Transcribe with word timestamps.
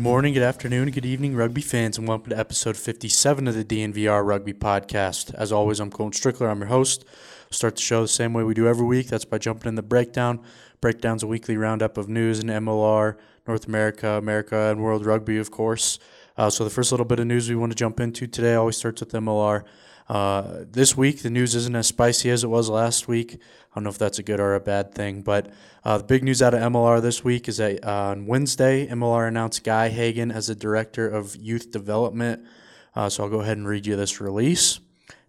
Good 0.00 0.04
morning, 0.04 0.32
good 0.32 0.42
afternoon, 0.42 0.90
good 0.92 1.04
evening, 1.04 1.36
rugby 1.36 1.60
fans, 1.60 1.98
and 1.98 2.08
welcome 2.08 2.30
to 2.30 2.38
episode 2.38 2.78
57 2.78 3.46
of 3.46 3.54
the 3.54 3.62
DNVR 3.62 4.26
Rugby 4.26 4.54
Podcast. 4.54 5.34
As 5.34 5.52
always, 5.52 5.78
I'm 5.78 5.90
Colton 5.90 6.18
Strickler. 6.18 6.50
I'm 6.50 6.60
your 6.60 6.68
host. 6.68 7.04
We'll 7.04 7.52
start 7.52 7.76
the 7.76 7.82
show 7.82 8.00
the 8.00 8.08
same 8.08 8.32
way 8.32 8.42
we 8.42 8.54
do 8.54 8.66
every 8.66 8.86
week. 8.86 9.08
That's 9.08 9.26
by 9.26 9.36
jumping 9.36 9.68
in 9.68 9.74
the 9.74 9.82
breakdown. 9.82 10.40
Breakdown's 10.80 11.22
a 11.22 11.26
weekly 11.26 11.58
roundup 11.58 11.98
of 11.98 12.08
news 12.08 12.40
in 12.40 12.46
MLR, 12.46 13.18
North 13.46 13.68
America, 13.68 14.12
America, 14.12 14.70
and 14.70 14.80
World 14.80 15.04
Rugby, 15.04 15.36
of 15.36 15.50
course. 15.50 15.98
Uh, 16.34 16.48
so 16.48 16.64
the 16.64 16.70
first 16.70 16.92
little 16.92 17.04
bit 17.04 17.20
of 17.20 17.26
news 17.26 17.50
we 17.50 17.56
want 17.56 17.70
to 17.70 17.76
jump 17.76 18.00
into 18.00 18.26
today 18.26 18.54
always 18.54 18.78
starts 18.78 19.02
with 19.02 19.12
MLR. 19.12 19.64
Uh, 20.10 20.64
this 20.68 20.96
week, 20.96 21.22
the 21.22 21.30
news 21.30 21.54
isn't 21.54 21.76
as 21.76 21.86
spicy 21.86 22.30
as 22.30 22.42
it 22.42 22.48
was 22.48 22.68
last 22.68 23.06
week. 23.06 23.34
I 23.34 23.74
don't 23.76 23.84
know 23.84 23.90
if 23.90 23.98
that's 23.98 24.18
a 24.18 24.24
good 24.24 24.40
or 24.40 24.56
a 24.56 24.60
bad 24.60 24.92
thing, 24.92 25.22
but 25.22 25.52
uh, 25.84 25.98
the 25.98 26.04
big 26.04 26.24
news 26.24 26.42
out 26.42 26.52
of 26.52 26.58
MLR 26.58 27.00
this 27.00 27.22
week 27.22 27.46
is 27.46 27.58
that 27.58 27.84
uh, 27.86 28.08
on 28.08 28.26
Wednesday, 28.26 28.88
MLR 28.88 29.28
announced 29.28 29.62
Guy 29.62 29.88
Hagan 29.88 30.32
as 30.32 30.48
the 30.48 30.56
Director 30.56 31.08
of 31.08 31.36
Youth 31.36 31.70
Development. 31.70 32.44
Uh, 32.92 33.08
so 33.08 33.22
I'll 33.22 33.30
go 33.30 33.40
ahead 33.40 33.56
and 33.56 33.68
read 33.68 33.86
you 33.86 33.94
this 33.94 34.20
release. 34.20 34.80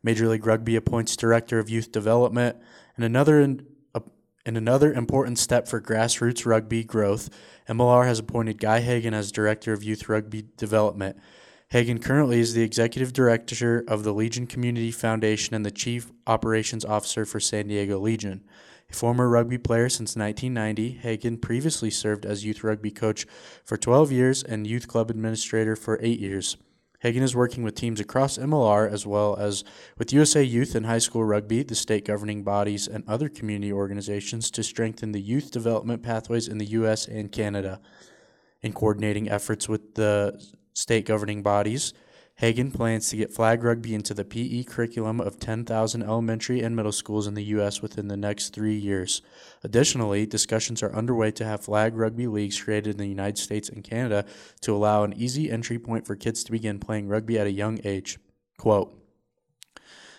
Major 0.01 0.27
League 0.27 0.47
Rugby 0.47 0.75
appoints 0.75 1.15
Director 1.15 1.59
of 1.59 1.69
Youth 1.69 1.91
Development, 1.91 2.57
and 2.95 3.05
another 3.05 3.39
in, 3.39 3.67
in 4.47 4.57
another 4.57 4.91
important 4.91 5.37
step 5.37 5.67
for 5.67 5.79
grassroots 5.79 6.43
rugby 6.43 6.83
growth, 6.83 7.29
MLR 7.69 8.05
has 8.05 8.17
appointed 8.17 8.59
Guy 8.59 8.79
Hagan 8.79 9.13
as 9.13 9.31
Director 9.31 9.73
of 9.73 9.83
Youth 9.83 10.09
Rugby 10.09 10.45
Development. 10.57 11.17
Hagan 11.71 11.99
currently 11.99 12.41
is 12.41 12.53
the 12.53 12.63
executive 12.63 13.13
director 13.13 13.85
of 13.87 14.03
the 14.03 14.13
Legion 14.13 14.45
Community 14.45 14.91
Foundation 14.91 15.55
and 15.55 15.65
the 15.65 15.71
chief 15.71 16.11
operations 16.27 16.83
officer 16.83 17.25
for 17.25 17.39
San 17.39 17.69
Diego 17.69 17.97
Legion. 17.97 18.43
A 18.89 18.93
former 18.93 19.29
rugby 19.29 19.57
player 19.57 19.87
since 19.87 20.17
1990, 20.17 20.99
Hagan 20.99 21.37
previously 21.37 21.89
served 21.89 22.25
as 22.25 22.43
youth 22.43 22.65
rugby 22.65 22.91
coach 22.91 23.25
for 23.63 23.77
12 23.77 24.11
years 24.11 24.43
and 24.43 24.67
youth 24.67 24.89
club 24.89 25.09
administrator 25.09 25.77
for 25.77 25.97
eight 26.01 26.19
years. 26.19 26.57
Hagan 26.99 27.23
is 27.23 27.37
working 27.37 27.63
with 27.63 27.75
teams 27.75 28.01
across 28.01 28.37
MLR 28.37 28.91
as 28.91 29.07
well 29.07 29.37
as 29.37 29.63
with 29.97 30.11
USA 30.11 30.43
Youth 30.43 30.75
and 30.75 30.85
High 30.85 30.99
School 30.99 31.23
Rugby, 31.23 31.63
the 31.63 31.73
state 31.73 32.03
governing 32.03 32.43
bodies, 32.43 32.85
and 32.85 33.05
other 33.07 33.29
community 33.29 33.71
organizations 33.71 34.51
to 34.51 34.61
strengthen 34.61 35.13
the 35.13 35.21
youth 35.21 35.51
development 35.51 36.03
pathways 36.03 36.49
in 36.49 36.57
the 36.57 36.65
U.S. 36.65 37.07
and 37.07 37.31
Canada. 37.31 37.79
In 38.61 38.73
coordinating 38.73 39.29
efforts 39.29 39.69
with 39.69 39.95
the 39.95 40.37
state 40.73 41.05
governing 41.05 41.41
bodies, 41.43 41.93
Hagan 42.35 42.71
plans 42.71 43.09
to 43.09 43.17
get 43.17 43.31
flag 43.31 43.63
rugby 43.63 43.93
into 43.93 44.15
the 44.15 44.25
PE 44.25 44.63
curriculum 44.63 45.21
of 45.21 45.39
10,000 45.39 46.01
elementary 46.01 46.61
and 46.61 46.75
middle 46.75 46.91
schools 46.91 47.27
in 47.27 47.35
the 47.35 47.43
U.S. 47.43 47.83
within 47.83 48.07
the 48.07 48.17
next 48.17 48.49
three 48.49 48.75
years. 48.75 49.21
Additionally, 49.63 50.25
discussions 50.25 50.81
are 50.81 50.95
underway 50.95 51.29
to 51.31 51.45
have 51.45 51.61
flag 51.61 51.95
rugby 51.95 52.25
leagues 52.25 52.59
created 52.59 52.95
in 52.95 52.97
the 52.97 53.05
United 53.05 53.37
States 53.37 53.69
and 53.69 53.83
Canada 53.83 54.25
to 54.61 54.75
allow 54.75 55.03
an 55.03 55.13
easy 55.13 55.51
entry 55.51 55.77
point 55.77 56.07
for 56.07 56.15
kids 56.15 56.43
to 56.43 56.51
begin 56.51 56.79
playing 56.79 57.07
rugby 57.07 57.37
at 57.37 57.45
a 57.45 57.51
young 57.51 57.79
age. 57.83 58.17
Quote, 58.57 58.97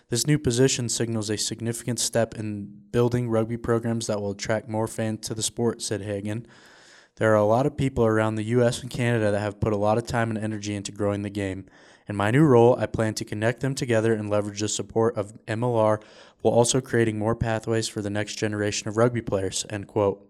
this 0.08 0.26
new 0.26 0.38
position 0.38 0.88
signals 0.90 1.30
a 1.30 1.38
significant 1.38 1.98
step 1.98 2.34
in 2.34 2.70
building 2.92 3.30
rugby 3.30 3.56
programs 3.56 4.06
that 4.08 4.20
will 4.20 4.32
attract 4.32 4.68
more 4.68 4.86
fans 4.86 5.26
to 5.26 5.34
the 5.34 5.42
sport, 5.42 5.80
said 5.80 6.02
Hagan. 6.02 6.46
There 7.16 7.32
are 7.32 7.36
a 7.36 7.44
lot 7.44 7.66
of 7.66 7.76
people 7.76 8.06
around 8.06 8.36
the 8.36 8.44
U.S. 8.44 8.80
and 8.80 8.90
Canada 8.90 9.30
that 9.30 9.40
have 9.40 9.60
put 9.60 9.72
a 9.72 9.76
lot 9.76 9.98
of 9.98 10.06
time 10.06 10.30
and 10.30 10.38
energy 10.38 10.74
into 10.74 10.92
growing 10.92 11.22
the 11.22 11.30
game. 11.30 11.66
In 12.08 12.16
my 12.16 12.30
new 12.30 12.44
role, 12.44 12.76
I 12.78 12.86
plan 12.86 13.14
to 13.14 13.24
connect 13.24 13.60
them 13.60 13.74
together 13.74 14.14
and 14.14 14.30
leverage 14.30 14.60
the 14.60 14.68
support 14.68 15.16
of 15.16 15.32
MLR 15.46 16.02
while 16.40 16.54
also 16.54 16.80
creating 16.80 17.18
more 17.18 17.36
pathways 17.36 17.86
for 17.86 18.02
the 18.02 18.10
next 18.10 18.36
generation 18.36 18.88
of 18.88 18.96
rugby 18.96 19.22
players. 19.22 19.66
End 19.70 19.86
quote. 19.86 20.26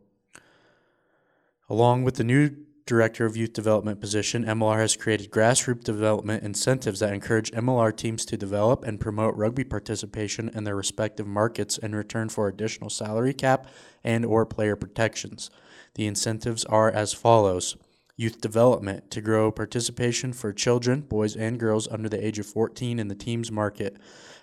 Along 1.69 2.03
with 2.03 2.17
the 2.17 2.25
new 2.25 2.51
Director 2.85 3.25
of 3.25 3.37
Youth 3.37 3.53
Development 3.53 4.01
position, 4.01 4.45
MLR 4.45 4.79
has 4.79 4.97
created 4.97 5.31
grassroots 5.31 5.85
development 5.85 6.43
incentives 6.43 6.99
that 6.99 7.15
encourage 7.15 7.53
MLR 7.53 7.97
teams 7.97 8.25
to 8.27 8.37
develop 8.37 8.85
and 8.85 9.01
promote 9.01 9.37
rugby 9.37 9.63
participation 9.63 10.51
in 10.53 10.65
their 10.65 10.75
respective 10.75 11.27
markets 11.27 11.79
in 11.79 11.95
return 11.95 12.29
for 12.29 12.49
additional 12.49 12.91
salary 12.91 13.33
cap 13.33 13.69
and 14.03 14.27
or 14.27 14.45
player 14.45 14.75
protections. 14.75 15.49
The 15.95 16.07
incentives 16.07 16.65
are 16.65 16.91
as 16.91 17.13
follows 17.13 17.77
youth 18.17 18.41
development 18.41 19.11
to 19.11 19.21
grow 19.21 19.51
participation 19.51 20.33
for 20.33 20.53
children, 20.53 21.01
boys 21.01 21.37
and 21.37 21.59
girls 21.59 21.89
under 21.89 22.09
the 22.09 22.25
age 22.25 22.39
of 22.39 22.47
14 22.47 22.99
in 22.99 23.09
the 23.09 23.15
team's 23.15 23.51
market. 23.51 23.97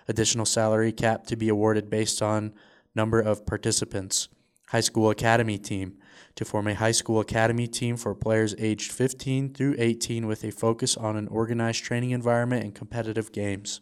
Additional 0.08 0.46
salary 0.46 0.92
cap 0.92 1.26
to 1.26 1.36
be 1.36 1.48
awarded 1.48 1.88
based 1.88 2.20
on 2.20 2.52
number 2.94 3.20
of 3.20 3.46
participants. 3.46 4.28
High 4.68 4.80
school 4.80 5.10
academy 5.10 5.58
team 5.58 5.96
to 6.36 6.44
form 6.44 6.68
a 6.68 6.74
high 6.74 6.92
school 6.92 7.20
academy 7.20 7.66
team 7.66 7.96
for 7.96 8.14
players 8.14 8.54
aged 8.58 8.92
15 8.92 9.54
through 9.54 9.74
18 9.78 10.26
with 10.26 10.44
a 10.44 10.52
focus 10.52 10.96
on 10.96 11.16
an 11.16 11.28
organized 11.28 11.82
training 11.82 12.10
environment 12.10 12.64
and 12.64 12.74
competitive 12.74 13.32
games 13.32 13.80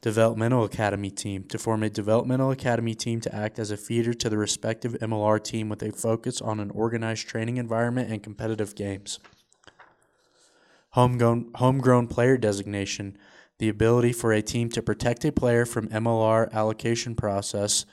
developmental 0.00 0.64
academy 0.64 1.10
team 1.10 1.44
to 1.44 1.58
form 1.58 1.82
a 1.82 1.90
developmental 1.90 2.50
academy 2.50 2.94
team 2.94 3.20
to 3.20 3.34
act 3.34 3.58
as 3.58 3.70
a 3.70 3.76
feeder 3.76 4.14
to 4.14 4.30
the 4.30 4.38
respective 4.38 4.92
MLR 5.00 5.42
team 5.42 5.68
with 5.68 5.82
a 5.82 5.92
focus 5.92 6.40
on 6.40 6.60
an 6.60 6.70
organized 6.70 7.26
training 7.26 7.56
environment 7.56 8.10
and 8.10 8.22
competitive 8.22 8.74
games. 8.74 9.18
Homegrown, 10.90 11.50
homegrown 11.54 12.06
player 12.06 12.36
designation 12.36 13.18
the 13.58 13.68
ability 13.68 14.12
for 14.12 14.32
a 14.32 14.40
team 14.40 14.68
to 14.70 14.82
protect 14.82 15.24
a 15.24 15.32
player 15.32 15.66
from 15.66 15.88
MLR 15.88 16.50
allocation 16.52 17.14
process, 17.14 17.84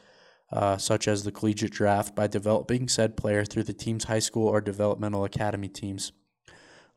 uh, 0.52 0.78
such 0.78 1.08
as 1.08 1.24
the 1.24 1.32
collegiate 1.32 1.72
draft, 1.72 2.16
by 2.16 2.28
developing 2.28 2.88
said 2.88 3.18
player 3.18 3.44
through 3.44 3.64
the 3.64 3.74
team's 3.74 4.06
high 4.06 4.20
school 4.20 4.48
or 4.48 4.62
developmental 4.62 5.24
academy 5.24 5.68
teams. 5.68 6.12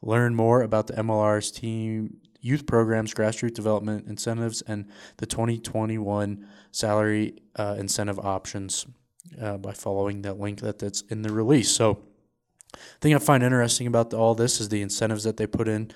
Learn 0.03 0.35
more 0.35 0.63
about 0.63 0.87
the 0.87 0.93
MLR's 0.95 1.51
team 1.51 2.19
youth 2.41 2.67
programs, 2.67 3.15
grassroots 3.15 3.55
development 3.55 4.07
incentives, 4.07 4.63
and 4.63 4.87
the 5.17 5.27
2021 5.27 6.47
salary 6.71 7.37
uh, 7.57 7.77
incentive 7.79 8.19
options 8.19 8.87
uh, 9.41 9.57
by 9.57 9.73
following 9.73 10.23
that 10.23 10.39
link 10.39 10.61
that, 10.61 10.79
that's 10.79 11.03
in 11.03 11.23
the 11.23 11.33
release. 11.33 11.71
So, 11.71 12.03
the 12.73 12.79
thing 13.01 13.15
I 13.15 13.19
find 13.19 13.43
interesting 13.43 13.87
about 13.87 14.13
all 14.13 14.35
this 14.35 14.61
is 14.61 14.69
the 14.69 14.83
incentives 14.83 15.25
that 15.25 15.37
they 15.37 15.47
put 15.47 15.69
in. 15.69 15.91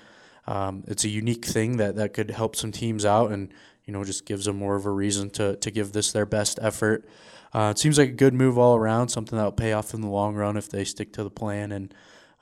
Um, 0.47 0.83
it's 0.87 1.05
a 1.05 1.09
unique 1.09 1.45
thing 1.45 1.77
that, 1.77 1.95
that 1.95 2.13
could 2.13 2.31
help 2.31 2.55
some 2.55 2.71
teams 2.71 3.05
out 3.05 3.31
and 3.31 3.53
you 3.85 3.93
know 3.93 4.03
just 4.03 4.25
gives 4.25 4.45
them 4.45 4.57
more 4.57 4.75
of 4.75 4.85
a 4.85 4.89
reason 4.89 5.29
to, 5.31 5.55
to 5.57 5.71
give 5.71 5.93
this 5.93 6.11
their 6.11 6.25
best 6.25 6.59
effort. 6.61 7.07
Uh, 7.53 7.69
it 7.69 7.77
seems 7.77 7.97
like 7.97 8.09
a 8.09 8.13
good 8.13 8.33
move 8.33 8.57
all 8.57 8.75
around, 8.75 9.09
something 9.09 9.37
that 9.37 9.43
will 9.43 9.51
pay 9.51 9.73
off 9.73 9.93
in 9.93 10.01
the 10.01 10.09
long 10.09 10.35
run 10.35 10.57
if 10.57 10.69
they 10.69 10.83
stick 10.83 11.13
to 11.13 11.23
the 11.23 11.29
plan 11.29 11.71
and 11.71 11.93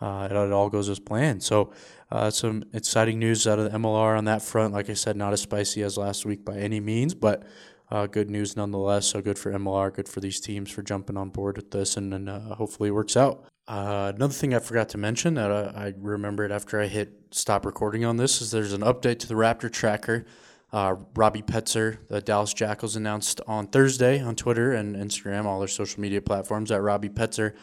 uh, 0.01 0.27
it, 0.29 0.35
it 0.35 0.51
all 0.51 0.69
goes 0.69 0.89
as 0.89 0.99
planned. 0.99 1.43
So 1.43 1.71
uh, 2.11 2.29
some 2.29 2.63
exciting 2.73 3.19
news 3.19 3.47
out 3.47 3.59
of 3.59 3.71
the 3.71 3.77
MLR 3.77 4.17
on 4.17 4.25
that 4.25 4.41
front. 4.41 4.73
Like 4.73 4.89
I 4.89 4.93
said, 4.93 5.15
not 5.15 5.31
as 5.31 5.41
spicy 5.41 5.83
as 5.83 5.97
last 5.97 6.25
week 6.25 6.43
by 6.43 6.57
any 6.57 6.79
means, 6.79 7.13
but 7.13 7.43
uh, 7.91 8.07
good 8.07 8.29
news 8.29 8.55
nonetheless. 8.55 9.07
So 9.07 9.21
good 9.21 9.37
for 9.37 9.51
MLR, 9.51 9.93
good 9.93 10.09
for 10.09 10.19
these 10.19 10.39
teams 10.39 10.71
for 10.71 10.81
jumping 10.81 11.17
on 11.17 11.29
board 11.29 11.57
with 11.57 11.71
this, 11.71 11.97
and, 11.97 12.13
and 12.13 12.29
uh, 12.29 12.55
hopefully 12.55 12.89
it 12.89 12.93
works 12.93 13.15
out. 13.15 13.45
Uh, 13.67 14.11
another 14.15 14.33
thing 14.33 14.53
I 14.53 14.59
forgot 14.59 14.89
to 14.89 14.97
mention 14.97 15.35
that 15.35 15.51
I, 15.51 15.61
I, 15.85 15.93
remembered 15.97 16.51
after 16.51 16.81
I 16.81 16.87
hit 16.87 17.13
stop 17.29 17.65
recording 17.65 18.03
on 18.03 18.17
this 18.17 18.41
is 18.41 18.51
there's 18.51 18.73
an 18.73 18.81
update 18.81 19.19
to 19.19 19.27
the 19.27 19.35
Raptor 19.35 19.71
tracker. 19.71 20.25
Uh, 20.73 20.95
Robbie 21.15 21.41
Petzer, 21.41 21.99
the 22.07 22.21
Dallas 22.21 22.53
Jackals, 22.53 22.95
announced 22.95 23.39
on 23.45 23.67
Thursday 23.67 24.21
on 24.21 24.35
Twitter 24.35 24.73
and 24.73 24.95
Instagram, 24.95 25.45
all 25.45 25.59
their 25.59 25.67
social 25.67 26.01
media 26.01 26.21
platforms, 26.21 26.69
that 26.69 26.81
Robbie 26.81 27.09
Petzer 27.09 27.53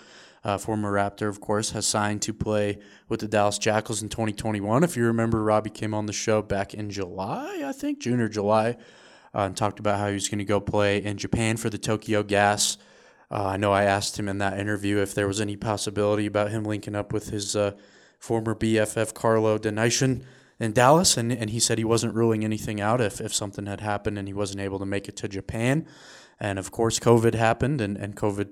uh, 0.49 0.57
former 0.57 0.91
Raptor, 0.91 1.29
of 1.29 1.43
course, 1.43 1.73
has 1.73 1.87
signed 1.87 2.23
to 2.23 2.33
play 2.33 2.79
with 3.07 3.21
the 3.21 3.29
Dallas 3.29 3.59
Jackals 3.59 4.03
in 4.03 4.09
2021. 4.09 4.83
If 4.83 4.97
you 4.97 5.05
remember, 5.05 5.43
Robbie 5.43 5.69
came 5.69 5.93
on 5.93 6.07
the 6.07 6.13
show 6.15 6.41
back 6.41 6.73
in 6.73 6.89
July, 6.89 7.63
I 7.67 7.73
think, 7.73 7.99
June 7.99 8.19
or 8.19 8.31
July, 8.31 8.79
uh, 9.35 9.41
and 9.41 9.55
talked 9.55 9.79
about 9.79 9.99
how 9.99 10.09
he 10.09 10.15
was 10.15 10.27
going 10.27 10.39
to 10.39 10.47
go 10.47 10.59
play 10.59 11.05
in 11.05 11.19
Japan 11.19 11.59
for 11.59 11.69
the 11.69 11.77
Tokyo 11.77 12.23
Gas. 12.23 12.79
Uh, 13.31 13.45
I 13.45 13.57
know 13.59 13.73
I 13.73 13.85
asked 13.85 14.19
him 14.19 14.27
in 14.27 14.39
that 14.39 14.59
interview 14.59 15.03
if 15.03 15.15
there 15.15 15.27
was 15.27 15.39
any 15.39 15.55
possibility 15.55 16.25
about 16.25 16.51
him 16.51 16.65
linking 16.65 16.95
up 16.95 17.13
with 17.13 17.29
his 17.29 17.55
uh, 17.55 17.73
former 18.19 18.55
BFF 18.55 19.13
Carlo 19.13 19.59
Denison 19.59 20.25
in 20.59 20.73
Dallas, 20.73 21.19
and, 21.19 21.31
and 21.31 21.51
he 21.51 21.61
said 21.61 21.77
he 21.77 21.85
wasn't 21.85 22.15
ruling 22.15 22.43
anything 22.43 22.81
out 22.81 23.03
if, 23.03 23.21
if 23.21 23.35
something 23.35 23.67
had 23.67 23.83
happened 23.83 24.17
and 24.17 24.27
he 24.27 24.33
wasn't 24.33 24.63
able 24.63 24.79
to 24.79 24.87
make 24.87 25.11
it 25.11 25.17
to 25.17 25.29
Japan. 25.29 25.87
And 26.41 26.59
of 26.59 26.71
course, 26.71 26.99
COVID 26.99 27.35
happened, 27.35 27.83
and, 27.83 27.99
and 27.99 28.17
COVID 28.17 28.49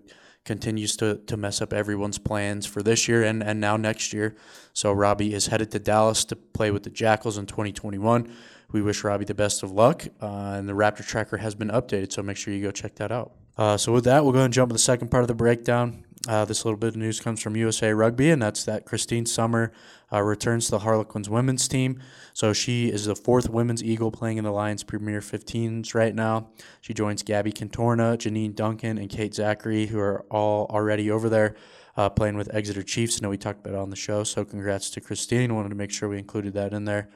continues 0.46 0.96
to, 0.96 1.16
to 1.26 1.37
mess 1.37 1.60
up 1.60 1.72
everyone's 1.72 2.19
plans 2.19 2.64
for 2.64 2.82
this 2.82 3.08
year 3.08 3.22
and, 3.22 3.43
and 3.43 3.60
now 3.60 3.76
next 3.76 4.12
year. 4.12 4.34
So 4.72 4.93
Robbie 4.93 5.34
is 5.34 5.48
headed 5.48 5.70
to 5.72 5.78
Dallas 5.78 6.25
to 6.26 6.37
play 6.37 6.70
with 6.70 6.84
the 6.84 6.90
Jackals 6.90 7.37
in 7.37 7.44
2021. 7.44 8.32
We 8.72 8.81
wish 8.81 9.04
Robbie 9.04 9.25
the 9.25 9.34
best 9.34 9.62
of 9.62 9.70
luck, 9.70 10.06
uh, 10.20 10.26
and 10.26 10.69
the 10.69 10.72
Raptor 10.72 11.06
tracker 11.06 11.37
has 11.37 11.54
been 11.54 11.69
updated, 11.69 12.12
so 12.12 12.22
make 12.22 12.37
sure 12.37 12.54
you 12.54 12.62
go 12.62 12.70
check 12.70 12.94
that 12.96 13.12
out. 13.12 13.32
Uh, 13.58 13.76
so 13.76 13.93
with 13.93 14.04
that, 14.04 14.22
we'll 14.22 14.32
go 14.32 14.38
ahead 14.38 14.46
and 14.46 14.54
jump 14.54 14.70
to 14.70 14.72
the 14.72 14.78
second 14.78 15.10
part 15.10 15.22
of 15.22 15.28
the 15.28 15.34
breakdown. 15.34 16.06
Uh, 16.28 16.44
this 16.44 16.64
little 16.64 16.78
bit 16.78 16.88
of 16.88 16.96
news 16.96 17.20
comes 17.20 17.40
from 17.40 17.56
USA 17.56 17.93
Rugby, 17.93 18.31
and 18.31 18.43
that's 18.43 18.64
that 18.64 18.84
Kristine 18.84 19.26
Sommer 19.26 19.73
uh, 20.12 20.23
returns 20.23 20.67
to 20.67 20.73
the 20.73 20.78
Harlequins 20.81 21.28
women's 21.31 21.69
team. 21.69 22.00
So 22.32 22.52
she 22.52 22.88
is 22.88 23.06
the 23.06 23.14
fourth 23.17 23.49
women's 23.49 23.82
Eagle 23.82 24.11
playing 24.11 24.38
in 24.38 24.44
the 24.44 24.50
Allianz 24.50 24.87
Premier 24.87 25.20
15s 25.20 25.94
right 25.94 26.14
now. 26.14 26.49
She 26.81 26.94
joins 26.94 27.23
Gabby 27.23 27.52
Cantorna, 27.52 28.17
Jennine 28.17 28.55
Duncan, 28.55 28.99
and 28.99 29.08
Kate 29.08 29.32
Zackary, 29.32 29.88
who 29.88 29.99
are 29.99 30.25
all 30.31 30.67
already 30.70 31.11
over 31.11 31.28
there. 31.28 31.55
uh, 31.96 32.11
playing 32.11 32.37
with 32.37 32.55
Exeter 32.55 32.82
Chiefs. 32.82 33.19
I 33.19 33.22
know 33.22 33.31
we 33.31 33.38
talked 33.38 33.61
about 33.61 33.75
it 33.75 33.81
on 33.81 33.90
the 33.90 33.96
show, 33.96 34.22
so 34.25 34.44
congrats 34.44 34.90
to 34.90 35.00
Kristine. 35.00 35.52
Wanted 35.52 35.70
to 35.70 35.75
make 35.75 35.90
sure 35.90 36.08
we 36.08 36.19
included 36.19 36.55
that 36.55 36.72
in 36.72 36.84
there. 36.84 37.08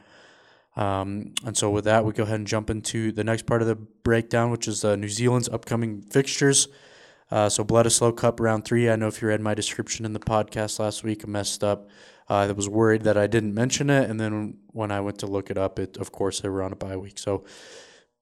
Um, 0.77 1.35
and 1.45 1.57
so 1.57 1.69
with 1.71 1.85
that, 1.85 2.05
we 2.05 2.13
go 2.13 2.23
ahead 2.23 2.37
and 2.37 2.47
jump 2.47 2.71
into 2.71 3.13
the 3.13 3.25
next 3.25 3.45
part 3.45 3.61
of 3.61 3.69
the 3.69 3.75
breakdown, 3.75 4.51
which 4.51 4.69
is 4.69 4.85
uh, 4.85 4.97
New 4.97 5.09
Zealand's 5.09 5.49
upcoming 5.49 6.01
fixtures. 6.03 6.69
Uh, 7.31 7.49
so 7.49 7.65
Bledisloe 7.65 8.17
Cup 8.17 8.41
round 8.41 8.65
three. 8.65 8.91
I 8.91 8.97
know 8.97 9.07
if 9.07 9.23
you 9.23 9.29
read 9.29 9.41
my 9.41 9.55
description 9.55 10.05
in 10.05 10.13
the 10.13 10.21
podcast 10.21 10.79
last 10.79 11.05
week, 11.05 11.23
I 11.25 11.29
messed 11.29 11.63
up. 11.63 11.89
Uh, 12.29 12.35
I 12.49 12.53
was 12.53 12.69
worried 12.69 13.03
that 13.03 13.17
I 13.17 13.27
didn't 13.27 13.55
mention 13.55 13.91
it, 13.91 14.09
and 14.09 14.21
then 14.21 14.59
when 14.69 14.91
I 14.91 15.01
went 15.01 15.19
to 15.21 15.27
look 15.27 15.51
it 15.51 15.59
up, 15.59 15.79
it 15.79 15.97
of 15.97 16.13
course 16.13 16.41
they 16.41 16.49
were 16.49 16.63
on 16.63 16.73
a 16.73 16.77
bye 16.77 16.97
week. 16.97 17.19
So 17.19 17.45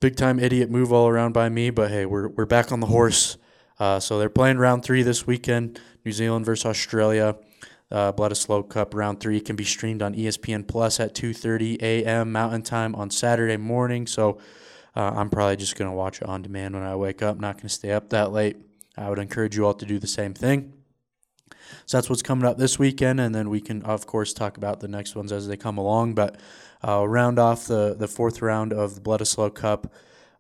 big 0.01 0.17
time 0.17 0.39
idiot 0.39 0.71
move 0.71 0.93
all 0.93 1.09
around 1.09 1.33
by 1.33 1.49
me. 1.49 1.71
But 1.71 1.91
hey, 1.91 2.07
we're 2.07 2.29
we're 2.29 2.47
back 2.47 2.71
on 2.73 2.81
the 2.81 2.87
horse. 2.87 3.37
Uh, 3.79 4.01
so 4.01 4.19
they're 4.19 4.29
playing 4.29 4.59
round 4.59 4.83
three 4.83 5.03
this 5.03 5.27
weekend. 5.27 5.81
New 6.05 6.13
Zealand 6.13 6.45
versus 6.45 6.67
Australia. 6.67 7.37
Uh, 7.91 8.13
Bledisloe 8.13 8.69
Cup 8.69 8.95
round 8.95 9.21
three 9.21 9.41
can 9.41 9.57
be 9.57 9.65
streamed 9.65 10.03
on 10.03 10.15
ESPN 10.15 10.67
Plus 10.67 11.01
at 11.01 11.15
2:30 11.15 11.81
a.m. 11.81 12.33
Mountain 12.33 12.63
Time 12.63 12.95
on 12.95 13.11
Saturday 13.11 13.57
morning. 13.57 14.07
So 14.07 14.39
uh, 14.95 15.13
I'm 15.15 15.31
probably 15.31 15.57
just 15.57 15.77
gonna 15.77 15.95
watch 15.95 16.21
it 16.21 16.29
on 16.29 16.43
demand 16.43 16.75
when 16.75 16.85
I 16.85 16.97
wake 16.97 17.23
up. 17.23 17.39
Not 17.39 17.57
gonna 17.57 17.71
stay 17.71 17.93
up 17.93 18.11
that 18.11 18.33
late. 18.33 18.57
I 18.99 19.09
would 19.09 19.19
encourage 19.19 19.57
you 19.57 19.65
all 19.65 19.75
to 19.75 19.87
do 19.87 19.99
the 19.99 20.07
same 20.07 20.35
thing. 20.35 20.73
So 21.87 21.97
that's 21.97 22.11
what's 22.11 22.23
coming 22.23 22.45
up 22.45 22.59
this 22.59 22.79
weekend, 22.79 23.21
and 23.21 23.35
then 23.35 23.49
we 23.49 23.61
can 23.61 23.83
of 23.83 24.07
course 24.07 24.33
talk 24.33 24.57
about 24.57 24.81
the 24.81 24.89
next 24.89 25.15
ones 25.15 25.33
as 25.33 25.47
they 25.49 25.57
come 25.57 25.79
along. 25.79 26.15
But 26.15 26.39
uh, 26.87 27.07
round 27.07 27.39
off 27.39 27.67
the 27.67 27.95
the 27.99 28.09
fourth 28.09 28.43
round 28.43 28.73
of 28.73 28.95
the 28.95 29.01
Bledisloe 29.01 29.55
Cup 29.55 29.93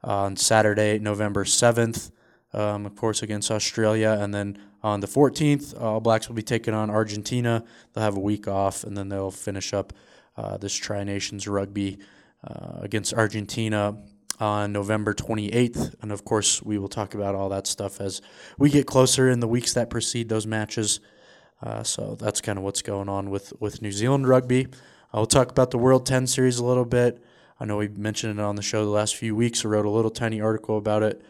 on 0.02 0.36
Saturday, 0.36 0.98
November 0.98 1.44
seventh. 1.44 2.10
Um, 2.54 2.86
of 2.86 2.96
course, 2.96 3.22
against 3.22 3.50
Australia, 3.50 4.16
and 4.18 4.32
then 4.32 4.58
on 4.82 5.00
the 5.00 5.06
14th, 5.06 5.78
All 5.78 6.00
Blacks 6.00 6.28
will 6.28 6.34
be 6.34 6.42
taking 6.42 6.72
on 6.72 6.88
Argentina. 6.88 7.62
They'll 7.92 8.04
have 8.04 8.16
a 8.16 8.20
week 8.20 8.48
off, 8.48 8.84
and 8.84 8.96
then 8.96 9.10
they'll 9.10 9.30
finish 9.30 9.74
up 9.74 9.92
uh, 10.34 10.56
this 10.56 10.74
Tri 10.74 11.04
Nations 11.04 11.46
rugby 11.46 11.98
uh, 12.42 12.78
against 12.80 13.12
Argentina 13.12 13.98
on 14.40 14.72
November 14.72 15.14
28th. 15.14 15.94
And 16.02 16.12
of 16.12 16.24
course, 16.24 16.62
we 16.62 16.78
will 16.78 16.88
talk 16.88 17.14
about 17.14 17.34
all 17.34 17.48
that 17.48 17.66
stuff 17.66 18.00
as 18.00 18.20
we 18.56 18.70
get 18.70 18.86
closer 18.86 19.28
in 19.28 19.40
the 19.40 19.48
weeks 19.48 19.74
that 19.74 19.90
precede 19.90 20.28
those 20.28 20.46
matches. 20.46 21.00
Uh, 21.62 21.82
so 21.82 22.14
that's 22.14 22.40
kind 22.40 22.58
of 22.58 22.64
what's 22.64 22.82
going 22.82 23.08
on 23.08 23.30
with, 23.30 23.52
with 23.60 23.82
New 23.82 23.92
Zealand 23.92 24.28
rugby. 24.28 24.68
I'll 25.12 25.26
talk 25.26 25.50
about 25.50 25.70
the 25.70 25.78
World 25.78 26.06
10 26.06 26.26
series 26.26 26.58
a 26.58 26.64
little 26.64 26.84
bit. 26.84 27.22
I 27.58 27.64
know 27.64 27.78
we 27.78 27.88
mentioned 27.88 28.38
it 28.38 28.42
on 28.42 28.56
the 28.56 28.62
show 28.62 28.84
the 28.84 28.90
last 28.90 29.16
few 29.16 29.34
weeks. 29.34 29.64
I 29.64 29.68
wrote 29.68 29.86
a 29.86 29.90
little 29.90 30.10
tiny 30.10 30.40
article 30.40 30.78
about 30.78 31.02
it. 31.02 31.20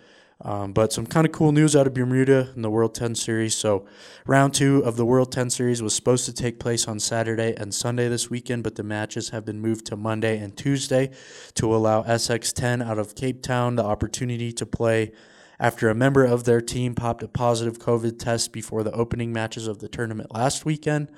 Um, 0.40 0.72
but 0.72 0.92
some 0.92 1.04
kind 1.04 1.26
of 1.26 1.32
cool 1.32 1.50
news 1.50 1.74
out 1.74 1.88
of 1.88 1.94
Bermuda 1.94 2.52
in 2.54 2.62
the 2.62 2.70
World 2.70 2.94
10 2.94 3.16
Series. 3.16 3.56
So, 3.56 3.86
round 4.24 4.54
two 4.54 4.84
of 4.84 4.96
the 4.96 5.04
World 5.04 5.32
10 5.32 5.50
Series 5.50 5.82
was 5.82 5.94
supposed 5.94 6.26
to 6.26 6.32
take 6.32 6.60
place 6.60 6.86
on 6.86 7.00
Saturday 7.00 7.54
and 7.56 7.74
Sunday 7.74 8.08
this 8.08 8.30
weekend, 8.30 8.62
but 8.62 8.76
the 8.76 8.84
matches 8.84 9.30
have 9.30 9.44
been 9.44 9.60
moved 9.60 9.86
to 9.86 9.96
Monday 9.96 10.38
and 10.38 10.56
Tuesday 10.56 11.10
to 11.54 11.74
allow 11.74 12.04
SX10 12.04 12.86
out 12.86 12.98
of 12.98 13.16
Cape 13.16 13.42
Town 13.42 13.74
the 13.74 13.84
opportunity 13.84 14.52
to 14.52 14.64
play 14.64 15.10
after 15.58 15.88
a 15.88 15.94
member 15.94 16.24
of 16.24 16.44
their 16.44 16.60
team 16.60 16.94
popped 16.94 17.24
a 17.24 17.28
positive 17.28 17.80
COVID 17.80 18.20
test 18.20 18.52
before 18.52 18.84
the 18.84 18.92
opening 18.92 19.32
matches 19.32 19.66
of 19.66 19.80
the 19.80 19.88
tournament 19.88 20.32
last 20.32 20.64
weekend. 20.64 21.10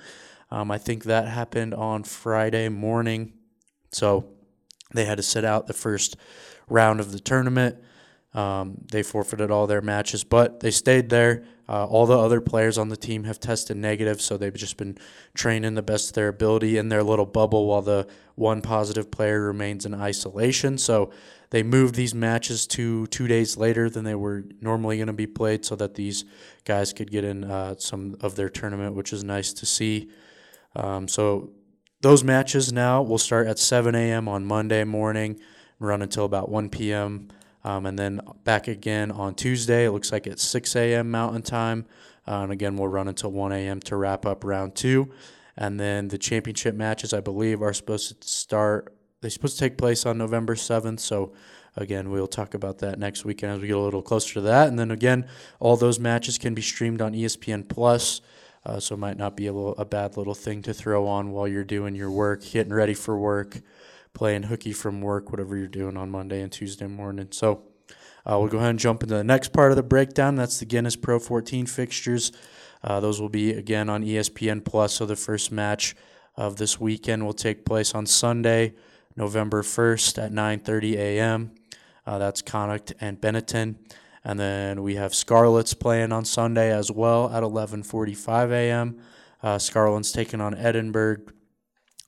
Um, 0.50 0.70
I 0.70 0.78
think 0.78 1.04
that 1.04 1.28
happened 1.28 1.74
on 1.74 2.04
Friday 2.04 2.70
morning. 2.70 3.34
So, 3.92 4.30
they 4.94 5.04
had 5.04 5.18
to 5.18 5.22
sit 5.22 5.44
out 5.44 5.66
the 5.66 5.74
first 5.74 6.16
round 6.70 7.00
of 7.00 7.12
the 7.12 7.20
tournament. 7.20 7.76
Um, 8.32 8.76
they 8.92 9.02
forfeited 9.02 9.50
all 9.50 9.66
their 9.66 9.80
matches, 9.80 10.22
but 10.22 10.60
they 10.60 10.70
stayed 10.70 11.08
there. 11.08 11.44
Uh, 11.68 11.84
all 11.86 12.06
the 12.06 12.18
other 12.18 12.40
players 12.40 12.78
on 12.78 12.88
the 12.88 12.96
team 12.96 13.24
have 13.24 13.40
tested 13.40 13.76
negative, 13.76 14.20
so 14.20 14.36
they've 14.36 14.54
just 14.54 14.76
been 14.76 14.96
training 15.34 15.74
the 15.74 15.82
best 15.82 16.10
of 16.10 16.14
their 16.14 16.28
ability 16.28 16.76
in 16.76 16.88
their 16.88 17.02
little 17.02 17.26
bubble 17.26 17.66
while 17.66 17.82
the 17.82 18.06
one 18.36 18.62
positive 18.62 19.10
player 19.10 19.42
remains 19.42 19.84
in 19.84 19.94
isolation. 19.94 20.78
So 20.78 21.10
they 21.50 21.64
moved 21.64 21.96
these 21.96 22.14
matches 22.14 22.66
to 22.68 23.06
two 23.08 23.26
days 23.26 23.56
later 23.56 23.90
than 23.90 24.04
they 24.04 24.14
were 24.14 24.44
normally 24.60 24.96
going 24.98 25.08
to 25.08 25.12
be 25.12 25.26
played 25.26 25.64
so 25.64 25.74
that 25.76 25.94
these 25.94 26.24
guys 26.64 26.92
could 26.92 27.10
get 27.10 27.24
in 27.24 27.44
uh, 27.44 27.74
some 27.78 28.16
of 28.20 28.36
their 28.36 28.48
tournament, 28.48 28.94
which 28.94 29.12
is 29.12 29.24
nice 29.24 29.52
to 29.54 29.66
see. 29.66 30.10
Um, 30.76 31.08
so 31.08 31.50
those 32.00 32.22
matches 32.22 32.72
now 32.72 33.02
will 33.02 33.18
start 33.18 33.48
at 33.48 33.58
7 33.58 33.94
a.m. 33.94 34.28
on 34.28 34.44
Monday 34.44 34.84
morning, 34.84 35.38
run 35.80 36.02
until 36.02 36.24
about 36.24 36.48
1 36.48 36.68
p.m. 36.70 37.28
Um, 37.64 37.86
and 37.86 37.98
then 37.98 38.20
back 38.44 38.68
again 38.68 39.10
on 39.10 39.34
Tuesday. 39.34 39.84
It 39.84 39.90
looks 39.90 40.12
like 40.12 40.26
it's 40.26 40.42
6 40.42 40.76
a.m. 40.76 41.10
Mountain 41.10 41.42
Time. 41.42 41.86
Uh, 42.26 42.42
and 42.42 42.52
again, 42.52 42.76
we'll 42.76 42.88
run 42.88 43.08
until 43.08 43.30
1 43.32 43.52
a.m. 43.52 43.80
to 43.80 43.96
wrap 43.96 44.24
up 44.24 44.44
round 44.44 44.74
two. 44.74 45.10
And 45.56 45.78
then 45.78 46.08
the 46.08 46.18
championship 46.18 46.74
matches, 46.74 47.12
I 47.12 47.20
believe, 47.20 47.60
are 47.60 47.72
supposed 47.72 48.20
to 48.20 48.28
start. 48.28 48.94
They're 49.20 49.30
supposed 49.30 49.58
to 49.58 49.68
take 49.68 49.76
place 49.76 50.06
on 50.06 50.16
November 50.16 50.54
7th. 50.54 51.00
So 51.00 51.32
again, 51.76 52.10
we'll 52.10 52.26
talk 52.26 52.54
about 52.54 52.78
that 52.78 52.98
next 52.98 53.24
weekend 53.24 53.52
as 53.52 53.60
we 53.60 53.68
get 53.68 53.76
a 53.76 53.80
little 53.80 54.02
closer 54.02 54.34
to 54.34 54.40
that. 54.42 54.68
And 54.68 54.78
then 54.78 54.90
again, 54.90 55.26
all 55.58 55.76
those 55.76 55.98
matches 55.98 56.38
can 56.38 56.54
be 56.54 56.62
streamed 56.62 57.02
on 57.02 57.12
ESPN 57.12 57.68
Plus. 57.68 58.20
Uh, 58.64 58.78
so 58.78 58.94
it 58.94 58.98
might 58.98 59.16
not 59.16 59.36
be 59.36 59.46
a, 59.46 59.52
little, 59.52 59.74
a 59.76 59.84
bad 59.84 60.16
little 60.16 60.34
thing 60.34 60.62
to 60.62 60.74
throw 60.74 61.06
on 61.06 61.30
while 61.30 61.48
you're 61.48 61.64
doing 61.64 61.94
your 61.94 62.10
work, 62.10 62.42
getting 62.42 62.72
ready 62.72 62.94
for 62.94 63.18
work 63.18 63.60
playing 64.12 64.44
hooky 64.44 64.72
from 64.72 65.00
work, 65.00 65.30
whatever 65.30 65.56
you're 65.56 65.68
doing 65.68 65.96
on 65.96 66.10
Monday 66.10 66.42
and 66.42 66.50
Tuesday 66.50 66.86
morning. 66.86 67.28
So 67.30 67.62
uh, 68.24 68.38
we'll 68.38 68.48
go 68.48 68.58
ahead 68.58 68.70
and 68.70 68.78
jump 68.78 69.02
into 69.02 69.14
the 69.14 69.24
next 69.24 69.52
part 69.52 69.72
of 69.72 69.76
the 69.76 69.82
breakdown. 69.82 70.34
That's 70.36 70.58
the 70.58 70.66
Guinness 70.66 70.96
Pro 70.96 71.18
14 71.18 71.66
fixtures. 71.66 72.32
Uh, 72.82 73.00
those 73.00 73.20
will 73.20 73.28
be 73.28 73.50
again 73.52 73.88
on 73.88 74.04
ESPN 74.04 74.64
Plus. 74.64 74.94
So 74.94 75.06
the 75.06 75.16
first 75.16 75.52
match 75.52 75.94
of 76.36 76.56
this 76.56 76.80
weekend 76.80 77.24
will 77.24 77.34
take 77.34 77.64
place 77.64 77.94
on 77.94 78.06
Sunday, 78.06 78.74
November 79.16 79.62
1st 79.62 80.22
at 80.22 80.32
9:30 80.32 80.96
a.m. 80.96 81.52
Uh, 82.06 82.18
that's 82.18 82.42
Connacht 82.42 82.92
and 83.00 83.20
Benetton. 83.20 83.76
And 84.24 84.38
then 84.38 84.82
we 84.82 84.96
have 84.96 85.14
Scarlets 85.14 85.74
playing 85.74 86.12
on 86.12 86.24
Sunday 86.24 86.72
as 86.72 86.90
well 86.90 87.30
at 87.30 87.42
11:45 87.42 88.50
a.m. 88.50 88.98
Uh, 89.42 89.58
Scarlets 89.58 90.12
taking 90.12 90.40
on 90.40 90.54
Edinburgh. 90.54 91.18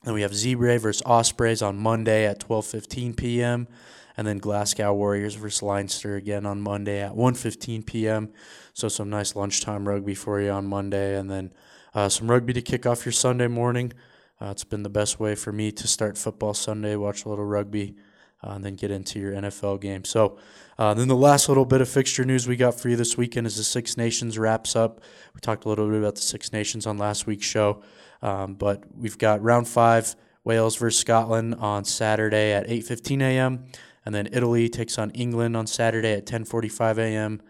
Then 0.03 0.13
we 0.13 0.21
have 0.21 0.31
Zebre 0.31 0.79
versus 0.79 1.01
Ospreys 1.05 1.61
on 1.61 1.77
Monday 1.77 2.25
at 2.25 2.39
12:15 2.39 3.15
p.m. 3.15 3.67
And 4.15 4.27
then 4.27 4.37
Glasgow 4.37 4.93
Warriors 4.93 5.35
versus 5.35 5.63
Leinster 5.63 6.15
again 6.15 6.45
on 6.45 6.61
Monday 6.61 7.01
at 7.01 7.13
1:15 7.13 7.85
p.m. 7.85 8.29
So 8.73 8.87
some 8.87 9.09
nice 9.09 9.35
lunchtime 9.35 9.87
rugby 9.87 10.15
for 10.15 10.41
you 10.41 10.51
on 10.51 10.65
Monday, 10.67 11.17
and 11.17 11.29
then 11.29 11.53
uh, 11.93 12.09
some 12.09 12.29
rugby 12.29 12.53
to 12.53 12.61
kick 12.61 12.85
off 12.85 13.05
your 13.05 13.13
Sunday 13.13 13.47
morning. 13.47 13.93
Uh, 14.41 14.47
it's 14.47 14.63
been 14.63 14.83
the 14.83 14.89
best 14.89 15.19
way 15.19 15.35
for 15.35 15.51
me 15.51 15.71
to 15.71 15.87
start 15.87 16.17
football 16.17 16.53
Sunday, 16.53 16.95
watch 16.95 17.25
a 17.25 17.29
little 17.29 17.45
rugby, 17.45 17.95
uh, 18.43 18.51
and 18.51 18.65
then 18.65 18.75
get 18.75 18.91
into 18.91 19.19
your 19.19 19.33
NFL 19.33 19.79
game. 19.79 20.03
So, 20.03 20.37
uh, 20.77 20.93
then 20.93 21.07
the 21.07 21.15
last 21.15 21.47
little 21.47 21.65
bit 21.65 21.81
of 21.81 21.87
fixture 21.87 22.25
news 22.25 22.47
we 22.47 22.55
got 22.55 22.79
for 22.79 22.89
you 22.89 22.95
this 22.95 23.15
weekend 23.15 23.47
is 23.47 23.57
the 23.57 23.63
Six 23.63 23.95
Nations 23.95 24.37
wraps 24.37 24.75
up. 24.75 25.01
We 25.33 25.39
talked 25.39 25.65
a 25.65 25.69
little 25.69 25.87
bit 25.87 25.99
about 25.99 26.15
the 26.15 26.21
Six 26.21 26.51
Nations 26.51 26.85
on 26.85 26.97
last 26.97 27.25
week's 27.25 27.45
show. 27.45 27.83
Um, 28.23 28.53
but 28.53 28.83
we've 28.97 29.17
got 29.17 29.43
round 29.43 29.67
five, 29.67 30.15
Wales 30.45 30.77
versus 30.77 30.99
Scotland 30.99 31.55
on 31.55 31.83
Saturday 31.83 32.53
at 32.53 32.67
8:15 32.67 33.21
a.m. 33.21 33.65
And 34.05 34.15
then 34.15 34.29
Italy 34.31 34.69
takes 34.69 34.97
on 34.97 35.11
England 35.11 35.55
on 35.55 35.67
Saturday 35.67 36.13
at 36.13 36.25
10:45 36.25 36.97
a.m. 36.97 37.41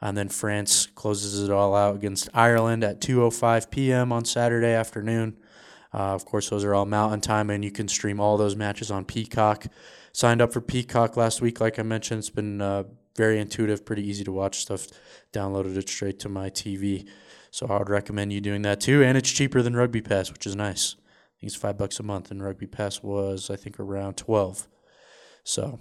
And 0.00 0.16
then 0.16 0.28
France 0.28 0.86
closes 0.86 1.42
it 1.42 1.52
all 1.52 1.74
out 1.74 1.96
against 1.96 2.28
Ireland 2.32 2.84
at 2.84 3.00
2:05 3.00 3.70
p.m. 3.70 4.12
on 4.12 4.24
Saturday 4.24 4.72
afternoon. 4.72 5.36
Uh, 5.92 6.14
of 6.14 6.24
course, 6.24 6.48
those 6.48 6.64
are 6.64 6.74
all 6.74 6.86
Mountain 6.86 7.20
Time, 7.20 7.50
and 7.50 7.64
you 7.64 7.72
can 7.72 7.88
stream 7.88 8.20
all 8.20 8.36
those 8.36 8.54
matches 8.54 8.90
on 8.90 9.04
Peacock. 9.04 9.66
Signed 10.12 10.40
up 10.40 10.52
for 10.52 10.60
Peacock 10.60 11.16
last 11.16 11.40
week, 11.40 11.60
like 11.60 11.78
I 11.78 11.82
mentioned. 11.82 12.20
It's 12.20 12.30
been 12.30 12.60
uh, 12.60 12.84
very 13.16 13.40
intuitive, 13.40 13.84
pretty 13.84 14.08
easy 14.08 14.22
to 14.24 14.32
watch 14.32 14.60
stuff. 14.60 14.86
Downloaded 15.32 15.76
it 15.76 15.88
straight 15.88 16.20
to 16.20 16.28
my 16.28 16.50
TV. 16.50 17.08
So 17.50 17.66
I 17.66 17.78
would 17.78 17.90
recommend 17.90 18.32
you 18.32 18.40
doing 18.40 18.62
that 18.62 18.80
too. 18.80 19.02
And 19.02 19.18
it's 19.18 19.30
cheaper 19.30 19.62
than 19.62 19.76
Rugby 19.76 20.00
Pass, 20.00 20.30
which 20.32 20.46
is 20.46 20.56
nice. 20.56 20.96
I 20.98 21.40
think 21.40 21.48
it's 21.48 21.56
five 21.56 21.78
bucks 21.78 21.98
a 21.98 22.02
month, 22.02 22.30
and 22.30 22.42
Rugby 22.42 22.66
Pass 22.66 23.02
was, 23.02 23.50
I 23.50 23.56
think, 23.56 23.80
around 23.80 24.16
12. 24.16 24.68
So 25.42 25.78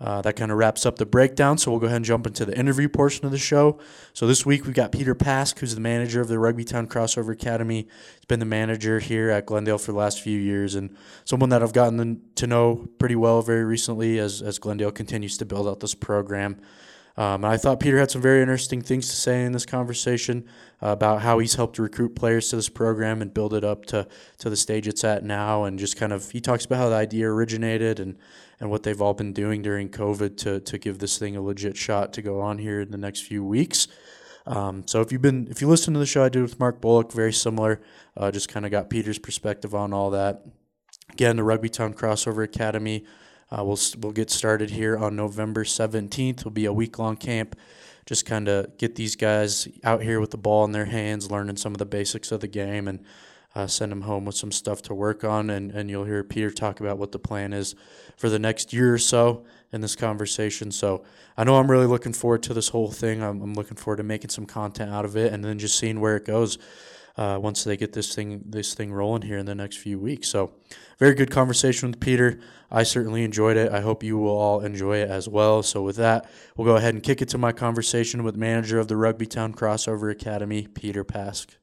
uh, 0.00 0.20
that 0.22 0.34
kind 0.34 0.50
of 0.50 0.58
wraps 0.58 0.84
up 0.84 0.96
the 0.96 1.06
breakdown. 1.06 1.56
So 1.56 1.70
we'll 1.70 1.80
go 1.80 1.86
ahead 1.86 1.96
and 1.96 2.04
jump 2.04 2.26
into 2.26 2.44
the 2.44 2.58
interview 2.58 2.88
portion 2.88 3.24
of 3.24 3.30
the 3.30 3.38
show. 3.38 3.78
So 4.12 4.26
this 4.26 4.44
week 4.44 4.66
we've 4.66 4.74
got 4.74 4.90
Peter 4.92 5.14
Pask, 5.14 5.58
who's 5.60 5.74
the 5.74 5.80
manager 5.80 6.20
of 6.20 6.28
the 6.28 6.38
Rugby 6.38 6.64
Town 6.64 6.88
Crossover 6.88 7.32
Academy. 7.32 7.86
He's 8.16 8.24
been 8.26 8.40
the 8.40 8.44
manager 8.44 8.98
here 8.98 9.30
at 9.30 9.46
Glendale 9.46 9.78
for 9.78 9.92
the 9.92 9.98
last 9.98 10.20
few 10.20 10.38
years, 10.38 10.74
and 10.74 10.96
someone 11.24 11.50
that 11.50 11.62
I've 11.62 11.72
gotten 11.72 12.22
to 12.34 12.46
know 12.46 12.88
pretty 12.98 13.16
well 13.16 13.40
very 13.40 13.64
recently 13.64 14.18
as 14.18 14.42
as 14.42 14.58
Glendale 14.58 14.90
continues 14.90 15.38
to 15.38 15.46
build 15.46 15.68
out 15.68 15.80
this 15.80 15.94
program. 15.94 16.60
Um, 17.16 17.44
and 17.44 17.46
I 17.46 17.56
thought 17.56 17.78
Peter 17.78 17.98
had 17.98 18.10
some 18.10 18.22
very 18.22 18.40
interesting 18.40 18.82
things 18.82 19.08
to 19.08 19.16
say 19.16 19.44
in 19.44 19.52
this 19.52 19.64
conversation 19.64 20.46
uh, 20.82 20.88
about 20.88 21.22
how 21.22 21.38
he's 21.38 21.54
helped 21.54 21.78
recruit 21.78 22.16
players 22.16 22.48
to 22.48 22.56
this 22.56 22.68
program 22.68 23.22
and 23.22 23.32
build 23.32 23.54
it 23.54 23.62
up 23.62 23.86
to, 23.86 24.08
to 24.38 24.50
the 24.50 24.56
stage 24.56 24.88
it's 24.88 25.04
at 25.04 25.22
now. 25.22 25.64
And 25.64 25.78
just 25.78 25.96
kind 25.96 26.12
of, 26.12 26.30
he 26.30 26.40
talks 26.40 26.64
about 26.64 26.78
how 26.78 26.88
the 26.88 26.96
idea 26.96 27.28
originated 27.28 28.00
and, 28.00 28.16
and 28.58 28.68
what 28.68 28.82
they've 28.82 29.00
all 29.00 29.14
been 29.14 29.32
doing 29.32 29.62
during 29.62 29.88
COVID 29.88 30.36
to, 30.38 30.58
to 30.60 30.78
give 30.78 30.98
this 30.98 31.16
thing 31.16 31.36
a 31.36 31.40
legit 31.40 31.76
shot 31.76 32.12
to 32.14 32.22
go 32.22 32.40
on 32.40 32.58
here 32.58 32.80
in 32.80 32.90
the 32.90 32.98
next 32.98 33.20
few 33.20 33.44
weeks. 33.44 33.86
Um, 34.46 34.86
so 34.86 35.00
if 35.00 35.10
you've 35.10 35.22
been 35.22 35.48
if 35.50 35.62
you 35.62 35.68
listen 35.68 35.94
to 35.94 36.00
the 36.00 36.06
show 36.06 36.24
I 36.24 36.28
did 36.28 36.42
with 36.42 36.60
Mark 36.60 36.80
Bullock, 36.80 37.12
very 37.12 37.32
similar. 37.32 37.80
Uh, 38.16 38.30
just 38.30 38.48
kind 38.48 38.66
of 38.66 38.72
got 38.72 38.90
Peter's 38.90 39.18
perspective 39.18 39.74
on 39.74 39.92
all 39.92 40.10
that. 40.10 40.44
Again, 41.12 41.36
the 41.36 41.44
Rugby 41.44 41.68
Town 41.68 41.94
Crossover 41.94 42.44
Academy. 42.44 43.04
Uh, 43.50 43.64
we'll 43.64 43.78
we'll 43.98 44.12
get 44.12 44.30
started 44.30 44.70
here 44.70 44.96
on 44.96 45.16
November 45.16 45.64
seventeenth. 45.64 46.40
It'll 46.40 46.50
be 46.50 46.66
a 46.66 46.72
week 46.72 46.98
long 46.98 47.16
camp. 47.16 47.56
Just 48.06 48.26
kind 48.26 48.48
of 48.48 48.76
get 48.76 48.96
these 48.96 49.16
guys 49.16 49.66
out 49.82 50.02
here 50.02 50.20
with 50.20 50.30
the 50.30 50.36
ball 50.36 50.64
in 50.64 50.72
their 50.72 50.84
hands, 50.84 51.30
learning 51.30 51.56
some 51.56 51.72
of 51.72 51.78
the 51.78 51.86
basics 51.86 52.32
of 52.32 52.40
the 52.40 52.48
game, 52.48 52.86
and 52.86 53.00
uh, 53.54 53.66
send 53.66 53.92
them 53.92 54.02
home 54.02 54.24
with 54.24 54.34
some 54.34 54.52
stuff 54.52 54.82
to 54.82 54.94
work 54.94 55.24
on. 55.24 55.48
And, 55.48 55.70
and 55.70 55.88
you'll 55.88 56.04
hear 56.04 56.22
Peter 56.22 56.50
talk 56.50 56.80
about 56.80 56.98
what 56.98 57.12
the 57.12 57.18
plan 57.18 57.52
is 57.52 57.74
for 58.16 58.28
the 58.28 58.38
next 58.38 58.72
year 58.72 58.92
or 58.92 58.98
so 58.98 59.44
in 59.72 59.80
this 59.80 59.96
conversation. 59.96 60.70
So 60.70 61.04
I 61.36 61.44
know 61.44 61.56
I'm 61.56 61.70
really 61.70 61.86
looking 61.86 62.12
forward 62.12 62.42
to 62.44 62.54
this 62.54 62.68
whole 62.68 62.90
thing. 62.90 63.22
I'm, 63.22 63.40
I'm 63.40 63.54
looking 63.54 63.76
forward 63.76 63.98
to 63.98 64.02
making 64.02 64.30
some 64.30 64.44
content 64.44 64.90
out 64.90 65.04
of 65.04 65.16
it 65.16 65.32
and 65.32 65.44
then 65.44 65.58
just 65.58 65.78
seeing 65.78 66.00
where 66.00 66.16
it 66.16 66.24
goes. 66.26 66.58
Uh, 67.16 67.38
once 67.40 67.62
they 67.62 67.76
get 67.76 67.92
this 67.92 68.12
thing 68.12 68.42
this 68.44 68.74
thing 68.74 68.92
rolling 68.92 69.22
here 69.22 69.38
in 69.38 69.46
the 69.46 69.54
next 69.54 69.76
few 69.76 70.00
weeks. 70.00 70.28
So, 70.28 70.52
very 70.98 71.14
good 71.14 71.30
conversation 71.30 71.88
with 71.88 72.00
Peter. 72.00 72.40
I 72.72 72.82
certainly 72.82 73.22
enjoyed 73.22 73.56
it. 73.56 73.70
I 73.70 73.82
hope 73.82 74.02
you 74.02 74.18
will 74.18 74.36
all 74.36 74.60
enjoy 74.60 74.96
it 74.96 75.08
as 75.08 75.28
well. 75.28 75.62
So, 75.62 75.80
with 75.80 75.94
that, 75.96 76.28
we'll 76.56 76.66
go 76.66 76.76
ahead 76.76 76.92
and 76.92 77.02
kick 77.02 77.22
it 77.22 77.28
to 77.28 77.38
my 77.38 77.52
conversation 77.52 78.24
with 78.24 78.36
manager 78.36 78.80
of 78.80 78.88
the 78.88 78.96
Rugby 78.96 79.26
Town 79.26 79.54
Crossover 79.54 80.10
Academy, 80.10 80.66
Peter 80.66 81.04
Pask. 81.04 81.56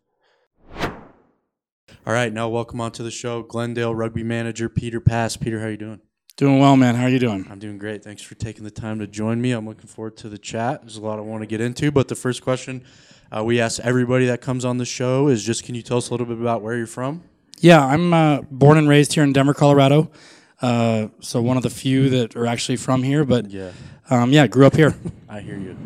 All 2.07 2.13
right, 2.13 2.31
now 2.31 2.47
welcome 2.47 2.79
onto 2.79 3.03
the 3.03 3.11
show, 3.11 3.43
Glendale 3.43 3.93
Rugby 3.93 4.23
Manager 4.23 4.69
Peter 4.69 5.01
Pask. 5.01 5.41
Peter, 5.41 5.59
how 5.59 5.67
you 5.67 5.77
doing? 5.77 6.01
Doing 6.41 6.57
well, 6.57 6.75
man. 6.75 6.95
How 6.95 7.03
are 7.03 7.09
you 7.09 7.19
doing? 7.19 7.45
I'm 7.51 7.59
doing 7.59 7.77
great. 7.77 8.03
Thanks 8.03 8.23
for 8.23 8.33
taking 8.33 8.63
the 8.63 8.71
time 8.71 8.97
to 8.97 9.05
join 9.05 9.39
me. 9.39 9.51
I'm 9.51 9.67
looking 9.67 9.85
forward 9.85 10.17
to 10.17 10.27
the 10.27 10.39
chat. 10.39 10.81
There's 10.81 10.97
a 10.97 11.01
lot 11.01 11.19
I 11.19 11.21
want 11.21 11.43
to 11.43 11.45
get 11.45 11.61
into, 11.61 11.91
but 11.91 12.07
the 12.07 12.15
first 12.15 12.41
question 12.41 12.83
uh, 13.31 13.43
we 13.43 13.61
ask 13.61 13.79
everybody 13.81 14.25
that 14.25 14.41
comes 14.41 14.65
on 14.65 14.79
the 14.79 14.85
show 14.85 15.27
is 15.27 15.43
just 15.43 15.63
can 15.63 15.75
you 15.75 15.83
tell 15.83 15.97
us 15.97 16.09
a 16.09 16.13
little 16.13 16.25
bit 16.25 16.39
about 16.39 16.63
where 16.63 16.75
you're 16.75 16.87
from? 16.87 17.21
Yeah, 17.59 17.85
I'm 17.85 18.11
uh, 18.11 18.41
born 18.49 18.79
and 18.79 18.89
raised 18.89 19.13
here 19.13 19.23
in 19.23 19.33
Denver, 19.33 19.53
Colorado. 19.53 20.09
Uh, 20.63 21.09
so 21.19 21.43
one 21.43 21.57
of 21.57 21.63
the 21.63 21.69
few 21.69 22.09
that 22.09 22.35
are 22.35 22.47
actually 22.47 22.77
from 22.77 23.03
here, 23.03 23.23
but 23.23 23.51
Yeah, 23.51 23.69
um, 24.09 24.31
yeah, 24.31 24.47
grew 24.47 24.65
up 24.65 24.75
here. 24.75 24.95
I 25.29 25.41
hear 25.41 25.59
you. 25.59 25.77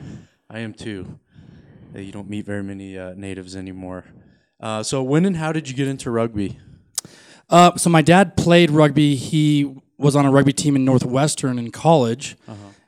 I 0.49 0.59
am 0.59 0.73
too. 0.73 1.19
Uh, 1.93 1.99
You 1.99 2.13
don't 2.13 2.29
meet 2.29 2.45
very 2.45 2.63
many 2.63 2.97
uh, 2.97 3.13
natives 3.17 3.57
anymore. 3.57 4.05
Uh, 4.61 4.83
so 4.83 5.03
when 5.03 5.25
and 5.25 5.35
how 5.35 5.51
did 5.51 5.67
you 5.67 5.75
get 5.75 5.89
into 5.89 6.09
rugby? 6.11 6.59
Uh, 7.49 7.75
so 7.75 7.89
my 7.89 8.01
dad 8.01 8.37
played 8.37 8.71
rugby. 8.71 9.15
He 9.15 9.81
was 9.97 10.15
on 10.15 10.25
a 10.25 10.31
rugby 10.31 10.53
team 10.53 10.75
in 10.75 10.85
Northwestern 10.85 11.57
in 11.59 11.71
college, 11.71 12.35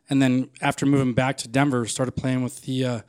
and 0.09 0.21
then 0.21 0.49
after 0.61 0.85
moving 0.85 1.13
back 1.13 1.37
to 1.37 1.47
Denver, 1.47 1.85
started 1.85 2.13
playing 2.13 2.43
with 2.43 2.61
the 2.61 2.85
uh, 2.85 3.01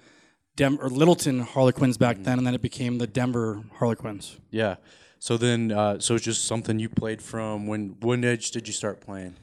Dem- 0.57 0.79
or 0.81 0.89
Littleton 0.89 1.41
Harlequins 1.41 1.97
back 1.99 2.19
then, 2.21 2.39
and 2.39 2.47
then 2.47 2.55
it 2.55 2.63
became 2.63 2.99
the 2.99 3.07
Denver 3.07 3.63
Harlequins. 3.79 4.37
Yeah. 4.51 4.77
So 5.21 5.37
then, 5.37 5.73
uh, 5.73 5.99
so 5.99 6.15
it's 6.15 6.25
just 6.25 6.45
something 6.45 6.79
you 6.79 6.89
played 6.89 7.21
from 7.23 7.67
when? 7.67 7.97
When 8.01 8.25
age 8.25 8.51
did 8.53 8.67
you 8.69 8.73
start 8.73 9.01
playing? 9.01 9.35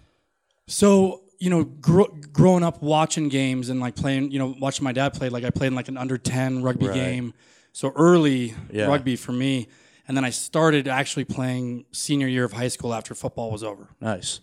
So 0.67 1.21
you 1.37 1.49
know, 1.49 1.65
gro- 1.65 2.15
growing 2.31 2.63
up 2.63 2.81
watching 2.81 3.27
games 3.27 3.67
and 3.69 3.81
like 3.81 3.95
playing, 3.95 4.31
you 4.31 4.39
know, 4.39 4.55
watching 4.59 4.85
my 4.85 4.93
dad 4.93 5.13
play. 5.13 5.27
Like 5.29 5.43
I 5.43 5.49
played 5.49 5.67
in 5.67 5.75
like 5.75 5.89
an 5.89 5.97
under 5.97 6.17
ten 6.17 6.63
rugby 6.63 6.87
Right. 6.87 6.95
game, 6.95 7.33
so 7.73 7.91
early 7.95 8.53
Yeah. 8.71 8.85
rugby 8.87 9.15
for 9.17 9.33
me. 9.33 9.67
And 10.07 10.15
then 10.15 10.23
I 10.23 10.29
started 10.29 10.87
actually 10.87 11.25
playing 11.25 11.85
senior 11.91 12.27
year 12.27 12.43
of 12.45 12.53
high 12.53 12.67
school 12.67 12.93
after 12.93 13.15
football 13.15 13.51
was 13.51 13.63
over. 13.63 13.87
Nice. 13.99 14.39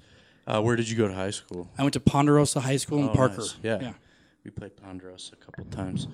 Uh, 0.47 0.61
where 0.61 0.75
did 0.75 0.89
you 0.91 0.97
go 0.97 1.07
to 1.07 1.15
high 1.15 1.31
school? 1.31 1.69
I 1.79 1.83
went 1.83 1.93
to 1.95 2.01
Ponderosa 2.01 2.61
High 2.61 2.77
School 2.79 2.99
in 2.99 3.09
Oh, 3.11 3.15
Parker. 3.15 3.39
nice. 3.39 3.55
Yeah. 3.63 3.79
yeah. 3.81 3.93
We 4.45 4.51
played 4.51 4.77
Ponderosa 4.77 5.35
a 5.35 5.45
couple 5.45 5.65
times. 5.67 6.09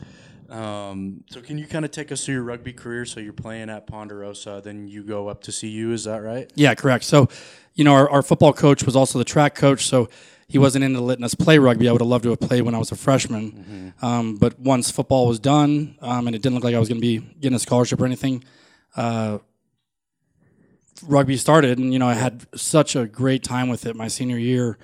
Um, 0.51 1.25
so 1.31 1.41
can 1.41 1.59
you 1.59 1.67
kind 1.67 1.85
of 1.85 1.91
take 1.91 2.11
us 2.13 2.25
through 2.25 2.35
your 2.35 2.43
rugby 2.43 2.73
career? 2.73 3.05
So 3.05 3.21
you're 3.21 3.33
playing 3.33 3.71
at 3.71 3.87
Ponderosa, 3.87 4.61
then 4.63 4.87
you 4.89 5.03
go 5.03 5.29
up 5.29 5.43
to 5.45 5.53
CU. 5.53 5.93
Is 5.93 6.05
that 6.05 6.19
right? 6.23 6.51
Yeah, 6.55 6.75
correct. 6.75 7.05
So, 7.05 7.29
you 7.75 7.85
know, 7.85 7.93
our, 7.95 8.09
our 8.11 8.23
football 8.23 8.53
coach 8.53 8.83
was 8.85 8.97
also 8.97 9.19
the 9.19 9.25
track 9.25 9.55
coach, 9.55 9.87
so 9.87 10.09
he 10.47 10.59
wasn't 10.59 10.85
into 10.85 11.01
letting 11.01 11.25
us 11.25 11.35
play 11.35 11.59
rugby. 11.59 11.89
I 11.89 11.93
would 11.93 12.01
have 12.01 12.09
loved 12.09 12.25
to 12.25 12.31
have 12.31 12.41
played 12.41 12.63
when 12.63 12.75
I 12.75 12.79
was 12.79 12.93
a 12.93 12.97
freshman. 12.97 13.93
Um, 14.03 14.37
but 14.37 14.59
once 14.59 14.91
football 14.91 15.27
was 15.27 15.39
done, 15.39 15.97
um, 16.01 16.27
and 16.27 16.35
it 16.35 16.41
didn't 16.43 16.55
look 16.55 16.65
like 16.65 16.75
I 16.75 16.79
was 16.79 16.89
going 16.89 17.01
to 17.01 17.07
be 17.07 17.19
getting 17.41 17.57
a 17.57 17.61
scholarship 17.61 18.01
or 18.01 18.07
anything, 18.07 18.43
uh, 18.97 19.39
rugby 21.07 21.37
started. 21.37 21.79
And, 21.79 21.93
you 21.93 21.99
know, 21.99 22.09
I 22.09 22.15
had 22.15 22.47
such 22.59 22.97
a 22.97 23.07
great 23.07 23.43
time 23.43 23.69
with 23.69 23.87
it 23.87 23.95
my 23.97 24.09
senior 24.09 24.39
year. 24.39 24.79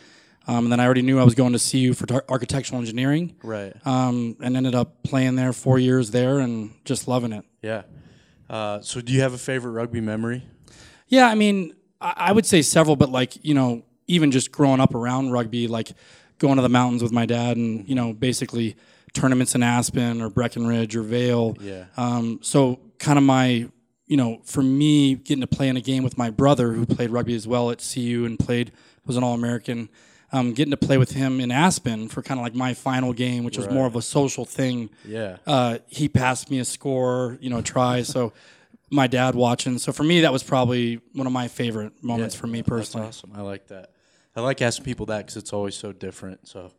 Um, 0.46 0.64
and 0.66 0.72
then 0.72 0.78
I 0.80 0.84
already 0.84 1.02
knew 1.02 1.18
I 1.18 1.24
was 1.24 1.34
going 1.34 1.54
to 1.54 1.58
CU 1.58 1.94
for 1.94 2.06
tar- 2.06 2.24
architectural 2.28 2.78
engineering 2.78 3.34
Right. 3.42 3.72
um, 3.86 4.36
and 4.40 4.56
ended 4.56 4.74
up 4.74 5.02
playing 5.02 5.36
there 5.36 5.52
four 5.54 5.78
years 5.78 6.10
there 6.10 6.38
and 6.40 6.72
just 6.84 7.08
loving 7.08 7.32
it. 7.32 7.44
Yeah. 7.62 7.82
Uh, 8.50 8.80
so 8.82 9.00
do 9.00 9.12
you 9.12 9.22
have 9.22 9.32
a 9.32 9.38
favorite 9.38 9.70
rugby 9.72 10.02
memory? 10.02 10.44
Yeah, 11.08 11.28
I 11.28 11.34
mean, 11.34 11.74
I, 11.98 12.12
I 12.16 12.32
would 12.32 12.44
say 12.44 12.60
several, 12.60 12.94
but 12.94 13.08
like 13.10 13.42
you 13.42 13.54
know, 13.54 13.84
even 14.06 14.30
just 14.30 14.52
growing 14.52 14.80
up 14.80 14.94
around 14.94 15.30
rugby, 15.30 15.66
like 15.66 15.92
going 16.38 16.56
to 16.56 16.62
the 16.62 16.68
mountains 16.68 17.02
with 17.02 17.10
my 17.12 17.24
dad, 17.24 17.56
and 17.56 17.88
you 17.88 17.94
know, 17.94 18.12
basically 18.12 18.76
tournaments 19.14 19.54
in 19.54 19.62
Aspen 19.62 20.20
or 20.20 20.28
Breckenridge 20.28 20.94
or 20.94 21.02
Vail. 21.02 21.56
Yeah. 21.58 21.86
Um, 21.96 22.40
so 22.42 22.80
kind 22.98 23.16
of 23.16 23.24
my, 23.24 23.66
you 24.06 24.16
know, 24.16 24.40
for 24.44 24.62
me 24.62 25.14
getting 25.14 25.40
to 25.40 25.46
play 25.46 25.68
in 25.68 25.76
a 25.76 25.80
game 25.80 26.02
with 26.04 26.18
my 26.18 26.30
brother 26.30 26.72
who 26.72 26.84
played 26.86 27.10
rugby 27.10 27.34
as 27.34 27.46
well 27.46 27.70
at 27.70 27.78
CU 27.94 28.24
and 28.26 28.38
played 28.38 28.72
was 29.06 29.16
an 29.16 29.22
All 29.24 29.34
American. 29.34 29.88
Um, 30.32 30.52
getting 30.52 30.72
to 30.72 30.76
play 30.76 30.98
with 30.98 31.12
him 31.12 31.38
in 31.38 31.52
Aspen 31.52 32.08
for 32.08 32.20
kind 32.20 32.40
of 32.40 32.44
like 32.44 32.56
my 32.56 32.74
final 32.74 33.12
game, 33.12 33.44
which 33.44 33.56
was 33.56 33.68
more 33.70 33.86
of 33.86 33.94
a 33.94 34.02
social 34.02 34.44
thing 34.44 34.90
Yeah. 35.04 35.36
uh, 35.46 35.78
he 35.86 36.08
passed 36.08 36.50
me 36.50 36.58
a 36.58 36.64
score, 36.64 37.38
you 37.40 37.50
know, 37.50 37.58
a 37.58 37.62
try. 37.62 38.02
so 38.02 38.32
my 38.90 39.06
dad 39.06 39.36
watching. 39.36 39.78
So 39.78 39.92
for 39.92 40.02
me, 40.02 40.22
that 40.22 40.32
was 40.32 40.42
probably 40.42 41.00
one 41.12 41.28
of 41.28 41.32
my 41.32 41.46
favorite 41.46 42.02
moments 42.02 42.34
for 42.34 42.48
me 42.48 42.62
personally. 42.64 43.06
Awesome. 43.06 43.30
I 43.34 43.42
like 43.42 43.68
that. 43.68 43.90
I 44.34 44.40
like 44.40 44.60
asking 44.60 44.84
people 44.84 45.06
that 45.06 45.18
because 45.18 45.36
it's 45.36 45.52
always 45.52 45.76
so 45.76 45.92
different. 45.92 46.48
So, 46.48 46.72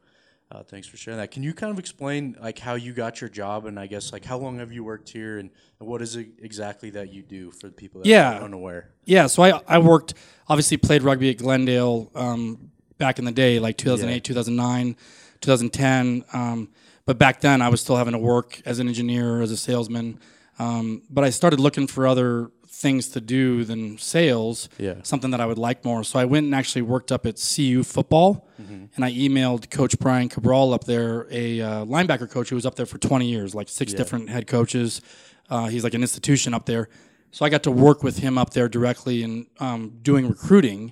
uh, 0.56 0.64
thanks 0.64 0.88
for 0.88 0.96
sharing 0.96 1.20
that. 1.20 1.32
Can 1.32 1.44
you 1.44 1.54
kind 1.54 1.72
of 1.72 1.80
explain 1.80 2.38
like 2.42 2.60
how 2.60 2.76
you 2.76 2.94
got 2.94 3.20
your 3.20 3.30
job 3.30 3.66
and 3.66 3.78
I 3.80 3.88
guess 3.88 4.14
like 4.14 4.24
how 4.24 4.38
long 4.38 4.60
have 4.60 4.72
you 4.72 4.84
worked 4.84 5.10
here 5.10 5.38
and, 5.38 5.50
and 5.80 5.90
what 5.90 6.02
is 6.02 6.16
it 6.16 6.30
exactly 6.42 6.90
that 6.92 7.12
you 7.14 7.24
do 7.24 7.52
for 7.52 7.68
the 7.68 7.74
people 7.74 8.02
that 8.02 8.08
Yeah. 8.08 8.40
are 8.40 8.44
unaware? 8.44 8.92
Yeah, 9.04 9.28
so 9.28 9.44
I, 9.44 9.60
I 9.68 9.80
worked, 9.80 10.14
obviously 10.48 10.78
played 10.78 11.04
rugby 11.04 11.30
at 11.30 11.38
Glendale 11.38 12.10
um, 12.16 12.72
back 12.98 13.20
in 13.20 13.26
the 13.26 13.32
day, 13.32 13.60
like 13.60 13.78
2008, 13.78 14.14
Yeah. 14.16 14.20
2009, 14.22 14.96
2010. 15.42 16.24
Um, 16.34 16.70
but 17.06 17.18
back 17.20 17.42
then, 17.42 17.62
I 17.62 17.70
was 17.70 17.82
still 17.82 17.98
having 17.98 18.14
to 18.14 18.20
work 18.20 18.62
as 18.66 18.80
an 18.80 18.88
engineer, 18.88 19.42
as 19.42 19.52
a 19.52 19.58
salesman. 19.58 20.20
Um, 20.58 21.02
but 21.10 21.24
I 21.26 21.30
started 21.32 21.60
looking 21.60 21.86
for 21.86 22.08
other 22.08 22.50
things 22.78 23.08
to 23.08 23.22
do 23.22 23.64
than 23.64 23.98
sales, 23.98 24.68
Yeah. 24.78 24.96
something 25.04 25.32
that 25.32 25.40
I 25.40 25.46
would 25.46 25.58
like 25.58 25.86
more. 25.86 26.04
So 26.04 26.20
I 26.20 26.26
went 26.26 26.44
and 26.46 26.54
actually 26.54 26.82
worked 26.82 27.10
up 27.12 27.26
at 27.26 27.36
CU 27.38 27.84
football, 27.84 28.48
and 28.96 29.06
I 29.06 29.12
emailed 29.12 29.70
Coach 29.72 29.98
Brian 29.98 30.28
Cabral 30.30 30.74
up 30.74 30.84
there, 30.84 31.26
a 31.32 31.62
uh, 31.62 31.86
linebacker 31.86 32.30
coach 32.30 32.50
who 32.50 32.56
was 32.56 32.66
up 32.66 32.76
there 32.76 32.86
for 32.86 32.98
20 32.98 33.28
years, 33.30 33.56
like 33.56 33.70
six 33.70 33.94
different 33.94 34.30
head 34.30 34.46
coaches. 34.48 35.02
Uh, 35.50 35.68
he's 35.68 35.84
like 35.86 35.94
an 35.94 36.02
institution 36.02 36.54
up 36.54 36.66
there. 36.66 36.90
So 37.32 37.46
I 37.46 37.50
got 37.50 37.64
to 37.64 37.72
work 37.72 38.04
with 38.04 38.18
him 38.20 38.38
up 38.38 38.52
there 38.52 38.68
directly 38.70 39.24
and 39.24 39.46
um, 39.60 39.94
doing 40.02 40.28
recruiting, 40.28 40.92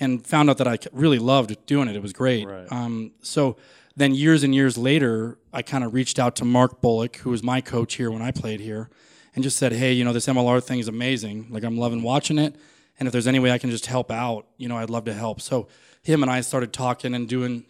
and 0.00 0.26
found 0.26 0.50
out 0.50 0.58
that 0.58 0.68
I 0.68 0.78
really 0.92 1.18
loved 1.18 1.54
doing 1.66 1.88
it. 1.88 1.96
It 1.96 2.02
was 2.02 2.12
great. 2.12 2.46
Right. 2.46 2.66
Um, 2.70 3.12
so 3.22 3.56
then 3.96 4.14
years 4.14 4.42
and 4.42 4.54
years 4.54 4.76
later, 4.78 5.38
I 5.52 5.60
kind 5.62 5.84
of 5.84 5.92
reached 5.94 6.18
out 6.18 6.34
to 6.36 6.44
Mark 6.44 6.80
Bullock, 6.82 7.16
who 7.16 7.30
was 7.30 7.42
my 7.42 7.60
coach 7.60 7.94
here 7.94 8.10
when 8.10 8.22
I 8.22 8.30
played 8.30 8.60
here, 8.60 8.88
and 9.34 9.42
just 9.44 9.56
said, 9.58 9.72
"Hey, 9.72 9.92
you 9.92 10.04
know, 10.04 10.12
this 10.12 10.26
MLR 10.26 10.60
thing 10.62 10.78
is 10.78 10.88
amazing. 10.88 11.46
Like 11.50 11.64
I'm 11.64 11.76
loving 11.78 12.02
watching 12.02 12.38
it, 12.38 12.54
and 12.98 13.06
if 13.06 13.12
there's 13.12 13.26
any 13.26 13.38
way 13.38 13.50
I 13.50 13.58
can 13.58 13.70
just 13.70 13.86
help 13.86 14.10
out, 14.10 14.46
you 14.56 14.68
know, 14.68 14.76
I'd 14.78 14.90
love 14.90 15.04
to 15.06 15.14
help." 15.14 15.40
So 15.40 15.68
him 16.02 16.22
and 16.22 16.30
I 16.30 16.40
started 16.40 16.72
talking 16.72 17.14
and 17.14 17.28
doing 17.28 17.64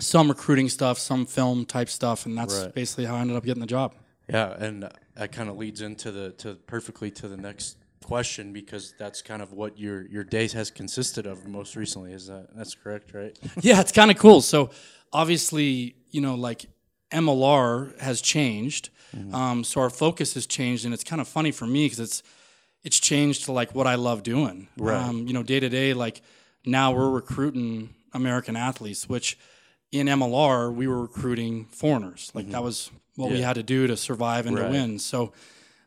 some 0.00 0.28
recruiting 0.28 0.68
stuff, 0.68 0.98
some 0.98 1.26
film 1.26 1.64
type 1.64 1.88
stuff, 1.88 2.24
and 2.26 2.36
that's 2.38 2.54
Right. 2.62 2.74
basically 2.74 3.04
how 3.06 3.16
I 3.16 3.20
ended 3.20 3.36
up 3.36 3.44
getting 3.44 3.60
the 3.60 3.66
job. 3.66 3.94
Yeah, 4.28 4.52
and 4.58 4.88
that 5.14 5.32
kind 5.32 5.48
of 5.48 5.56
leads 5.56 5.80
into 5.80 6.12
the 6.12 6.30
to 6.38 6.54
perfectly 6.66 7.10
to 7.12 7.28
the 7.28 7.36
next 7.36 7.76
question 8.04 8.52
because 8.52 8.94
that's 8.98 9.20
kind 9.22 9.42
of 9.42 9.52
what 9.52 9.78
your 9.78 10.06
your 10.08 10.24
days 10.24 10.52
has 10.52 10.70
consisted 10.70 11.26
of 11.26 11.46
most 11.48 11.76
recently. 11.76 12.12
Is 12.12 12.26
that 12.26 12.48
that's 12.56 12.74
correct, 12.74 13.12
right? 13.14 13.36
yeah, 13.60 13.80
it's 13.80 13.92
kind 13.92 14.10
of 14.10 14.18
cool. 14.18 14.40
So 14.40 14.70
obviously, 15.12 15.96
you 16.10 16.20
know, 16.20 16.34
like 16.34 16.66
MLR 17.10 17.98
has 18.00 18.20
changed, 18.20 18.90
um, 19.32 19.64
so 19.64 19.80
our 19.80 19.90
focus 19.90 20.34
has 20.34 20.46
changed, 20.46 20.84
and 20.84 20.92
it's 20.94 21.04
kind 21.04 21.20
of 21.20 21.28
funny 21.28 21.50
for 21.50 21.66
me 21.66 21.86
because 21.86 22.00
it's 22.00 22.22
it's 22.84 22.98
changed 23.00 23.44
to 23.46 23.52
like 23.52 23.74
what 23.74 23.86
I 23.86 23.96
love 23.96 24.22
doing. 24.22 24.68
Right. 24.76 24.96
Um, 24.96 25.26
you 25.26 25.32
know, 25.34 25.42
day 25.42 25.60
to 25.60 25.68
day, 25.68 25.94
like 25.94 26.22
now 26.64 26.92
we're 26.92 27.10
recruiting 27.10 27.94
American 28.12 28.56
athletes, 28.56 29.08
which 29.08 29.36
in 29.90 30.06
MLR 30.06 30.72
we 30.74 30.86
were 30.86 31.00
recruiting 31.02 31.66
foreigners. 31.66 32.30
Like 32.34 32.50
that 32.50 32.62
was 32.62 32.90
what 33.16 33.30
we 33.30 33.36
Mm-hmm. 33.36 33.44
Had 33.44 33.54
to 33.54 33.62
do 33.64 33.86
to 33.88 33.96
survive 33.96 34.46
and 34.46 34.56
Right. 34.56 34.66
to 34.66 34.70
win. 34.70 34.98
So 34.98 35.32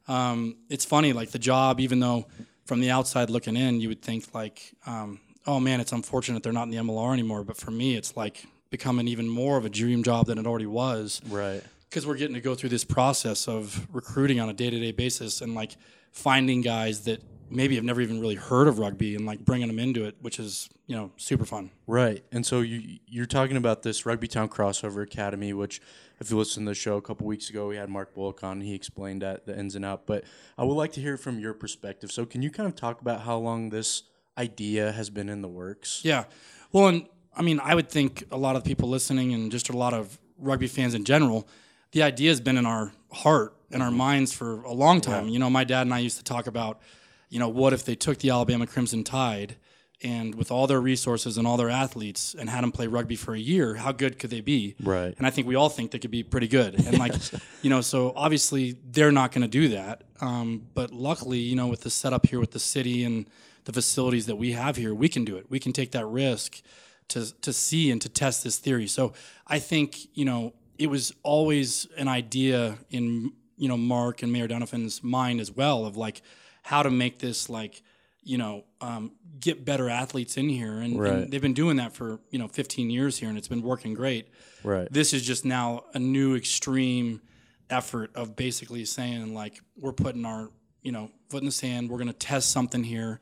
um, 0.07 0.57
it's 0.69 0.83
funny, 0.85 1.13
like 1.13 1.31
the 1.31 1.39
job, 1.39 1.79
even 1.79 1.99
though 1.99 2.25
from 2.65 2.81
the 2.81 2.91
outside 2.91 3.29
looking 3.29 3.55
in, 3.55 3.79
you 3.79 3.87
would 3.89 4.01
think 4.01 4.33
like, 4.33 4.73
um, 4.85 5.19
oh 5.47 5.59
man, 5.59 5.79
it's 5.79 5.91
unfortunate 5.93 6.43
they're 6.43 6.51
not 6.53 6.63
in 6.63 6.71
the 6.71 6.77
MLR 6.77 7.13
anymore. 7.13 7.43
But 7.43 7.57
for 7.57 7.71
me, 7.71 7.95
it's 7.95 8.17
like 8.17 8.45
becoming 8.69 9.07
even 9.07 9.29
more 9.29 9.57
of 9.57 9.65
a 9.65 9.69
dream 9.69 10.03
job 10.03 10.25
than 10.27 10.37
it 10.37 10.45
already 10.45 10.65
was. 10.65 11.21
Right. 11.29 11.63
Because 11.91 12.07
we're 12.07 12.15
getting 12.15 12.35
to 12.35 12.41
go 12.41 12.55
through 12.55 12.69
this 12.69 12.85
process 12.85 13.49
of 13.49 13.85
recruiting 13.93 14.39
on 14.39 14.47
a 14.47 14.53
day 14.53 14.69
to 14.69 14.79
day 14.79 14.93
basis 14.93 15.41
and 15.41 15.53
like 15.53 15.75
finding 16.13 16.61
guys 16.61 17.01
that 17.01 17.21
maybe 17.49 17.75
have 17.75 17.83
never 17.83 17.99
even 17.99 18.21
really 18.21 18.35
heard 18.35 18.69
of 18.69 18.79
rugby 18.79 19.13
and 19.13 19.25
like 19.25 19.43
bringing 19.43 19.67
them 19.67 19.77
into 19.77 20.05
it, 20.05 20.15
which 20.21 20.39
is 20.39 20.69
you 20.87 20.95
know 20.95 21.11
super 21.17 21.43
fun. 21.43 21.69
Right. 21.87 22.23
And 22.31 22.45
so 22.45 22.61
you 22.61 22.99
you're 23.07 23.25
talking 23.25 23.57
about 23.57 23.83
this 23.83 24.05
Rugby 24.05 24.29
Town 24.29 24.47
Crossover 24.47 25.03
Academy, 25.03 25.51
which 25.51 25.81
if 26.21 26.31
you 26.31 26.37
listened 26.37 26.65
to 26.65 26.71
the 26.71 26.75
show 26.75 26.95
a 26.95 27.01
couple 27.01 27.27
weeks 27.27 27.49
ago, 27.49 27.67
we 27.67 27.75
had 27.75 27.89
Mark 27.89 28.15
Bullock 28.15 28.41
on. 28.41 28.61
He 28.61 28.73
explained 28.73 29.21
that 29.21 29.45
the 29.45 29.59
ins 29.59 29.75
and 29.75 29.83
out. 29.83 30.07
But 30.07 30.23
I 30.57 30.63
would 30.63 30.75
like 30.75 30.93
to 30.93 31.01
hear 31.01 31.17
from 31.17 31.39
your 31.39 31.53
perspective. 31.53 32.09
So 32.09 32.25
can 32.25 32.41
you 32.41 32.49
kind 32.49 32.69
of 32.69 32.75
talk 32.75 33.01
about 33.01 33.21
how 33.21 33.37
long 33.37 33.69
this 33.69 34.03
idea 34.37 34.93
has 34.93 35.09
been 35.09 35.27
in 35.27 35.41
the 35.41 35.49
works? 35.49 35.99
Yeah. 36.05 36.23
Well, 36.71 36.87
and 36.87 37.05
I 37.35 37.41
mean, 37.41 37.59
I 37.61 37.75
would 37.75 37.89
think 37.89 38.23
a 38.31 38.37
lot 38.37 38.55
of 38.55 38.63
people 38.63 38.87
listening 38.87 39.33
and 39.33 39.51
just 39.51 39.67
a 39.67 39.75
lot 39.75 39.93
of 39.93 40.17
rugby 40.37 40.67
fans 40.67 40.93
in 40.93 41.03
general, 41.03 41.47
the 41.91 42.03
idea 42.03 42.29
has 42.29 42.41
been 42.41 42.57
in 42.57 42.65
our 42.65 42.93
heart 43.11 43.55
and 43.71 43.81
our 43.81 43.91
minds 43.91 44.33
for 44.33 44.61
a 44.63 44.73
long 44.73 45.01
time. 45.01 45.27
You 45.27 45.39
know, 45.39 45.49
my 45.49 45.63
dad 45.63 45.81
and 45.83 45.93
I 45.93 45.99
used 45.99 46.17
to 46.17 46.23
talk 46.23 46.47
about, 46.47 46.79
you 47.29 47.39
know, 47.39 47.49
what 47.49 47.73
if 47.73 47.85
they 47.85 47.95
took 47.95 48.19
the 48.19 48.29
Alabama 48.29 48.67
Crimson 48.67 49.03
Tide 49.03 49.55
and 50.03 50.33
with 50.35 50.51
all 50.51 50.67
their 50.67 50.81
resources 50.81 51.37
and 51.37 51.45
all 51.45 51.57
their 51.57 51.69
athletes 51.69 52.35
and 52.37 52.49
had 52.49 52.63
them 52.63 52.71
play 52.71 52.87
rugby 52.87 53.15
for 53.15 53.35
a 53.35 53.39
year, 53.39 53.75
how 53.75 53.91
good 53.91 54.17
could 54.17 54.29
they 54.29 54.41
be? 54.41 54.75
Right. 54.81 55.13
And 55.17 55.27
I 55.27 55.29
think 55.29 55.47
we 55.47 55.55
all 55.55 55.69
think 55.69 55.91
they 55.91 55.99
could 55.99 56.11
be 56.11 56.23
pretty 56.23 56.47
good. 56.47 56.75
And 56.75 56.97
like, 56.97 57.13
you 57.61 57.69
know, 57.69 57.81
so 57.81 58.13
obviously 58.15 58.77
they're 58.89 59.11
not 59.11 59.31
going 59.31 59.43
to 59.43 59.47
do 59.47 59.69
that. 59.69 60.03
Um, 60.19 60.67
but 60.73 60.91
luckily, 60.91 61.39
you 61.39 61.55
know, 61.55 61.67
with 61.67 61.81
the 61.81 61.89
setup 61.89 62.27
here 62.27 62.39
with 62.39 62.51
the 62.51 62.59
city 62.59 63.03
and 63.03 63.27
the 63.65 63.73
facilities 63.73 64.25
that 64.25 64.37
we 64.37 64.53
have 64.53 64.75
here, 64.75 64.93
we 64.93 65.07
can 65.07 65.23
do 65.23 65.37
it. 65.37 65.45
We 65.49 65.59
can 65.59 65.71
take 65.71 65.91
that 65.91 66.05
risk 66.05 66.61
to 67.09 67.33
to 67.41 67.53
see 67.53 67.91
and 67.91 68.01
to 68.01 68.09
test 68.09 68.43
this 68.43 68.57
theory. 68.57 68.87
So 68.87 69.13
I 69.45 69.59
think 69.59 70.15
you 70.15 70.25
know 70.25 70.53
it 70.81 70.87
was 70.89 71.13
always 71.23 71.87
an 71.97 72.07
idea 72.07 72.77
in 72.89 73.31
you 73.57 73.67
know 73.67 73.77
Mark 73.77 74.23
and 74.23 74.31
Mayor 74.33 74.47
Dunafon's 74.47 75.03
mind 75.03 75.39
as 75.39 75.51
well 75.51 75.85
of 75.85 75.95
like 75.97 76.21
how 76.63 76.81
to 76.83 76.89
make 76.89 77.19
this 77.19 77.49
like 77.49 77.83
you 78.23 78.37
know 78.37 78.63
um, 78.81 79.11
get 79.39 79.65
better 79.65 79.89
athletes 79.89 80.37
in 80.37 80.49
here 80.49 80.79
and, 80.79 80.99
Right. 80.99 81.13
and 81.13 81.31
they've 81.31 81.41
been 81.41 81.53
doing 81.53 81.77
that 81.77 81.93
for 81.93 82.19
you 82.31 82.39
know 82.39 82.47
15 82.47 82.89
years 82.89 83.17
here 83.17 83.29
and 83.29 83.37
it's 83.37 83.47
been 83.47 83.61
working 83.63 83.93
great 83.93 84.27
Right. 84.63 84.87
this 84.91 85.13
is 85.13 85.21
just 85.23 85.45
now 85.45 85.83
a 85.93 85.99
new 85.99 86.35
extreme 86.35 87.21
effort 87.69 88.11
of 88.15 88.35
basically 88.35 88.85
saying 88.85 89.33
like 89.33 89.59
we're 89.77 89.93
putting 89.93 90.25
our 90.25 90.49
you 90.81 90.91
know 90.91 91.09
foot 91.29 91.41
in 91.41 91.45
the 91.45 91.51
sand 91.51 91.89
we're 91.89 91.97
going 91.97 92.07
to 92.07 92.13
test 92.13 92.51
something 92.51 92.83
here 92.83 93.19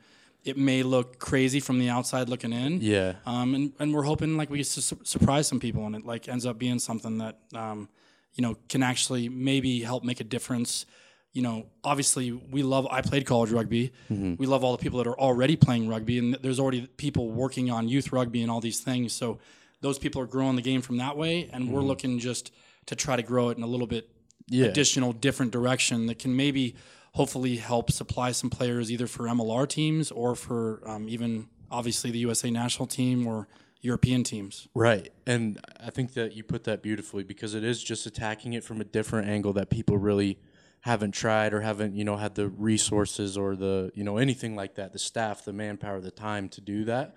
it 0.50 0.58
may 0.58 0.84
look 0.84 1.20
crazy 1.20 1.60
from 1.60 1.80
the 1.80 1.90
outside 1.90 2.28
looking 2.30 2.52
in. 2.54 2.82
Yeah. 2.82 3.14
um, 3.26 3.56
and, 3.56 3.74
and 3.80 3.94
we're 3.94 4.04
hoping 4.04 4.36
like 4.38 4.50
we 4.50 4.64
su- 4.64 4.98
surprise 5.04 5.48
some 5.48 5.60
people 5.60 5.86
and 5.86 5.96
it 5.96 6.06
like 6.06 6.28
ends 6.28 6.46
up 6.46 6.58
being 6.58 6.80
something 6.80 7.18
that 7.20 7.40
um, 7.54 7.88
you 8.34 8.42
know 8.42 8.56
can 8.68 8.84
actually 8.84 9.30
maybe 9.30 9.82
help 9.82 10.04
make 10.04 10.20
a 10.20 10.24
difference. 10.24 10.86
You 11.34 11.44
know 11.44 11.68
obviously 11.84 12.32
we 12.32 12.64
love 12.64 12.88
i 12.90 13.02
played 13.02 13.26
college 13.26 13.52
rugby. 13.52 13.92
We 14.10 14.46
love 14.48 14.64
all 14.64 14.72
the 14.78 14.82
people 14.86 14.98
that 15.00 15.08
are 15.08 15.20
already 15.20 15.56
playing 15.56 15.88
rugby 15.88 16.18
and 16.18 16.34
there's 16.42 16.60
already 16.60 16.88
people 16.98 17.30
working 17.30 17.70
on 17.70 17.88
youth 17.88 18.12
rugby 18.12 18.42
and 18.42 18.50
all 18.52 18.62
these 18.62 18.80
things. 18.82 19.14
So 19.14 19.38
those 19.82 19.98
people 20.00 20.22
are 20.22 20.26
growing 20.28 20.56
the 20.56 20.62
game 20.72 20.82
from 20.82 20.98
that 20.98 21.16
way 21.16 21.50
and 21.54 21.72
we're 21.72 21.82
looking 21.92 22.18
just 22.20 22.52
to 22.88 22.96
try 22.96 23.16
to 23.16 23.22
grow 23.24 23.50
it 23.50 23.58
in 23.58 23.64
a 23.64 23.68
little 23.68 23.88
bit 23.88 24.10
Yeah. 24.48 24.66
additional 24.66 25.14
different 25.14 25.52
direction 25.52 26.08
that 26.08 26.18
can 26.18 26.36
maybe 26.36 26.76
hopefully 27.14 27.58
help 27.58 27.92
supply 27.92 28.32
some 28.32 28.50
players 28.50 28.92
either 28.92 29.08
for 29.08 29.24
MLR 29.24 29.68
teams 29.68 30.12
or 30.12 30.36
for 30.36 30.82
um, 30.86 31.10
even 31.10 31.48
obviously 31.72 32.12
the 32.12 32.20
USA 32.20 32.50
national 32.50 32.88
team 32.88 33.28
or 33.28 33.48
European 33.82 34.24
teams. 34.24 34.68
Right. 34.74 35.12
And 35.26 35.60
I 35.80 35.90
think 35.90 36.14
that 36.14 36.36
you 36.36 36.44
put 36.44 36.66
that 36.66 36.82
beautifully 36.82 37.24
because 37.24 37.54
it 37.54 37.64
is 37.64 37.82
just 37.82 38.06
attacking 38.06 38.54
it 38.54 38.64
from 38.64 38.82
a 38.82 38.84
different 38.84 39.30
angle 39.30 39.54
that 39.54 39.70
people 39.70 39.98
really 39.98 40.40
haven't 40.82 41.12
tried 41.12 41.54
or 41.54 41.62
haven't, 41.62 41.96
you 41.96 42.04
know, 42.04 42.18
had 42.18 42.36
the 42.36 42.48
resources 42.50 43.38
or 43.38 43.56
the, 43.56 43.92
you 43.96 44.04
know, 44.04 44.18
anything 44.18 44.56
like 44.56 44.76
that, 44.76 44.94
the 44.94 45.00
staff, 45.00 45.46
the 45.46 45.54
manpower, 45.54 46.02
the 46.02 46.12
time 46.12 46.50
to 46.50 46.62
do 46.62 46.86
that. 46.86 47.16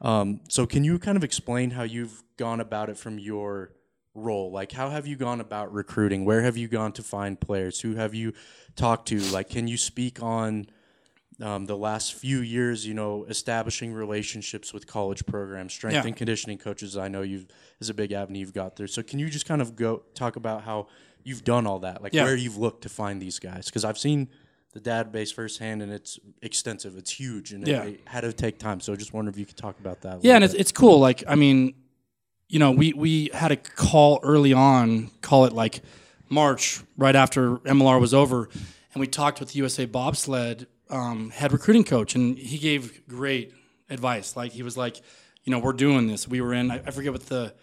Um, 0.00 0.40
so 0.48 0.66
can 0.66 0.84
you 0.84 0.98
kind 0.98 1.16
of 1.16 1.24
explain 1.24 1.70
how 1.70 1.82
you've 1.82 2.22
gone 2.36 2.60
about 2.60 2.90
it 2.90 2.98
from 2.98 3.18
your 3.18 3.72
role? 4.16 4.50
Like 4.50 4.72
how 4.72 4.90
have 4.90 5.06
you 5.06 5.16
gone 5.16 5.40
about 5.40 5.72
recruiting? 5.72 6.24
Where 6.24 6.42
have 6.42 6.56
you 6.56 6.68
gone 6.68 6.92
to 6.92 7.02
find 7.02 7.38
players? 7.40 7.80
Who 7.80 7.94
have 7.94 8.14
you 8.14 8.32
talked 8.74 9.08
to? 9.08 9.18
Like 9.20 9.48
can 9.50 9.68
you 9.68 9.76
speak 9.76 10.22
on 10.22 10.66
um, 11.42 11.66
the 11.66 11.76
last 11.76 12.14
few 12.14 12.40
years, 12.40 12.86
you 12.86 12.94
know, 12.94 13.24
establishing 13.28 13.92
relationships 13.92 14.72
with 14.72 14.86
college 14.86 15.26
programs, 15.26 15.74
strength 15.74 15.94
Yeah. 15.96 16.06
and 16.06 16.16
conditioning 16.16 16.56
coaches. 16.56 16.96
I 16.96 17.08
know 17.08 17.20
you've 17.22 17.46
is 17.78 17.90
a 17.90 17.94
big 17.94 18.12
avenue 18.12 18.38
you've 18.40 18.54
got 18.54 18.76
there. 18.76 18.86
So 18.86 19.02
can 19.02 19.18
you 19.18 19.28
just 19.28 19.46
kind 19.46 19.60
of 19.60 19.76
go 19.76 20.02
talk 20.14 20.36
about 20.36 20.62
how 20.62 20.86
you've 21.24 21.44
done 21.44 21.66
all 21.66 21.80
that, 21.80 22.02
like 22.02 22.14
Yeah. 22.14 22.24
where 22.24 22.36
you've 22.36 22.56
looked 22.56 22.82
to 22.84 22.88
find 22.88 23.20
these 23.20 23.38
guys? 23.38 23.66
Because 23.66 23.84
I've 23.84 23.98
seen 23.98 24.28
the 24.72 24.80
database 24.80 25.32
firsthand, 25.34 25.82
and 25.82 25.90
it's 25.92 26.18
extensive. 26.42 26.96
It's 26.96 27.10
huge, 27.10 27.52
and 27.52 27.66
Yeah. 27.66 27.82
it, 27.84 27.94
it 27.94 28.00
had 28.06 28.22
to 28.22 28.32
take 28.32 28.58
time. 28.58 28.80
So 28.80 28.92
I 28.92 28.96
just 28.96 29.12
wonder 29.12 29.30
if 29.30 29.36
you 29.38 29.44
could 29.46 29.56
talk 29.58 29.78
about 29.78 30.00
that. 30.02 30.22
Yeah, 30.24 30.36
and 30.36 30.44
it's, 30.44 30.54
it's 30.54 30.72
cool. 30.72 30.98
Like, 31.00 31.22
I 31.28 31.34
mean, 31.34 31.74
you 32.48 32.58
know, 32.58 32.70
we, 32.70 32.92
we 32.92 33.30
had 33.34 33.52
a 33.52 33.56
call 33.56 34.20
early 34.22 34.52
on, 34.52 35.10
call 35.20 35.44
it 35.46 35.52
like 35.52 35.80
March, 36.28 36.80
right 36.96 37.16
after 37.16 37.56
MLR 37.58 38.00
was 38.00 38.14
over, 38.14 38.48
and 38.94 39.00
we 39.00 39.06
talked 39.06 39.40
with 39.40 39.50
the 39.52 39.58
USA 39.58 39.84
bobsled 39.84 40.66
um, 40.90 41.30
head 41.30 41.52
recruiting 41.52 41.84
coach, 41.84 42.14
and 42.14 42.38
he 42.38 42.58
gave 42.58 43.06
great 43.08 43.52
advice. 43.90 44.36
Like, 44.36 44.52
he 44.52 44.62
was 44.62 44.76
like, 44.76 45.00
you 45.44 45.50
know, 45.50 45.58
we're 45.58 45.72
doing 45.72 46.06
this. 46.06 46.26
We 46.26 46.40
were 46.40 46.54
in, 46.54 46.70
I, 46.70 46.76
I 46.86 46.90
forget 46.90 47.12
what 47.12 47.26
the 47.26 47.54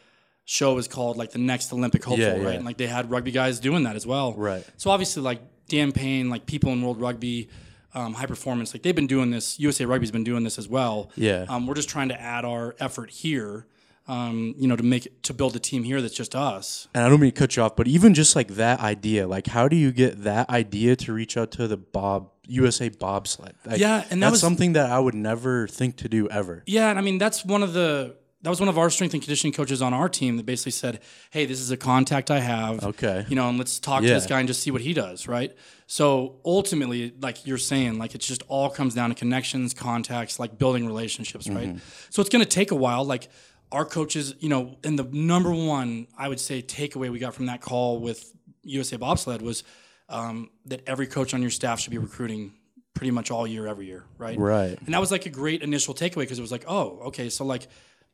show 0.46 0.74
was 0.76 0.88
called, 0.88 1.18
like 1.18 1.32
the 1.32 1.40
next 1.40 1.72
Olympic 1.74 2.04
hopeful, 2.04 2.24
Yeah, 2.26 2.42
right? 2.44 2.56
And 2.56 2.66
like 2.66 2.78
they 2.78 2.88
had 2.88 3.10
rugby 3.10 3.32
guys 3.32 3.60
doing 3.60 3.84
that 3.84 3.96
as 3.96 4.06
well. 4.06 4.34
Right. 4.34 4.66
So 4.78 4.92
obviously, 4.92 5.24
like 5.24 5.42
Dan 5.68 5.92
Payne, 5.92 6.30
like 6.30 6.46
people 6.46 6.72
in 6.74 6.82
World 6.82 7.00
Rugby, 7.00 7.50
um, 7.94 8.14
high 8.14 8.26
performance, 8.26 8.74
like 8.74 8.84
they've 8.84 8.96
been 8.96 9.08
doing 9.08 9.32
this. 9.32 9.60
USA 9.60 9.86
Rugby's 9.86 10.12
been 10.12 10.24
doing 10.24 10.44
this 10.44 10.58
as 10.58 10.68
well. 10.68 11.12
Yeah. 11.16 11.46
Um, 11.48 11.68
we're 11.68 11.76
just 11.76 11.90
trying 11.90 12.10
to 12.10 12.20
add 12.20 12.44
our 12.46 12.76
effort 12.80 13.10
here, 13.10 13.68
um, 14.08 14.54
you 14.58 14.68
know, 14.68 14.76
to 14.76 14.84
make 14.84 15.06
it, 15.06 15.24
to 15.24 15.34
build 15.34 15.56
a 15.56 15.60
team 15.60 15.84
here 15.84 16.02
that's 16.02 16.14
just 16.14 16.36
us. 16.36 16.88
and 16.94 17.04
I 17.06 17.10
don't 17.10 17.20
mean 17.22 17.32
to 17.32 17.40
cut 17.40 17.56
you 17.56 17.64
off, 17.64 17.76
but 17.76 17.88
even 17.88 18.14
just 18.14 18.36
like 18.36 18.50
that 18.56 18.80
idea, 18.82 19.28
like 19.28 19.48
how 19.48 19.68
do 19.68 19.76
you 19.76 19.92
get 19.92 20.24
that 20.24 20.50
idea 20.50 20.96
to 20.98 21.14
reach 21.14 21.38
out 21.38 21.52
to 21.52 21.68
the 21.68 21.78
Bob 21.78 22.30
USA 22.48 22.90
bobsled? 22.90 23.54
Like, 23.66 23.80
Yeah, 23.80 24.04
and 24.10 24.22
that 24.22 24.28
that's 24.28 24.32
was- 24.34 24.42
something 24.42 24.74
that 24.74 24.90
I 24.92 25.00
would 25.00 25.16
never 25.16 25.68
think 25.68 25.96
to 25.98 26.10
do 26.10 26.28
ever. 26.30 26.64
Yeah, 26.66 26.90
and 26.90 27.00
I 27.00 27.02
mean 27.02 27.18
that's 27.18 27.46
one 27.46 27.64
of 27.64 27.74
the 27.74 28.18
that 28.42 28.50
was 28.50 28.60
one 28.60 28.68
of 28.68 28.78
our 28.78 28.90
strength 28.90 29.14
and 29.14 29.24
conditioning 29.24 29.54
coaches 29.54 29.82
on 29.82 29.94
our 29.94 30.10
team 30.10 30.36
that 30.36 30.46
basically 30.46 30.74
said, 30.74 31.00
"Hey, 31.30 31.46
this 31.46 31.62
is 31.62 31.72
a 31.72 31.78
contact 31.78 32.30
I 32.30 32.42
have. 32.42 32.84
Okay. 32.84 33.26
you 33.30 33.38
know, 33.38 33.48
and 33.48 33.58
let's 33.58 33.80
talk 33.80 34.02
to 34.02 34.08
this 34.10 34.26
guy 34.26 34.40
and 34.40 34.50
just 34.50 34.62
see 34.62 34.70
what 34.70 34.82
he 34.82 34.94
does." 34.94 35.30
Right. 35.30 35.56
So 35.88 36.42
ultimately, 36.44 37.14
like 37.22 37.48
you're 37.48 37.58
saying, 37.58 38.00
like 38.00 38.16
it 38.16 38.18
just 38.20 38.44
all 38.50 38.70
comes 38.70 38.94
down 38.96 39.12
to 39.12 39.16
connections, 39.16 39.74
contacts, 39.74 40.40
like 40.40 40.58
building 40.58 40.86
relationships, 40.86 41.48
right? 41.48 41.70
Mm-hmm. 41.70 41.78
So 42.10 42.20
it's 42.20 42.30
going 42.30 42.44
to 42.44 42.50
take 42.50 42.72
a 42.72 42.76
while. 42.76 43.06
Like 43.06 43.30
our 43.74 43.84
coaches, 43.86 44.36
you 44.40 44.48
know, 44.50 44.78
and 44.84 44.98
the 44.98 45.04
number 45.12 45.52
one 45.52 46.08
I 46.18 46.30
would 46.30 46.40
say 46.40 46.62
takeaway 46.62 47.12
we 47.12 47.20
got 47.20 47.34
from 47.34 47.48
that 47.48 47.60
call 47.60 48.00
with 48.00 48.34
USA 48.64 48.98
Bobsled 48.98 49.42
was 49.42 49.64
um, 50.10 50.50
that 50.66 50.82
every 50.88 51.08
coach 51.08 51.34
on 51.34 51.42
your 51.42 51.52
staff 51.52 51.80
should 51.80 51.92
be 51.92 51.98
recruiting 51.98 52.54
pretty 52.94 53.12
much 53.12 53.32
all 53.32 53.48
year, 53.48 53.68
every 53.68 53.88
year, 53.88 54.04
right? 54.18 54.38
Right. 54.38 54.78
And 54.86 54.94
that 54.94 55.00
was 55.02 55.12
like 55.12 55.26
a 55.26 55.30
great 55.30 55.62
initial 55.64 55.94
takeaway 55.94 56.18
because 56.22 56.38
it 56.38 56.42
was 56.44 56.52
like, 56.52 56.66
oh, 56.68 57.00
okay, 57.08 57.30
so 57.30 57.44
like 57.44 57.68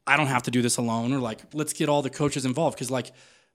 I 0.08 0.18
don't 0.18 0.28
have 0.28 0.44
to 0.44 0.52
do 0.52 0.62
this 0.62 0.78
alone, 0.78 1.14
or 1.14 1.20
like 1.20 1.42
let's 1.54 1.74
get 1.74 1.90
all 1.90 2.02
the 2.02 2.10
coaches 2.10 2.46
involved 2.46 2.76
because 2.78 2.90
like 2.90 3.12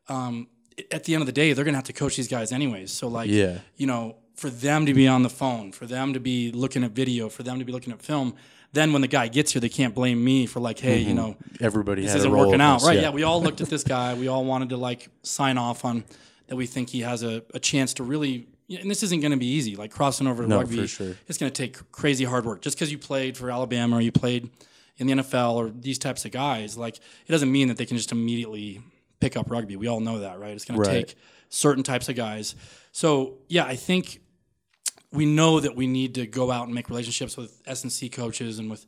um, 0.08 0.46
at 0.90 1.04
the 1.04 1.14
end 1.14 1.22
of 1.22 1.26
the 1.26 1.32
day, 1.32 1.52
they're 1.52 1.64
gonna 1.64 1.78
have 1.78 1.84
to 1.84 1.92
coach 1.94 2.16
these 2.16 2.28
guys 2.28 2.52
anyways. 2.52 2.92
So 2.92 3.08
like, 3.08 3.30
Yeah. 3.30 3.58
you 3.76 3.86
know, 3.86 4.16
for 4.36 4.50
them 4.50 4.84
to 4.86 4.92
be 4.94 5.08
on 5.08 5.22
the 5.22 5.30
phone, 5.30 5.72
for 5.72 5.86
them 5.86 6.12
to 6.12 6.20
be 6.20 6.52
looking 6.52 6.84
at 6.84 6.90
video, 6.90 7.28
for 7.28 7.42
them 7.44 7.58
to 7.60 7.64
be 7.64 7.72
looking 7.72 7.92
at 7.92 8.02
film. 8.02 8.34
Then 8.74 8.92
when 8.92 9.02
the 9.02 9.08
guy 9.08 9.28
gets 9.28 9.52
here, 9.52 9.60
they 9.60 9.68
can't 9.68 9.94
blame 9.94 10.22
me 10.22 10.46
for 10.46 10.58
like, 10.60 10.78
hey, 10.80 10.98
you 10.98 11.14
know, 11.14 11.36
Everybody 11.60 12.02
this 12.02 12.14
isn't 12.16 12.30
working 12.30 12.60
out, 12.60 12.80
this, 12.80 12.88
right? 12.88 13.00
Yeah. 13.00 13.10
we 13.10 13.22
all 13.22 13.40
looked 13.42 13.60
at 13.60 13.68
this 13.70 13.84
guy. 13.84 14.14
We 14.14 14.26
all 14.28 14.44
wanted 14.44 14.70
to 14.70 14.76
like 14.76 15.08
sign 15.22 15.58
off 15.58 15.84
on 15.84 16.04
that. 16.48 16.56
We 16.56 16.66
think 16.66 16.90
he 16.90 17.00
has 17.02 17.22
a, 17.22 17.42
a 17.54 17.60
chance 17.60 17.94
to 17.94 18.02
really, 18.02 18.48
and 18.68 18.90
this 18.90 19.02
isn't 19.04 19.20
going 19.20 19.30
to 19.30 19.38
be 19.38 19.46
easy. 19.46 19.76
Like 19.76 19.92
crossing 19.92 20.26
over 20.26 20.42
to 20.42 20.48
No, 20.48 20.58
rugby, 20.58 20.86
sure. 20.88 21.14
it's 21.28 21.38
going 21.38 21.50
to 21.52 21.56
take 21.62 21.90
crazy 21.92 22.24
hard 22.24 22.44
work. 22.44 22.62
Just 22.62 22.76
because 22.76 22.90
you 22.90 22.98
played 22.98 23.36
for 23.36 23.50
Alabama 23.50 23.96
or 23.96 24.00
you 24.00 24.10
played 24.12 24.50
in 24.96 25.06
the 25.06 25.14
NFL 25.14 25.54
or 25.54 25.70
these 25.70 25.98
types 25.98 26.24
of 26.24 26.32
guys, 26.32 26.76
like 26.76 26.96
it 26.96 27.30
doesn't 27.32 27.50
mean 27.52 27.68
that 27.68 27.76
they 27.76 27.86
can 27.86 27.96
just 27.96 28.10
immediately 28.12 28.80
pick 29.20 29.36
up 29.36 29.50
rugby. 29.50 29.76
We 29.76 29.86
all 29.86 30.00
know 30.00 30.18
that, 30.18 30.40
right? 30.40 30.50
It's 30.50 30.64
going 30.64 30.82
to 30.82 30.90
take 30.90 31.14
certain 31.48 31.84
types 31.84 32.08
of 32.08 32.16
guys. 32.16 32.56
So 32.90 33.34
yeah, 33.48 33.64
I 33.64 33.76
think 33.76 34.20
we 35.14 35.26
know 35.26 35.60
that 35.60 35.74
we 35.76 35.86
need 35.86 36.14
to 36.16 36.26
go 36.26 36.50
out 36.50 36.66
and 36.66 36.74
make 36.74 36.88
relationships 36.90 37.36
with 37.36 37.60
S 37.66 37.82
and 37.82 37.92
C 37.92 38.08
coaches 38.08 38.58
and 38.58 38.70
with 38.70 38.84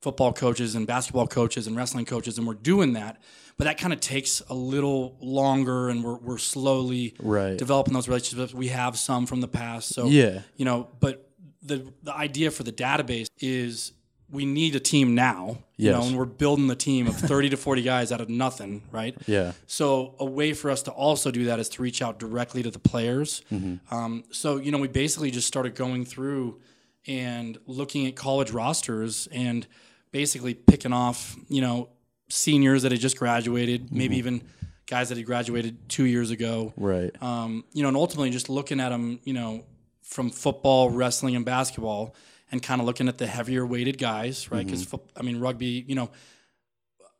football 0.00 0.32
coaches 0.32 0.74
and 0.74 0.86
basketball 0.86 1.26
coaches 1.26 1.66
and 1.66 1.76
wrestling 1.76 2.04
coaches, 2.06 2.38
and 2.38 2.46
we're 2.46 2.54
doing 2.54 2.94
that. 2.94 3.20
But 3.56 3.64
that 3.64 3.76
kind 3.78 3.92
of 3.92 4.00
takes 4.00 4.40
a 4.48 4.54
little 4.54 5.16
longer, 5.20 5.88
and 5.90 6.02
we're 6.02 6.14
we're 6.16 6.38
slowly 6.38 7.14
Right. 7.18 7.58
developing 7.58 7.92
those 7.94 8.08
relationships. 8.08 8.54
We 8.54 8.68
have 8.68 8.98
some 8.98 9.26
from 9.26 9.40
the 9.40 9.48
past, 9.48 9.90
so 9.94 10.06
Yeah. 10.06 10.42
you 10.56 10.64
know. 10.64 10.88
But 11.00 11.28
the 11.62 11.92
the 12.02 12.14
idea 12.14 12.50
for 12.50 12.62
the 12.62 12.72
database 12.72 13.26
is 13.38 13.92
we 14.32 14.46
need 14.46 14.76
a 14.76 14.80
team 14.80 15.14
now, 15.14 15.58
you 15.76 15.90
know, 15.90 16.02
and 16.02 16.16
we're 16.16 16.24
building 16.24 16.66
the 16.68 16.76
team 16.76 17.06
of 17.06 17.16
30 17.16 17.50
to 17.50 17.56
40 17.56 17.82
guys 17.82 18.12
out 18.12 18.20
of 18.20 18.28
nothing, 18.28 18.82
right? 18.92 19.16
Yeah. 19.26 19.52
So 19.66 20.14
a 20.18 20.24
way 20.24 20.52
for 20.52 20.70
us 20.70 20.82
to 20.82 20.90
also 20.90 21.30
do 21.30 21.46
that 21.46 21.58
is 21.58 21.68
to 21.70 21.82
reach 21.82 22.00
out 22.02 22.18
directly 22.18 22.62
to 22.62 22.70
the 22.70 22.78
players. 22.78 23.42
Mm-hmm. 23.52 23.94
Um, 23.94 24.24
so 24.30 24.56
you 24.58 24.70
know, 24.70 24.78
we 24.78 24.88
basically 24.88 25.30
just 25.30 25.48
started 25.48 25.74
going 25.74 26.04
through 26.04 26.60
and 27.06 27.58
looking 27.66 28.06
at 28.06 28.14
college 28.14 28.50
rosters 28.50 29.26
and 29.32 29.66
basically 30.12 30.54
picking 30.54 30.92
off, 30.92 31.36
you 31.48 31.60
know, 31.60 31.88
seniors 32.28 32.82
that 32.82 32.92
had 32.92 33.00
just 33.00 33.18
graduated, 33.18 33.90
maybe 33.90 34.14
Mm-hmm. 34.14 34.18
even 34.28 34.42
guys 34.86 35.08
that 35.08 35.16
had 35.18 35.26
graduated 35.26 35.88
two 35.88 36.04
years 36.04 36.30
ago. 36.30 36.72
Right. 36.76 37.10
Um, 37.22 37.64
you 37.72 37.82
know, 37.82 37.88
and 37.88 37.96
ultimately 37.96 38.30
just 38.30 38.48
looking 38.48 38.80
at 38.80 38.90
them, 38.90 39.20
you 39.24 39.32
know, 39.32 39.64
from 40.02 40.30
football, 40.30 40.90
wrestling, 40.90 41.36
and 41.36 41.44
basketball, 41.44 42.14
and 42.52 42.62
kind 42.62 42.80
of 42.80 42.86
looking 42.86 43.08
at 43.08 43.18
the 43.18 43.26
heavier 43.26 43.64
weighted 43.64 43.98
guys, 43.98 44.50
right? 44.50 44.64
Because 44.66 44.86
I 45.16 45.22
mean, 45.22 45.40
rugby, 45.40 45.84
you 45.86 45.94
know, 45.94 46.10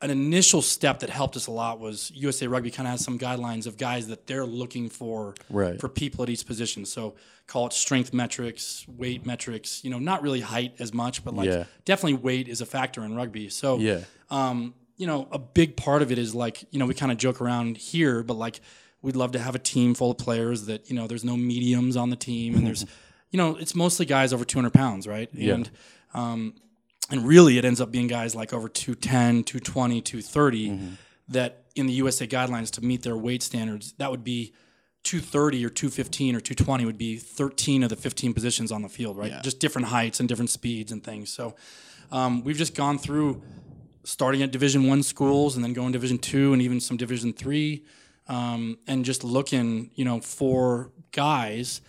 an 0.02 0.10
initial 0.10 0.62
step 0.62 1.00
that 1.00 1.10
helped 1.10 1.36
us 1.36 1.46
a 1.46 1.50
lot 1.50 1.78
was 1.78 2.10
USA 2.14 2.46
Rugby 2.46 2.70
kind 2.70 2.86
of 2.86 2.92
has 2.92 3.04
some 3.04 3.18
guidelines 3.18 3.66
of 3.66 3.76
guys 3.76 4.06
that 4.08 4.26
they're 4.26 4.46
looking 4.46 4.88
for 4.88 5.34
Right. 5.50 5.78
for 5.78 5.90
people 5.90 6.22
at 6.22 6.30
each 6.30 6.46
position. 6.46 6.86
So 6.86 7.16
call 7.46 7.66
it 7.66 7.74
strength 7.74 8.14
metrics, 8.14 8.86
weight 8.88 9.26
metrics. 9.26 9.84
You 9.84 9.90
know, 9.90 9.98
not 9.98 10.22
really 10.22 10.40
height 10.40 10.72
as 10.78 10.94
much, 10.94 11.22
but 11.22 11.34
like 11.34 11.48
Yeah. 11.50 11.64
definitely 11.84 12.14
weight 12.18 12.48
is 12.48 12.62
a 12.62 12.66
factor 12.66 13.04
in 13.04 13.14
rugby. 13.14 13.50
So 13.50 13.78
Yeah. 13.78 14.00
um, 14.30 14.74
you 14.96 15.06
know, 15.06 15.28
a 15.32 15.38
big 15.38 15.76
part 15.76 16.00
of 16.02 16.10
it 16.12 16.18
is 16.18 16.34
like, 16.34 16.64
you 16.70 16.78
know, 16.78 16.86
we 16.86 16.94
kind 16.94 17.10
of 17.12 17.18
joke 17.18 17.40
around 17.40 17.76
here, 17.76 18.22
but 18.22 18.34
like, 18.34 18.60
we'd 19.02 19.16
love 19.16 19.32
to 19.32 19.38
have 19.38 19.54
a 19.54 19.58
team 19.58 19.94
full 19.94 20.10
of 20.12 20.18
players 20.18 20.66
that, 20.66 20.88
you 20.90 20.94
know, 20.96 21.06
there's 21.06 21.24
no 21.24 21.36
mediums 21.36 21.96
on 21.96 22.10
the 22.10 22.16
team 22.16 22.54
and 22.54 22.66
there's, 22.66 22.84
you 23.30 23.36
know, 23.36 23.56
it's 23.56 23.74
mostly 23.74 24.06
guys 24.06 24.32
over 24.32 24.44
200 24.44 24.72
pounds, 24.72 25.06
right? 25.06 25.28
Yeah. 25.32 25.54
And, 25.54 25.70
um, 26.14 26.54
and 27.10 27.26
really 27.26 27.58
it 27.58 27.64
ends 27.64 27.80
up 27.80 27.90
being 27.90 28.06
guys 28.06 28.34
like 28.34 28.52
over 28.52 28.68
210, 28.68 29.44
220, 29.44 30.00
230 30.00 30.96
that 31.28 31.64
in 31.76 31.86
the 31.86 31.92
USA 31.94 32.26
guidelines 32.26 32.70
to 32.72 32.84
meet 32.84 33.02
their 33.02 33.16
weight 33.16 33.42
standards, 33.42 33.94
that 33.98 34.10
would 34.10 34.24
be 34.24 34.52
230 35.04 35.64
or 35.64 35.70
215 35.70 36.36
or 36.36 36.40
220 36.40 36.84
would 36.84 36.98
be 36.98 37.16
13 37.16 37.82
of 37.84 37.88
the 37.88 37.96
15 37.96 38.34
positions 38.34 38.70
on 38.70 38.82
the 38.82 38.88
field, 38.88 39.16
right? 39.16 39.30
Yeah. 39.30 39.40
Just 39.40 39.58
different 39.58 39.88
heights 39.88 40.20
and 40.20 40.28
different 40.28 40.50
speeds 40.50 40.92
and 40.92 41.02
things. 41.02 41.30
So 41.32 41.54
um, 42.12 42.44
we've 42.44 42.56
just 42.56 42.74
gone 42.74 42.98
through 42.98 43.42
starting 44.04 44.42
at 44.42 44.50
division 44.50 44.86
one 44.86 45.02
schools 45.02 45.56
and 45.56 45.64
then 45.64 45.72
going 45.72 45.92
division 45.92 46.18
two 46.18 46.52
and 46.52 46.60
even 46.62 46.80
some 46.80 46.96
division 46.96 47.32
three 47.32 47.84
um, 48.28 48.78
and 48.86 49.04
just 49.04 49.22
looking 49.22 49.90
you 49.94 50.04
know 50.04 50.20
for 50.20 50.90
guys 51.12 51.80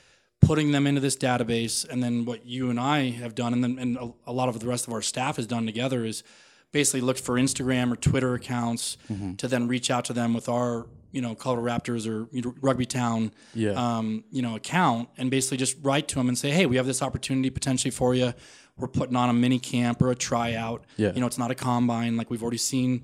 putting 0.42 0.72
them 0.72 0.86
into 0.88 1.00
this 1.00 1.16
database 1.16 1.88
and 1.88 2.02
then 2.04 2.26
what 2.26 2.46
you 2.46 2.70
and 2.70 2.80
i 2.80 3.10
have 3.12 3.36
done 3.36 3.54
and 3.54 3.64
then 3.64 3.78
and 3.80 3.98
a, 3.98 4.12
a 4.28 4.34
lot 4.34 4.50
of 4.50 4.60
the 4.60 4.68
rest 4.68 4.88
of 4.88 4.94
our 4.94 5.02
staff 5.02 5.36
has 5.38 5.48
done 5.48 5.66
together 5.66 6.04
is 6.04 6.24
basically 6.72 7.02
looked 7.02 7.20
for 7.20 7.36
instagram 7.36 7.92
or 7.92 7.96
twitter 7.96 8.34
accounts 8.34 8.98
to 9.38 9.48
then 9.48 9.68
reach 9.68 9.90
out 9.92 10.04
to 10.06 10.14
them 10.14 10.34
with 10.34 10.50
our 10.50 10.88
you 11.12 11.22
know 11.22 11.36
colorado 11.36 11.68
raptors 11.94 12.08
or 12.08 12.28
you 12.32 12.42
know, 12.42 12.54
rugby 12.62 12.86
town 12.86 13.32
Yeah. 13.54 13.72
um, 13.72 14.24
you 14.32 14.42
know 14.42 14.56
account 14.56 15.10
and 15.18 15.30
basically 15.30 15.58
just 15.58 15.78
write 15.82 16.08
to 16.10 16.16
them 16.16 16.28
and 16.28 16.38
say 16.38 16.50
hey 16.52 16.66
we 16.66 16.76
have 16.78 16.86
this 16.86 17.02
opportunity 17.02 17.50
potentially 17.50 17.92
for 17.92 18.16
you 18.16 18.34
we're 18.78 18.88
putting 18.88 19.16
on 19.16 19.30
a 19.30 19.34
mini 19.34 19.60
camp 19.60 20.02
or 20.02 20.10
a 20.12 20.16
tryout. 20.16 20.86
Yeah. 20.98 21.12
you 21.14 21.20
know 21.22 21.28
it's 21.28 21.38
not 21.38 21.52
a 21.52 21.56
combine. 21.56 22.18
Like 22.18 22.32
we've 22.32 22.42
already 22.42 22.58
seen 22.58 23.04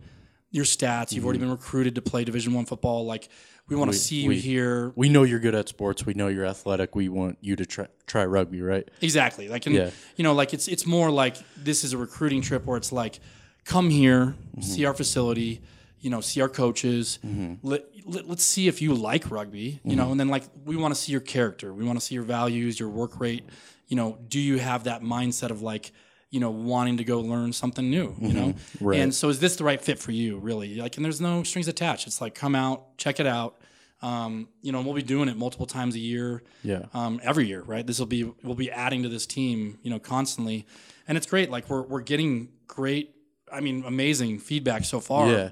your 0.50 0.64
stats. 0.66 1.12
You've 1.12 1.24
already 1.26 1.38
been 1.40 1.52
recruited 1.52 1.94
to 1.96 2.02
play 2.02 2.24
division 2.24 2.54
one 2.54 2.66
football. 2.66 3.06
Like 3.06 3.28
we 3.70 3.76
want 3.76 3.92
to 3.92 3.98
see 3.98 4.22
you 4.22 4.30
we- 4.30 4.40
here 4.40 4.92
We 4.96 5.10
know 5.10 5.24
you're 5.24 5.40
good 5.40 5.56
at 5.56 5.68
sports. 5.68 6.06
We 6.06 6.14
know 6.14 6.28
you're 6.28 6.46
athletic. 6.46 6.96
We 6.96 7.10
want 7.10 7.38
you 7.42 7.56
to 7.56 7.66
try 7.66 7.88
try 8.06 8.26
rugby, 8.26 8.62
right? 8.62 8.90
exactly 9.02 9.50
like 9.50 9.66
and 9.66 9.76
Yeah. 9.76 9.90
you 10.16 10.24
know 10.24 10.34
like 10.34 10.54
it's 10.54 10.68
it's 10.68 10.86
more 10.86 11.12
like 11.12 11.38
this 11.58 11.84
is 11.84 11.94
a 11.94 11.98
recruiting 11.98 12.42
trip 12.42 12.66
where 12.66 12.78
it's 12.78 12.92
like 12.92 13.20
come 13.66 13.90
here 13.90 14.36
mm-hmm. 14.52 14.62
see 14.62 14.86
our 14.86 14.94
facility 14.94 15.62
you 16.00 16.10
know 16.10 16.22
see 16.22 16.42
our 16.42 16.48
coaches 16.50 17.20
mm-hmm. 17.26 17.56
let, 17.68 17.86
let, 18.06 18.28
let's 18.28 18.44
see 18.44 18.68
if 18.68 18.82
you 18.82 18.94
like 18.94 19.30
rugby 19.30 19.60
you 19.60 19.74
mm-hmm. 19.74 19.98
know 19.98 20.12
and 20.12 20.20
then 20.20 20.30
like 20.30 20.44
we 20.64 20.78
want 20.78 20.96
to 20.96 21.00
see 21.00 21.12
your 21.12 21.22
character 21.22 21.74
we 21.74 21.84
want 21.84 22.00
to 22.00 22.06
see 22.06 22.16
your 22.16 22.24
values 22.24 22.80
your 22.80 22.90
work 22.90 23.20
rate 23.20 23.44
you 23.88 23.98
know 23.98 24.18
do 24.30 24.40
you 24.40 24.58
have 24.58 24.86
that 24.86 25.02
mindset 25.02 25.50
of 25.50 25.62
like 25.62 25.92
you 26.30 26.40
know 26.40 26.50
wanting 26.52 26.98
to 26.98 27.04
go 27.04 27.20
learn 27.22 27.54
something 27.54 27.90
new 27.90 28.16
you 28.20 28.34
know 28.34 28.54
Right. 28.82 29.00
and 29.00 29.16
so 29.16 29.30
is 29.30 29.40
this 29.40 29.56
the 29.56 29.64
right 29.64 29.82
fit 29.82 29.98
for 30.00 30.12
you 30.12 30.38
really 30.40 30.76
like 30.76 30.98
and 30.98 31.06
there's 31.06 31.22
no 31.22 31.44
strings 31.44 31.68
attached 31.70 32.06
it's 32.08 32.20
like 32.20 32.36
come 32.36 32.54
out 32.56 32.98
check 32.98 33.20
it 33.20 33.28
out 33.28 33.56
um, 34.02 34.48
you 34.62 34.72
know 34.72 34.78
and 34.80 34.86
we'll 34.86 34.96
be 34.96 35.02
doing 35.02 35.28
it 35.30 35.38
multiple 35.38 35.66
times 35.66 35.96
a 35.96 36.00
year 36.00 36.44
Yeah. 36.64 36.84
um, 36.94 37.20
every 37.24 37.48
year, 37.48 37.62
right? 37.64 37.86
This 37.86 37.98
will 37.98 38.06
be 38.06 38.32
we'll 38.44 38.54
be 38.56 38.70
adding 38.70 39.02
to 39.04 39.10
this 39.10 39.26
team, 39.26 39.80
you 39.82 39.90
know, 39.90 39.98
constantly, 39.98 40.68
and 41.08 41.18
it's 41.18 41.26
great. 41.26 41.50
Like 41.50 41.68
we're 41.68 41.82
we're 41.82 42.02
getting 42.02 42.50
great, 42.68 43.16
I 43.52 43.60
mean, 43.60 43.84
amazing 43.88 44.38
feedback 44.38 44.84
so 44.86 45.00
far, 45.00 45.28
Yeah. 45.32 45.50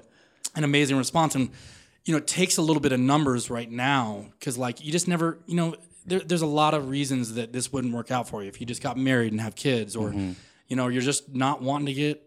an 0.54 0.62
amazing 0.62 0.96
response, 0.96 1.34
and 1.34 1.50
you 2.04 2.12
know, 2.12 2.18
it 2.18 2.28
takes 2.28 2.56
a 2.56 2.62
little 2.62 2.80
bit 2.80 2.92
of 2.92 3.00
numbers 3.00 3.50
right 3.50 3.68
now 3.70 4.26
because 4.38 4.56
like 4.56 4.84
you 4.84 4.92
just 4.92 5.08
never, 5.08 5.38
you 5.46 5.56
know, 5.56 5.74
there, 6.06 6.20
there's 6.20 6.42
a 6.42 6.46
lot 6.46 6.72
of 6.72 6.88
reasons 6.88 7.34
that 7.34 7.52
this 7.52 7.72
wouldn't 7.72 7.92
work 7.94 8.12
out 8.12 8.28
for 8.28 8.42
you 8.44 8.48
if 8.48 8.60
you 8.60 8.66
just 8.66 8.80
got 8.80 8.96
married 8.96 9.32
and 9.32 9.40
have 9.40 9.56
kids, 9.56 9.96
or 9.96 10.14
you 10.68 10.76
know, 10.76 10.88
you're 10.88 11.02
just 11.02 11.34
not 11.34 11.62
wanting 11.62 11.86
to 11.86 11.94
get 11.94 12.22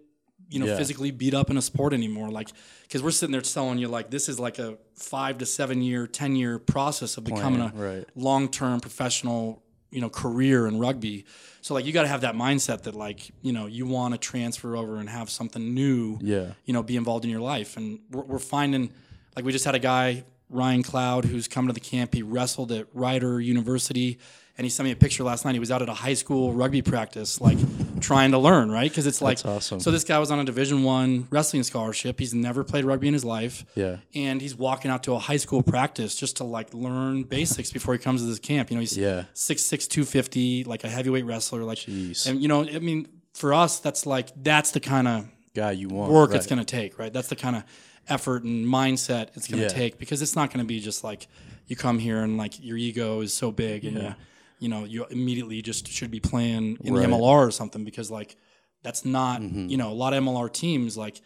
you 0.50 0.60
know 0.60 0.66
Yeah. 0.66 0.78
physically 0.78 1.12
beat 1.12 1.34
up 1.36 1.52
in 1.52 1.58
a 1.58 1.62
sport 1.62 1.94
anymore 1.94 2.30
like 2.32 2.50
because 2.82 3.04
we're 3.04 3.12
sitting 3.12 3.32
there 3.32 3.42
telling 3.42 3.78
you 3.78 3.88
like 3.88 4.10
this 4.10 4.28
is 4.28 4.40
like 4.40 4.58
a 4.58 4.80
five 4.96 5.38
to 5.38 5.46
seven 5.46 5.80
year 5.84 6.08
ten 6.08 6.36
year 6.36 6.58
process 6.58 7.18
of 7.18 7.24
becoming 7.24 7.62
a 7.62 7.72
right. 7.76 8.10
long-term 8.16 8.80
professional 8.80 9.62
you 9.92 10.02
know 10.02 10.10
career 10.10 10.66
in 10.66 10.80
rugby 10.80 11.26
so 11.62 11.76
like 11.76 11.86
you 11.86 11.94
got 11.94 12.02
to 12.02 12.08
have 12.08 12.22
that 12.22 12.34
mindset 12.34 12.82
that 12.84 12.96
like 12.96 13.30
you 13.44 13.54
know 13.54 13.68
you 13.68 13.86
want 13.86 14.16
to 14.16 14.18
transfer 14.18 14.76
over 14.76 14.98
and 14.98 15.08
have 15.08 15.30
something 15.30 15.76
new 15.76 16.18
Yeah. 16.20 16.54
you 16.66 16.74
know 16.74 16.82
be 16.82 16.96
involved 16.96 17.26
in 17.26 17.30
your 17.30 17.42
life 17.42 17.78
and 17.78 18.00
we're, 18.10 18.24
we're 18.24 18.40
finding 18.40 18.92
like 19.36 19.46
we 19.46 19.52
just 19.52 19.66
had 19.66 19.76
a 19.76 19.80
guy 19.80 20.24
ryan 20.50 20.82
cloud 20.82 21.26
who's 21.26 21.48
come 21.48 21.68
to 21.68 21.74
the 21.74 21.80
camp 21.80 22.16
he 22.16 22.24
wrestled 22.24 22.72
at 22.72 22.88
rider 22.96 23.40
university 23.40 24.18
and 24.60 24.66
he 24.66 24.70
sent 24.70 24.84
me 24.86 24.92
a 24.92 24.96
picture 24.96 25.24
last 25.24 25.46
night 25.46 25.54
he 25.54 25.60
was 25.60 25.72
out 25.72 25.82
at 25.82 25.88
a 25.90 25.94
high 25.94 26.14
school 26.14 26.52
rugby 26.54 26.82
practice 26.82 27.40
like 27.40 27.58
trying 28.02 28.32
to 28.32 28.38
learn 28.38 28.70
right 28.70 28.92
because 28.92 29.08
it's 29.08 29.22
like 29.22 29.38
That's 29.38 29.46
awesome. 29.46 29.80
so 29.80 29.90
this 29.90 30.04
guy 30.04 30.20
was 30.20 30.32
on 30.32 30.40
a 30.40 30.44
division 30.44 30.84
one 30.84 31.28
wrestling 31.32 31.64
scholarship 31.64 32.20
he's 32.20 32.34
never 32.34 32.64
played 32.66 32.84
rugby 32.86 33.08
in 33.08 33.14
his 33.14 33.24
life 33.26 33.66
Yeah. 33.76 33.98
and 34.14 34.42
he's 34.42 34.56
walking 34.56 34.92
out 34.92 35.04
to 35.04 35.14
a 35.14 35.20
high 35.20 35.38
school 35.38 35.64
practice 35.64 36.14
just 36.16 36.38
to 36.38 36.44
like 36.44 36.74
learn 36.74 37.24
basics 37.24 37.72
before 37.72 37.94
he 37.94 38.00
comes 38.00 38.22
to 38.22 38.28
this 38.28 38.40
camp. 38.40 38.70
You 38.70 38.76
know, 38.76 38.82
he's 38.82 38.98
Yeah. 38.98 39.24
six 39.34 39.62
six 39.64 39.88
two 39.88 40.04
fifty, 40.06 40.64
like 40.66 40.84
a 40.84 40.90
heavyweight 40.90 41.26
wrestler. 41.26 41.64
Like, 41.64 41.78
Jeez. 41.80 42.28
and 42.28 42.42
you 42.42 42.48
know, 42.50 42.64
I 42.68 42.80
mean, 42.80 43.08
for 43.34 43.54
us, 43.54 43.80
that's 43.80 44.06
like 44.06 44.30
that's 44.44 44.72
the 44.72 44.80
kind 44.82 45.08
of 45.08 45.26
Guy 45.56 45.72
you 45.72 45.88
want. 45.88 46.12
work 46.12 46.30
right. 46.32 46.36
it's 46.38 46.48
going 46.48 46.60
to 46.60 46.66
take, 46.66 47.00
right? 47.00 47.12
That's 47.14 47.28
the 47.30 47.36
kind 47.36 47.56
of 47.56 47.64
effort 48.08 48.44
and 48.44 48.66
mindset 48.66 49.30
it's 49.36 49.48
going 49.48 49.60
to 49.60 49.68
Yeah. 49.68 49.82
take 49.82 49.98
because 49.98 50.22
it's 50.22 50.36
not 50.36 50.50
going 50.52 50.60
to 50.60 50.68
be 50.68 50.80
just 50.80 51.04
like 51.04 51.28
you 51.68 51.76
come 51.76 52.00
here 52.00 52.22
and 52.24 52.38
like 52.38 52.54
your 52.64 52.78
ego 52.78 53.22
is 53.22 53.34
so 53.34 53.52
big 53.52 53.86
and 53.86 53.96
you, 53.98 54.16
you 54.60 54.70
know 54.70 54.84
you 54.86 55.06
immediately 55.10 55.62
just 55.62 55.88
should 55.88 56.12
be 56.12 56.20
playing 56.20 56.78
in 56.84 56.94
Right. 56.94 57.04
Mm-hmm. 57.04 57.12
the 57.12 57.18
MLR 57.18 57.48
or 57.48 57.52
something 57.52 57.84
because 57.84 58.12
like 58.12 58.36
that's 58.84 59.04
not 59.06 59.42
you 59.42 59.78
know 59.78 59.90
a 59.92 59.94
lot 59.94 60.14
of 60.14 60.24
MLR 60.24 60.52
teams 60.52 60.98
like 60.98 61.22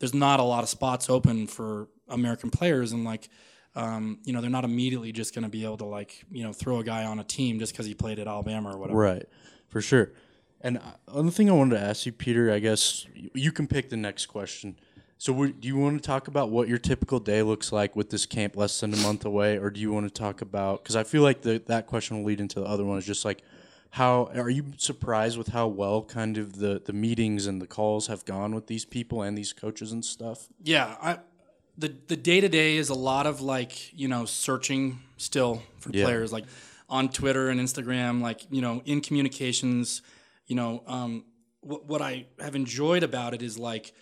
there's 0.00 0.14
not 0.14 0.40
a 0.40 0.42
lot 0.42 0.62
of 0.62 0.68
spots 0.68 1.08
open 1.08 1.46
for 1.46 1.88
American 2.08 2.50
players 2.50 2.92
and 2.92 3.04
like 3.04 3.28
um, 3.74 4.18
you 4.24 4.32
know 4.32 4.40
they're 4.40 4.50
not 4.50 4.64
immediately 4.64 5.12
just 5.12 5.34
going 5.34 5.44
to 5.44 5.48
be 5.48 5.64
able 5.64 5.78
to 5.78 5.84
like 5.86 6.24
you 6.30 6.42
know 6.42 6.52
throw 6.52 6.78
a 6.80 6.84
guy 6.84 7.04
on 7.04 7.18
a 7.18 7.24
team 7.24 7.58
just 7.58 7.72
because 7.72 7.86
he 7.86 7.94
played 7.94 8.18
at 8.18 8.26
Alabama 8.26 8.74
or 8.74 8.78
whatever. 8.78 8.98
Right, 8.98 9.26
for 9.68 9.80
sure. 9.80 10.12
And 10.60 10.78
uh, 10.78 10.80
other 11.08 11.30
thing 11.30 11.48
I 11.48 11.54
wanted 11.54 11.76
to 11.76 11.82
ask 11.82 12.04
you, 12.06 12.12
Peter, 12.12 12.52
I 12.52 12.58
guess 12.58 13.06
you 13.34 13.50
can 13.50 13.66
pick 13.66 13.88
the 13.90 13.96
next 13.96 14.26
question. 14.26 14.76
So, 15.22 15.46
do 15.46 15.68
you 15.68 15.76
want 15.76 16.02
to 16.02 16.04
talk 16.04 16.26
about 16.26 16.50
what 16.50 16.66
your 16.66 16.78
typical 16.78 17.20
day 17.20 17.44
looks 17.44 17.70
like 17.70 17.94
with 17.94 18.10
this 18.10 18.26
camp 18.26 18.56
less 18.56 18.80
than 18.80 18.92
a 18.92 18.96
month 18.96 19.24
away, 19.24 19.56
or 19.56 19.70
do 19.70 19.78
you 19.78 19.92
want 19.92 20.04
to 20.04 20.12
talk 20.12 20.42
about? 20.42 20.82
Because 20.82 20.96
I 20.96 21.04
feel 21.04 21.22
like 21.22 21.42
the, 21.42 21.62
that 21.66 21.86
question 21.86 22.16
will 22.16 22.24
lead 22.24 22.40
into 22.40 22.58
the 22.58 22.66
other 22.66 22.84
one. 22.84 22.98
Is 22.98 23.06
just 23.06 23.24
like 23.24 23.40
how 23.90 24.32
are 24.34 24.50
you 24.50 24.72
surprised 24.78 25.38
with 25.38 25.46
how 25.46 25.68
well 25.68 26.02
kind 26.02 26.38
of 26.38 26.58
the 26.58 26.82
the 26.84 26.92
meetings 26.92 27.46
and 27.46 27.62
the 27.62 27.68
calls 27.68 28.08
have 28.08 28.24
gone 28.24 28.52
with 28.52 28.66
these 28.66 28.84
people 28.84 29.22
and 29.22 29.38
these 29.38 29.52
coaches 29.52 29.92
and 29.92 30.04
stuff? 30.04 30.48
Yeah, 30.60 30.96
I, 31.00 31.18
the 31.78 31.94
the 32.08 32.16
day 32.16 32.40
to 32.40 32.48
day 32.48 32.74
is 32.76 32.88
a 32.88 32.94
lot 32.94 33.28
of 33.28 33.40
like 33.40 33.96
you 33.96 34.08
know 34.08 34.24
searching 34.24 34.98
still 35.18 35.62
for 35.78 35.90
Yeah. 35.92 36.02
players 36.02 36.32
like 36.32 36.46
on 36.88 37.08
Twitter 37.08 37.48
and 37.48 37.60
Instagram, 37.60 38.22
like 38.22 38.40
you 38.50 38.60
know 38.60 38.82
in 38.86 39.00
communications. 39.00 40.02
You 40.48 40.56
know, 40.56 40.82
um, 40.88 41.26
what 41.60 41.86
what 41.86 42.02
I 42.02 42.26
have 42.40 42.56
enjoyed 42.56 43.04
about 43.04 43.34
it 43.34 43.42
is 43.42 43.56
like 43.56 43.94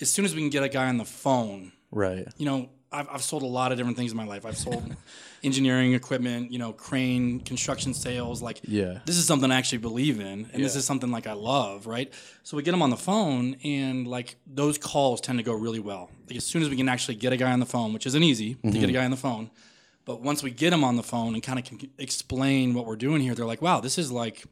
as 0.00 0.10
soon 0.10 0.24
as 0.24 0.34
we 0.34 0.40
can 0.40 0.50
get 0.50 0.62
a 0.62 0.68
guy 0.68 0.88
on 0.88 0.98
the 0.98 1.04
phone, 1.04 1.72
Right. 1.90 2.26
you 2.36 2.46
know, 2.46 2.70
I've, 2.90 3.08
I've 3.10 3.22
sold 3.22 3.42
a 3.42 3.46
lot 3.46 3.72
of 3.72 3.78
different 3.78 3.96
things 3.96 4.12
in 4.12 4.16
my 4.16 4.24
life. 4.24 4.46
I've 4.46 4.56
sold 4.56 4.94
engineering 5.42 5.94
equipment, 5.94 6.52
you 6.52 6.58
know, 6.58 6.72
crane, 6.72 7.40
construction 7.40 7.92
sales. 7.92 8.40
Like, 8.40 8.60
Yeah. 8.64 9.00
this 9.04 9.16
is 9.16 9.26
something 9.26 9.50
I 9.50 9.56
actually 9.56 9.78
believe 9.78 10.20
in, 10.20 10.48
and 10.52 10.64
this 10.64 10.76
is 10.76 10.84
something 10.84 11.10
like 11.10 11.26
I 11.26 11.32
love, 11.32 11.86
right? 11.86 12.12
So 12.44 12.56
we 12.56 12.62
get 12.62 12.70
them 12.70 12.82
on 12.82 12.90
the 12.90 12.96
phone, 12.96 13.56
and 13.64 14.06
like 14.06 14.36
those 14.46 14.78
calls 14.78 15.20
tend 15.20 15.38
to 15.38 15.42
go 15.42 15.52
really 15.52 15.80
well. 15.80 16.10
Like, 16.28 16.36
as 16.36 16.46
soon 16.46 16.62
as 16.62 16.70
we 16.70 16.76
can 16.76 16.88
actually 16.88 17.16
get 17.16 17.32
a 17.32 17.36
guy 17.36 17.52
on 17.52 17.60
the 17.60 17.66
phone, 17.66 17.92
which 17.92 18.06
isn't 18.06 18.22
easy 18.22 18.54
to 18.54 18.70
get 18.70 18.74
a 18.74 18.86
mm-hmm. 18.86 18.92
guy 18.92 19.04
on 19.04 19.10
the 19.10 19.16
phone, 19.16 19.50
but 20.04 20.20
once 20.20 20.42
we 20.42 20.50
get 20.50 20.72
him 20.72 20.84
on 20.84 20.96
the 20.96 21.02
phone 21.02 21.34
and 21.34 21.42
kind 21.42 21.58
of 21.58 21.64
can 21.64 21.90
explain 21.98 22.74
what 22.74 22.86
we're 22.86 22.96
doing 22.96 23.22
here, 23.22 23.34
they're 23.34 23.46
like, 23.46 23.62
"Wow, 23.62 23.80
this 23.80 23.98
is 23.98 24.12
like." 24.12 24.44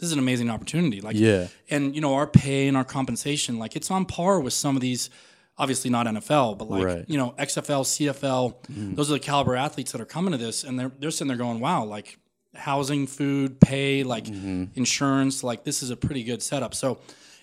This 0.00 0.06
is 0.06 0.12
an 0.12 0.18
amazing 0.18 0.50
opportunity. 0.50 1.00
Like, 1.00 1.14
Yeah. 1.16 1.48
and 1.68 1.94
you 1.94 2.00
know, 2.00 2.14
our 2.14 2.26
pay 2.26 2.66
and 2.68 2.76
our 2.76 2.84
compensation, 2.84 3.58
like 3.58 3.76
it's 3.76 3.90
on 3.90 4.06
par 4.06 4.40
with 4.40 4.54
some 4.54 4.74
of 4.76 4.82
these. 4.82 5.10
Obviously 5.58 5.90
not 5.90 6.06
NFL, 6.06 6.56
but 6.56 6.70
like 6.70 6.84
Right. 6.86 7.04
you 7.06 7.18
know 7.18 7.34
XFL, 7.38 7.84
CFL. 7.84 8.54
Mm-hmm. 8.72 8.94
Those 8.94 9.10
are 9.10 9.14
the 9.14 9.20
caliber 9.20 9.54
athletes 9.56 9.92
that 9.92 10.00
are 10.00 10.06
coming 10.06 10.32
to 10.32 10.38
this, 10.38 10.64
and 10.64 10.78
they're 10.78 10.90
they're 10.98 11.10
sitting 11.10 11.28
there 11.28 11.36
going, 11.36 11.60
"Wow, 11.60 11.84
like 11.84 12.16
housing, 12.54 13.06
food, 13.06 13.60
pay, 13.60 14.02
like 14.02 14.24
mm-hmm. 14.24 14.64
insurance, 14.74 15.44
like 15.44 15.64
this 15.64 15.82
is 15.82 15.90
a 15.90 15.96
pretty 15.96 16.24
good 16.24 16.42
setup." 16.42 16.72
So 16.74 17.00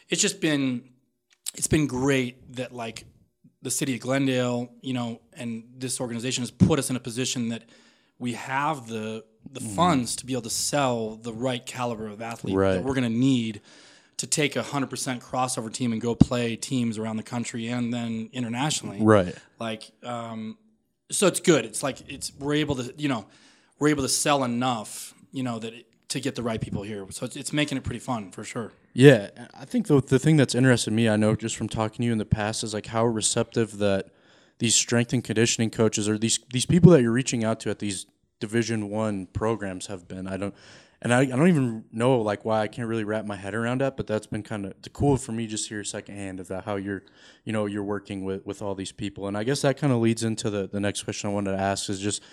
it's 0.10 0.20
just 0.22 0.42
been 0.42 0.82
it's 1.54 1.68
been 1.68 1.86
great 1.86 2.56
that 2.56 2.74
like 2.74 3.06
the 3.62 3.70
city 3.70 3.94
of 3.94 4.00
Glendale, 4.02 4.70
you 4.82 4.94
know, 4.94 5.22
and 5.34 5.64
this 5.78 6.02
organization 6.02 6.42
has 6.42 6.50
put 6.50 6.80
us 6.80 6.90
in 6.90 6.96
a 6.96 7.00
position 7.00 7.50
that 7.50 7.64
we 8.18 8.34
have 8.34 8.88
the 8.88 9.24
the 9.54 9.60
funds 9.60 10.16
to 10.18 10.26
be 10.26 10.34
able 10.34 10.44
to 10.44 10.50
sell 10.50 11.16
the 11.16 11.34
right 11.34 11.66
caliber 11.66 12.08
of 12.08 12.22
athlete 12.22 12.56
Right. 12.56 12.74
that 12.74 12.84
we're 12.84 12.94
going 12.94 13.12
to 13.12 13.18
need 13.18 13.62
to 14.18 14.28
take 14.28 14.56
a 14.56 14.64
hundred 14.64 14.90
percent 14.90 15.22
crossover 15.22 15.72
team 15.72 15.92
and 15.94 16.02
go 16.02 16.16
play 16.16 16.56
teams 16.56 16.98
around 16.98 17.18
the 17.18 17.24
country 17.24 17.68
and 17.68 17.94
then 17.94 18.30
internationally. 18.34 19.00
Right. 19.02 19.36
Like, 19.60 19.92
um, 20.04 20.58
so 21.12 21.28
it's 21.28 21.40
good. 21.40 21.66
It's 21.66 21.84
like 21.84 21.98
it's 22.10 22.32
we're 22.40 22.56
able 22.56 22.76
to, 22.76 22.94
you 22.98 23.10
know, 23.10 23.28
we're 23.80 23.90
able 23.90 24.04
to 24.04 24.10
sell 24.10 24.44
enough, 24.44 25.14
you 25.32 25.44
know, 25.44 25.60
that 25.60 25.74
it, 25.74 25.86
to 26.10 26.20
get 26.20 26.36
the 26.36 26.44
right 26.44 26.60
people 26.62 26.84
here. 26.84 27.06
So 27.12 27.26
it's, 27.26 27.36
it's 27.36 27.54
making 27.54 27.78
it 27.78 27.84
pretty 27.84 28.00
fun 28.00 28.32
for 28.32 28.44
sure. 28.44 28.72
Yeah, 28.94 29.30
I 29.54 29.66
think 29.66 29.88
the 29.88 30.02
the 30.02 30.18
thing 30.18 30.38
that's 30.38 30.56
interested 30.56 30.92
me, 30.92 31.08
I 31.08 31.16
know 31.18 31.36
just 31.36 31.56
from 31.56 31.70
talking 31.70 31.98
to 31.98 32.04
you 32.06 32.12
in 32.12 32.18
the 32.18 32.26
past, 32.26 32.64
is 32.64 32.74
like 32.74 32.88
how 32.88 33.06
receptive 33.06 33.78
that 33.78 34.10
these 34.58 34.74
strength 34.74 35.14
and 35.14 35.24
conditioning 35.24 35.70
coaches 35.70 36.10
or 36.10 36.18
these 36.18 36.40
these 36.52 36.66
people 36.66 36.92
that 36.94 37.04
you're 37.04 37.12
reaching 37.12 37.44
out 37.44 37.60
to 37.60 37.70
at 37.70 37.78
these 37.78 38.08
Division 38.40 38.90
One 38.90 39.26
programs 39.28 39.88
have 39.88 40.08
been. 40.08 40.28
I 40.28 40.38
don't, 40.38 40.54
and 41.02 41.14
I, 41.14 41.22
I 41.22 41.26
don't 41.26 41.48
even 41.48 41.86
know 41.92 42.22
like 42.22 42.46
why 42.46 42.62
I 42.62 42.68
can't 42.68 42.88
really 42.88 43.04
wrap 43.04 43.26
my 43.26 43.36
head 43.36 43.54
around 43.54 43.82
that. 43.82 43.98
But 43.98 44.08
that's 44.08 44.28
been 44.28 44.44
kind 44.44 44.66
of 44.66 44.74
cool 44.94 45.18
for 45.18 45.32
me 45.32 45.48
just 45.48 45.68
to 45.68 45.76
hear 45.76 45.84
secondhand 45.84 46.40
about 46.40 46.66
how 46.66 46.76
you're, 46.76 47.04
you 47.44 47.54
know, 47.54 47.66
you're 47.66 47.84
working 47.84 48.24
with 48.24 48.46
with 48.46 48.62
all 48.62 48.76
these 48.76 48.92
people. 48.92 49.28
And 49.28 49.38
I 49.38 49.44
guess 49.44 49.62
that 49.62 49.78
kind 49.78 49.92
of 49.94 50.00
leads 50.00 50.24
into 50.24 50.50
the 50.50 50.68
the 50.68 50.80
next 50.80 51.04
question 51.04 51.30
I 51.30 51.34
wanted 51.34 51.52
to 51.52 51.62
ask 51.62 51.90
is 51.90 52.00
just. 52.00 52.24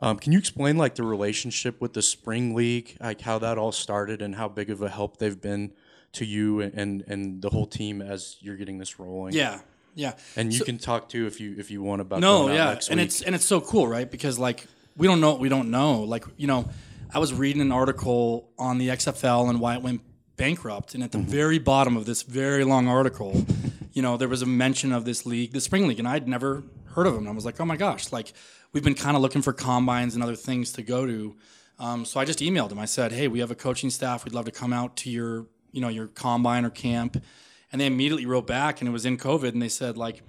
Um, 0.00 0.16
can 0.16 0.30
you 0.30 0.38
explain 0.38 0.76
like 0.76 0.94
the 0.94 1.02
relationship 1.02 1.80
with 1.80 1.92
the 1.92 2.02
spring 2.02 2.54
league, 2.54 2.96
like 3.00 3.20
how 3.20 3.40
that 3.40 3.58
all 3.58 3.72
started 3.72 4.22
and 4.22 4.36
how 4.36 4.46
big 4.46 4.70
of 4.70 4.80
a 4.80 4.88
help 4.88 5.16
they've 5.16 5.40
been 5.40 5.72
to 6.12 6.24
you 6.24 6.60
and 6.60 7.02
and 7.08 7.42
the 7.42 7.50
whole 7.50 7.66
team 7.66 8.00
as 8.00 8.36
you're 8.40 8.54
getting 8.54 8.78
this 8.78 9.00
rolling? 9.00 9.34
Yeah, 9.34 9.58
yeah. 9.96 10.12
and 10.36 10.52
you 10.52 10.64
can 10.64 10.78
talk 10.78 11.08
too 11.08 11.26
if 11.26 11.40
you 11.40 11.56
if 11.58 11.72
you 11.72 11.82
want 11.82 12.00
about 12.00 12.20
No, 12.20 12.48
yeah, 12.48 12.78
and 12.88 13.00
it's 13.00 13.22
and 13.22 13.34
it's 13.34 13.44
so 13.44 13.60
cool, 13.60 13.88
right? 13.88 14.08
Because 14.08 14.38
like 14.38 14.68
we 14.98 15.06
don't 15.06 15.20
know 15.20 15.30
what 15.30 15.40
we 15.40 15.48
don't 15.48 15.70
know. 15.70 16.00
Like 16.02 16.24
you 16.36 16.46
know, 16.46 16.68
I 17.14 17.18
was 17.18 17.32
reading 17.32 17.62
an 17.62 17.72
article 17.72 18.50
on 18.58 18.78
the 18.78 18.88
XFL 18.88 19.48
and 19.48 19.60
why 19.60 19.74
it 19.76 19.82
went 19.82 20.02
bankrupt, 20.36 20.94
and 20.94 21.02
at 21.02 21.10
Mm-hmm. 21.12 21.24
the 21.26 21.30
very 21.36 21.58
bottom 21.58 21.96
of 21.96 22.04
this 22.04 22.22
very 22.22 22.64
long 22.64 22.86
article, 22.88 23.44
you 23.92 24.02
know, 24.02 24.16
there 24.16 24.28
was 24.28 24.42
a 24.42 24.46
mention 24.46 24.92
of 24.92 25.04
this 25.04 25.24
league, 25.24 25.52
the 25.52 25.60
spring 25.60 25.86
league, 25.88 25.98
and 25.98 26.06
I'd 26.08 26.28
never 26.28 26.62
heard 26.94 27.06
of 27.06 27.14
them. 27.14 27.26
I 27.26 27.32
was 27.32 27.44
like, 27.44 27.58
oh 27.60 27.64
my 27.64 27.76
gosh, 27.76 28.12
like 28.12 28.32
we've 28.72 28.84
been 28.84 28.94
kind 28.94 29.16
of 29.16 29.22
looking 29.22 29.42
for 29.42 29.52
combines 29.52 30.14
and 30.14 30.22
other 30.22 30.36
things 30.36 30.72
to 30.72 30.82
go 30.82 31.06
to. 31.06 31.36
Um, 31.78 32.04
so 32.04 32.18
I 32.20 32.24
just 32.24 32.40
emailed 32.40 32.70
them. 32.70 32.78
I 32.78 32.86
said, 32.86 33.12
hey, 33.12 33.28
we 33.28 33.38
have 33.38 33.50
a 33.52 33.54
coaching 33.54 33.88
staff. 33.90 34.24
We'd 34.24 34.34
love 34.34 34.46
to 34.46 34.50
come 34.50 34.72
out 34.72 34.96
to 34.98 35.10
your 35.10 35.46
you 35.72 35.80
know 35.80 35.88
your 35.88 36.08
combine 36.08 36.64
or 36.64 36.70
camp, 36.70 37.22
and 37.70 37.80
they 37.80 37.86
immediately 37.86 38.26
wrote 38.26 38.46
back, 38.46 38.80
and 38.80 38.88
it 38.88 38.92
was 38.92 39.06
in 39.06 39.16
COVID, 39.16 39.48
and 39.52 39.62
they 39.62 39.68
said 39.68 39.96
like 39.96 40.22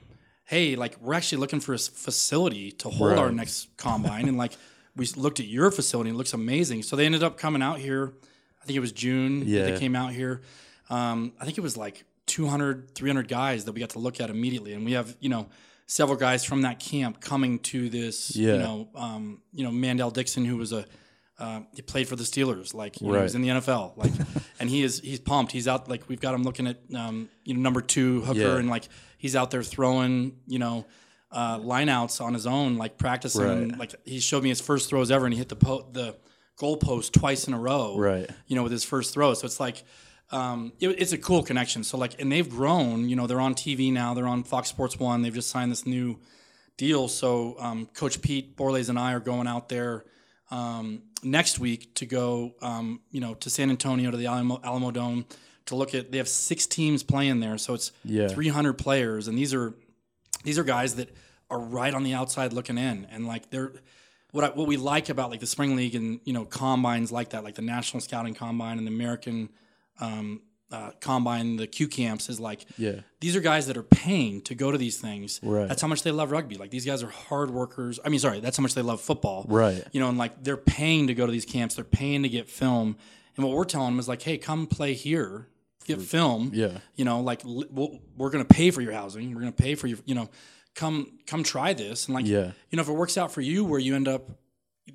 hey, 0.49 0.75
like 0.75 0.97
we're 0.99 1.13
actually 1.13 1.37
looking 1.37 1.59
for 1.59 1.75
a 1.75 1.77
facility 1.77 2.71
to 2.71 2.89
hold 2.89 3.13
our 3.19 3.31
next 3.31 3.67
combine, 3.77 4.27
and 4.27 4.35
like 4.37 4.53
we 4.95 5.05
looked 5.15 5.39
at 5.39 5.45
your 5.45 5.69
facility, 5.69 6.09
and 6.09 6.15
it 6.15 6.17
looks 6.17 6.33
amazing. 6.33 6.81
So 6.83 6.95
they 6.95 7.05
ended 7.05 7.21
up 7.23 7.37
coming 7.37 7.61
out 7.61 7.77
here. 7.77 8.13
I 8.61 8.65
think 8.65 8.75
it 8.75 8.79
was 8.79 8.91
June. 8.91 9.41
that 9.41 9.45
Yeah. 9.45 9.63
they 9.69 9.79
came 9.79 9.95
out 9.95 10.11
here. 10.11 10.41
Um, 10.89 11.33
I 11.39 11.45
think 11.45 11.57
it 11.59 11.61
was 11.61 11.77
like 11.77 12.03
200, 12.25 12.95
300 12.95 13.27
guys 13.27 13.65
that 13.65 13.73
we 13.73 13.79
got 13.79 13.91
to 13.91 13.99
look 13.99 14.19
at 14.19 14.29
immediately, 14.31 14.73
and 14.73 14.83
we 14.85 14.93
have 14.93 15.15
you 15.19 15.29
know 15.29 15.47
several 15.85 16.17
guys 16.17 16.43
from 16.43 16.63
that 16.63 16.79
camp 16.79 17.21
coming 17.21 17.59
to 17.59 17.89
this. 17.89 18.35
Yeah. 18.35 18.53
You 18.53 18.59
know, 18.59 18.87
um, 18.95 19.41
you 19.53 19.63
know 19.63 19.71
Mandel 19.71 20.09
Dixon, 20.11 20.45
who 20.45 20.57
was 20.57 20.71
a 20.73 20.85
uh, 21.39 21.61
he 21.73 21.81
played 21.81 22.07
for 22.07 22.15
the 22.15 22.23
Steelers, 22.23 22.73
like 22.73 22.99
you 23.01 23.07
know, 23.07 23.13
he 23.15 23.21
was 23.23 23.33
in 23.35 23.41
the 23.41 23.47
NFL, 23.49 23.95
like, 23.97 24.11
and 24.59 24.69
he 24.69 24.83
is 24.83 24.99
he's 24.99 25.19
pumped. 25.19 25.51
He's 25.51 25.67
out 25.67 25.87
like 25.89 26.07
we've 26.09 26.19
got 26.21 26.33
him 26.35 26.43
looking 26.43 26.67
at 26.67 26.77
um, 26.95 27.29
you 27.45 27.53
know 27.53 27.61
number 27.61 27.81
two 27.81 28.21
hooker, 28.21 28.39
Yeah. 28.39 28.57
and 28.57 28.69
like 28.69 28.89
he's 29.17 29.35
out 29.35 29.49
there 29.51 29.63
throwing 29.63 30.37
you 30.47 30.59
know 30.59 30.85
uh, 31.31 31.57
lineouts 31.59 32.19
on 32.21 32.33
his 32.33 32.45
own, 32.45 32.77
like 32.77 32.97
practicing. 32.97 33.43
And, 33.43 33.71
Right. 33.71 33.79
like 33.79 33.95
he 34.05 34.19
showed 34.19 34.43
me 34.43 34.49
his 34.49 34.59
first 34.61 34.89
throws 34.89 35.09
ever, 35.11 35.25
and 35.25 35.33
he 35.33 35.37
hit 35.39 35.49
the 35.49 35.55
po- 35.55 35.87
the 35.91 36.15
goal 36.57 36.75
post 36.77 37.13
twice 37.13 37.47
in 37.47 37.53
a 37.53 37.59
row. 37.59 37.95
Right. 37.97 38.29
You 38.47 38.55
know, 38.55 38.63
with 38.63 38.71
his 38.71 38.83
first 38.83 39.13
throw. 39.13 39.33
So 39.33 39.45
it's 39.45 39.59
like. 39.59 39.83
Um, 40.31 40.73
it, 40.79 40.89
it's 41.01 41.11
a 41.11 41.17
cool 41.17 41.41
connection. 41.41 41.83
So 41.83 41.97
like, 41.97 42.21
and 42.21 42.31
they've 42.31 42.47
grown. 42.47 43.09
You 43.09 43.15
know, 43.15 43.25
they're 43.25 43.39
on 43.39 43.55
TV 43.55 43.91
now. 43.91 44.13
They're 44.13 44.27
on 44.27 44.43
Fox 44.43 44.69
Sports 44.69 44.99
One. 44.99 45.23
They've 45.23 45.33
just 45.33 45.49
signed 45.49 45.71
this 45.71 45.87
new 45.87 46.19
deal. 46.77 47.07
So 47.07 47.55
um, 47.57 47.87
Coach 47.95 48.21
Pete 48.21 48.55
Borles 48.55 48.89
and 48.89 48.99
I 48.99 49.13
are 49.13 49.19
going 49.19 49.47
out 49.47 49.69
there 49.69 50.05
um, 50.51 51.01
next 51.23 51.59
week 51.59 51.93
to 51.95 52.05
go, 52.05 52.53
um, 52.61 53.01
you 53.11 53.19
know, 53.21 53.33
to 53.35 53.49
San 53.49 53.69
Antonio 53.69 54.11
to 54.11 54.17
the 54.17 54.25
Alamo, 54.27 54.57
Alamodome 54.57 55.25
to 55.65 55.75
look 55.75 55.93
at. 55.93 56.11
They 56.11 56.17
have 56.17 56.27
six 56.27 56.65
teams 56.65 57.03
playing 57.03 57.39
there, 57.39 57.57
so 57.57 57.73
it's 57.73 57.91
Yeah. 58.03 58.27
300 58.27 58.73
players, 58.73 59.27
and 59.27 59.37
these 59.37 59.53
are 59.53 59.73
these 60.43 60.57
are 60.57 60.63
guys 60.63 60.95
that 60.95 61.15
are 61.49 61.59
right 61.59 61.93
on 61.93 62.03
the 62.03 62.13
outside 62.13 62.53
looking 62.53 62.77
in, 62.77 63.05
and 63.11 63.27
like 63.27 63.49
they're. 63.49 63.73
What, 64.31 64.43
I, 64.43 64.49
what 64.49 64.67
we 64.67 64.77
like 64.77 65.09
about 65.09 65.31
like 65.31 65.39
the 65.39 65.47
spring 65.47 65.75
league 65.75 65.95
and 65.95 66.19
you 66.23 66.33
know 66.33 66.45
combines 66.45 67.11
like 67.11 67.29
that 67.31 67.43
like 67.43 67.55
the 67.55 67.63
national 67.63 67.99
scouting 68.01 68.35
combine 68.35 68.77
and 68.77 68.85
the 68.85 68.91
American 68.91 69.49
um, 69.99 70.41
uh, 70.71 70.91
combine 70.99 71.55
the 71.55 71.65
Q 71.67 71.87
camps 71.87 72.29
is 72.29 72.39
like 72.39 72.65
Yeah. 72.77 72.99
these 73.21 73.35
are 73.35 73.39
guys 73.41 73.67
that 73.67 73.75
are 73.77 73.83
paying 73.83 74.41
to 74.43 74.53
go 74.55 74.71
to 74.71 74.77
these 74.77 74.97
things. 74.99 75.39
Right. 75.41 75.67
That's 75.67 75.81
how 75.81 75.87
much 75.87 76.03
they 76.03 76.11
love 76.11 76.29
rugby. 76.31 76.55
Like 76.57 76.69
these 76.69 76.85
guys 76.85 77.01
are 77.01 77.09
hard 77.09 77.49
workers. 77.49 77.99
I 78.05 78.09
mean, 78.09 78.19
sorry, 78.19 78.39
that's 78.39 78.55
how 78.57 78.61
much 78.61 78.75
they 78.75 78.81
love 78.83 79.01
football. 79.01 79.45
Right. 79.47 79.83
You 79.91 79.99
know, 79.99 80.09
and 80.09 80.17
like 80.17 80.43
they're 80.43 80.57
paying 80.57 81.07
to 81.07 81.13
go 81.15 81.25
to 81.25 81.31
these 81.31 81.45
camps. 81.45 81.75
They're 81.75 81.83
paying 81.83 82.21
to 82.23 82.29
get 82.29 82.49
film. 82.49 82.97
And 83.35 83.45
what 83.45 83.55
we're 83.55 83.65
telling 83.65 83.91
them 83.93 83.99
is 83.99 84.07
like, 84.07 84.21
hey, 84.21 84.37
come 84.37 84.67
play 84.67 84.93
here, 84.93 85.47
get 85.85 86.01
film. 86.01 86.51
Yeah. 86.53 86.79
You 86.95 87.05
know, 87.05 87.21
like 87.21 87.41
li- 87.45 87.67
we'll, 87.71 87.99
we're 88.17 88.29
going 88.29 88.45
to 88.45 88.53
pay 88.53 88.69
for 88.69 88.81
your 88.81 88.93
housing. 88.93 89.33
We're 89.33 89.41
going 89.41 89.53
to 89.53 89.63
pay 89.63 89.73
for 89.75 89.87
your, 89.87 89.97
you 90.05 90.13
know, 90.13 90.29
come 90.75 91.19
come 91.25 91.41
try 91.43 91.73
this. 91.73 92.05
And 92.07 92.13
like, 92.15 92.27
Yeah. 92.27 92.51
you 92.69 92.75
know, 92.75 92.81
if 92.81 92.89
it 92.89 92.93
works 92.93 93.17
out 93.17 93.31
for 93.31 93.41
you, 93.41 93.65
where 93.65 93.79
you 93.79 93.95
end 93.95 94.07
up, 94.07 94.29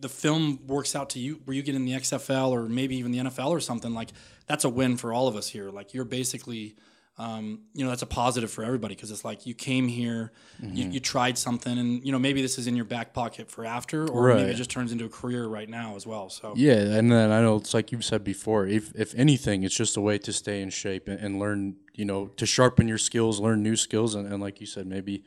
the 0.00 0.08
film 0.08 0.60
works 0.66 0.94
out 0.96 1.10
to 1.10 1.18
you, 1.18 1.40
where 1.44 1.54
you 1.56 1.62
get 1.62 1.74
in 1.74 1.84
the 1.84 1.92
XFL 1.92 2.50
or 2.50 2.68
maybe 2.68 2.96
even 2.96 3.12
the 3.12 3.18
NFL 3.18 3.50
or 3.50 3.60
something. 3.60 3.94
Like 3.94 4.10
that's 4.46 4.64
a 4.64 4.68
win 4.68 4.96
for 4.96 5.12
all 5.12 5.28
of 5.28 5.36
us 5.36 5.48
here. 5.48 5.70
Like 5.70 5.94
you're 5.94 6.04
basically. 6.04 6.74
Um, 7.16 7.60
you 7.74 7.84
know 7.84 7.90
that's 7.90 8.02
a 8.02 8.06
positive 8.06 8.50
for 8.50 8.64
everybody 8.64 8.96
because 8.96 9.12
it's 9.12 9.24
like 9.24 9.46
you 9.46 9.54
came 9.54 9.86
here, 9.86 10.32
Mm-hmm. 10.60 10.74
you, 10.74 10.88
you 10.90 10.98
tried 11.00 11.38
something, 11.38 11.78
and 11.78 12.04
you 12.04 12.10
know 12.10 12.18
maybe 12.18 12.42
this 12.42 12.58
is 12.58 12.66
in 12.66 12.74
your 12.74 12.84
back 12.84 13.14
pocket 13.14 13.48
for 13.48 13.64
after, 13.64 14.08
or 14.08 14.34
maybe 14.34 14.50
it 14.50 14.54
just 14.54 14.68
turns 14.70 14.90
into 14.90 15.04
a 15.04 15.08
career 15.08 15.46
right 15.46 15.68
now 15.68 15.94
as 15.94 16.08
well. 16.08 16.28
So 16.28 16.54
Yeah, 16.56 16.72
and 16.74 17.12
then 17.12 17.30
I 17.30 17.40
know 17.40 17.54
it's 17.54 17.72
like 17.72 17.92
you've 17.92 18.04
said 18.04 18.24
before. 18.24 18.66
If 18.66 18.92
if 18.96 19.14
anything, 19.14 19.62
it's 19.62 19.76
just 19.76 19.96
a 19.96 20.00
way 20.00 20.18
to 20.18 20.32
stay 20.32 20.60
in 20.60 20.70
shape 20.70 21.06
and, 21.06 21.20
and 21.20 21.38
learn. 21.38 21.76
You 21.94 22.04
know, 22.04 22.26
to 22.36 22.46
sharpen 22.46 22.88
your 22.88 22.98
skills, 22.98 23.38
learn 23.38 23.62
new 23.62 23.76
skills, 23.76 24.16
and, 24.16 24.26
and 24.26 24.42
like 24.42 24.60
you 24.60 24.66
said, 24.66 24.84
maybe 24.88 25.22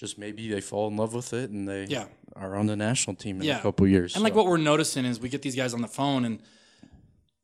just 0.00 0.16
maybe 0.16 0.48
they 0.50 0.62
fall 0.62 0.88
in 0.88 0.96
love 0.96 1.12
with 1.12 1.34
it 1.34 1.50
and 1.50 1.68
they 1.68 1.84
Yeah. 1.84 2.06
are 2.34 2.56
on 2.56 2.64
the 2.66 2.74
national 2.74 3.16
team 3.16 3.36
in 3.40 3.46
Yeah. 3.46 3.58
a 3.58 3.62
couple 3.62 3.86
years. 3.86 4.14
And 4.14 4.24
like 4.24 4.34
what 4.34 4.46
we're 4.46 4.56
noticing 4.56 5.04
is 5.04 5.20
we 5.20 5.28
get 5.28 5.42
these 5.42 5.54
guys 5.54 5.74
on 5.74 5.82
the 5.82 5.88
phone 5.88 6.24
and 6.24 6.40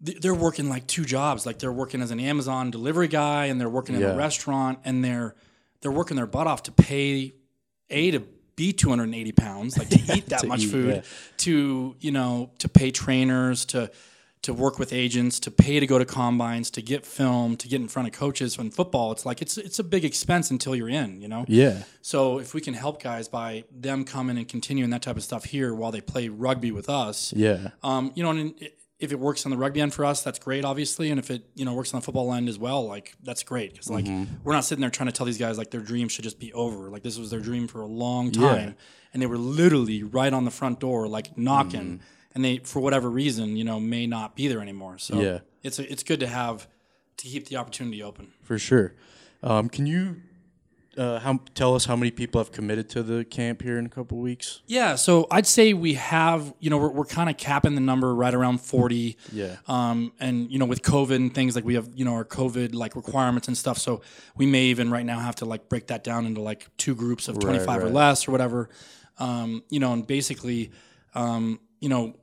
they're 0.01 0.35
working 0.35 0.69
like 0.71 0.87
two 0.87 1.05
jobs. 1.05 1.45
Like 1.45 1.59
they're 1.59 1.73
working 1.73 2.01
as 2.01 2.11
an 2.11 2.19
Amazon 2.19 2.71
delivery 2.71 3.09
guy 3.09 3.47
and 3.47 3.61
they're 3.61 3.69
working 3.69 3.95
in 3.95 4.01
Yeah. 4.01 4.13
a 4.13 4.17
restaurant 4.17 4.79
and 4.85 5.05
they're 5.05 5.35
they're 5.83 5.93
working 5.93 6.17
their 6.17 6.27
butt 6.27 6.47
off 6.47 6.63
to 6.65 6.73
pay 6.73 7.35
a 7.91 8.11
to 8.11 8.21
be 8.57 8.73
280 8.73 9.33
pounds, 9.33 9.77
like 9.77 9.91
to 9.91 10.01
eat 10.17 10.27
that 10.31 10.47
much 10.47 10.63
eat, 10.63 10.71
food, 10.71 11.05
to 11.39 11.95
you 12.01 12.11
know 12.11 12.51
to 12.61 12.69
pay 12.71 12.91
trainers 12.91 13.67
to 13.67 13.91
to 14.47 14.55
work 14.55 14.79
with 14.79 14.93
agents, 14.93 15.39
to 15.41 15.51
pay 15.51 15.81
to 15.81 15.87
go 15.87 15.99
to 15.99 16.05
combines, 16.05 16.71
to 16.71 16.81
get 16.83 17.05
film, 17.05 17.57
to 17.57 17.69
get 17.69 17.81
in 17.81 17.89
front 17.89 18.09
of 18.09 18.15
coaches. 18.15 18.57
In 18.59 18.71
football, 18.71 19.13
it's 19.13 19.27
like 19.27 19.43
it's 19.43 19.59
it's 19.59 19.79
a 19.79 19.85
big 19.85 20.05
expense 20.05 20.51
until 20.51 20.75
you're 20.75 20.89
in, 20.89 21.21
you 21.21 21.29
know. 21.29 21.45
yeah, 21.49 21.83
So 22.01 22.39
if 22.39 22.55
we 22.55 22.61
can 22.61 22.75
help 22.75 23.03
guys 23.03 23.29
by 23.29 23.65
them 23.71 24.05
coming 24.05 24.39
and 24.39 24.49
continuing 24.49 24.91
that 24.91 25.03
type 25.03 25.17
of 25.17 25.25
stuff 25.25 25.45
here 25.45 25.75
while 25.75 25.91
they 25.91 26.01
play 26.01 26.29
rugby 26.29 26.71
with 26.71 26.89
us, 26.89 27.33
yeah, 27.37 27.71
um, 27.83 28.13
you 28.15 28.23
know, 28.23 28.31
and 28.31 28.55
if 28.99 29.13
it 29.13 29.19
works 29.19 29.45
on 29.45 29.51
the 29.51 29.59
rugby 29.59 29.81
end 29.81 29.93
for 29.93 30.05
us, 30.07 30.23
that's 30.23 30.39
great, 30.39 30.65
obviously, 30.65 31.11
and 31.11 31.19
if 31.19 31.31
it 31.31 31.43
you 31.55 31.65
know 31.65 31.75
works 31.75 31.93
on 31.93 32.01
the 32.01 32.05
football 32.05 32.33
end 32.33 32.49
as 32.49 32.59
well, 32.59 32.87
like 32.87 33.15
that's 33.25 33.43
great. 33.43 33.73
Because 33.73 33.91
like 33.91 34.07
we're 34.45 34.53
not 34.53 34.65
sitting 34.65 34.81
there 34.81 34.91
trying 34.91 35.09
to 35.09 35.13
tell 35.13 35.27
these 35.27 35.39
guys 35.39 35.59
like 35.59 35.71
their 35.71 35.81
dream 35.81 36.09
should 36.09 36.25
just 36.25 36.39
be 36.39 36.53
over. 36.53 36.89
Like 36.89 37.03
this 37.03 37.19
was 37.19 37.31
their 37.31 37.41
dream 37.41 37.67
for 37.67 37.81
a 37.83 37.87
long 37.87 38.31
time, 38.31 38.77
and 39.13 39.21
they 39.21 39.27
were 39.27 39.39
literally 39.39 40.03
right 40.05 40.33
on 40.33 40.45
the 40.45 40.51
front 40.53 40.79
door, 40.81 41.09
like 41.09 41.37
knocking, 41.37 42.01
and 42.37 42.45
they 42.45 42.59
for 42.59 42.81
whatever 42.81 43.11
reason, 43.11 43.57
you 43.57 43.65
know, 43.65 43.81
may 43.81 44.07
not 44.07 44.37
be 44.37 44.47
there 44.47 44.61
anymore. 44.61 44.99
So 44.99 45.21
Yeah. 45.21 45.39
it's 45.63 45.79
a, 45.79 45.91
it's 45.91 46.03
good 46.03 46.21
to 46.21 46.27
have 46.27 46.69
to 47.17 47.27
keep 47.27 47.49
the 47.49 47.57
opportunity 47.57 48.03
open. 48.03 48.33
for 48.43 48.59
sure. 48.59 48.95
Um, 49.43 49.69
can 49.71 49.87
you 49.87 50.21
uh, 50.99 51.19
how 51.19 51.41
tell 51.55 51.75
us 51.75 51.85
how 51.85 51.95
many 51.97 52.11
people 52.11 52.41
have 52.41 52.53
committed 52.53 52.89
to 52.89 53.03
the 53.03 53.25
camp 53.25 53.61
here 53.63 53.79
in 53.79 53.85
a 53.87 53.89
couple 53.89 54.19
weeks? 54.19 54.63
Yeah, 54.67 54.95
so 54.97 55.27
I'd 55.31 55.47
say 55.47 55.75
we 55.75 55.95
have, 55.95 56.55
you 56.59 56.71
know, 56.71 56.79
we're, 56.79 56.91
we're 56.91 57.05
kind 57.05 57.29
of 57.29 57.37
capping 57.37 57.75
the 57.75 57.83
number 57.83 58.15
right 58.15 58.33
around 58.33 58.63
40. 58.63 59.17
Yeah. 59.33 59.57
Um, 59.69 60.13
and, 60.21 60.51
you 60.51 60.59
know, 60.59 60.65
with 60.65 60.83
COVID 60.83 61.17
and 61.17 61.35
things 61.35 61.55
like 61.55 61.65
we 61.67 61.75
have, 61.75 61.91
you 61.95 62.05
know, 62.07 62.15
our 62.15 62.25
COVID 62.25 62.75
like 62.75 62.97
requirements 62.97 63.47
and 63.47 63.57
stuff. 63.57 63.77
So 63.79 64.01
we 64.37 64.47
may 64.47 64.65
even 64.65 64.91
right 64.91 65.05
now 65.05 65.19
have 65.21 65.37
to 65.37 65.45
like 65.45 65.69
break 65.69 65.89
that 65.89 66.03
down 66.03 66.25
into 66.25 66.41
like 66.41 66.67
two 66.79 66.95
groups 66.95 67.29
of 67.29 67.39
25 67.41 67.69
or 67.83 67.85
right. 67.85 67.93
less 67.93 68.27
or 68.27 68.33
whatever. 68.33 68.71
Um, 69.19 69.65
you 69.69 69.81
know, 69.81 69.93
and 69.93 70.07
basically, 70.07 70.73
um, 71.15 71.61
you 71.81 71.91
know, 71.91 72.15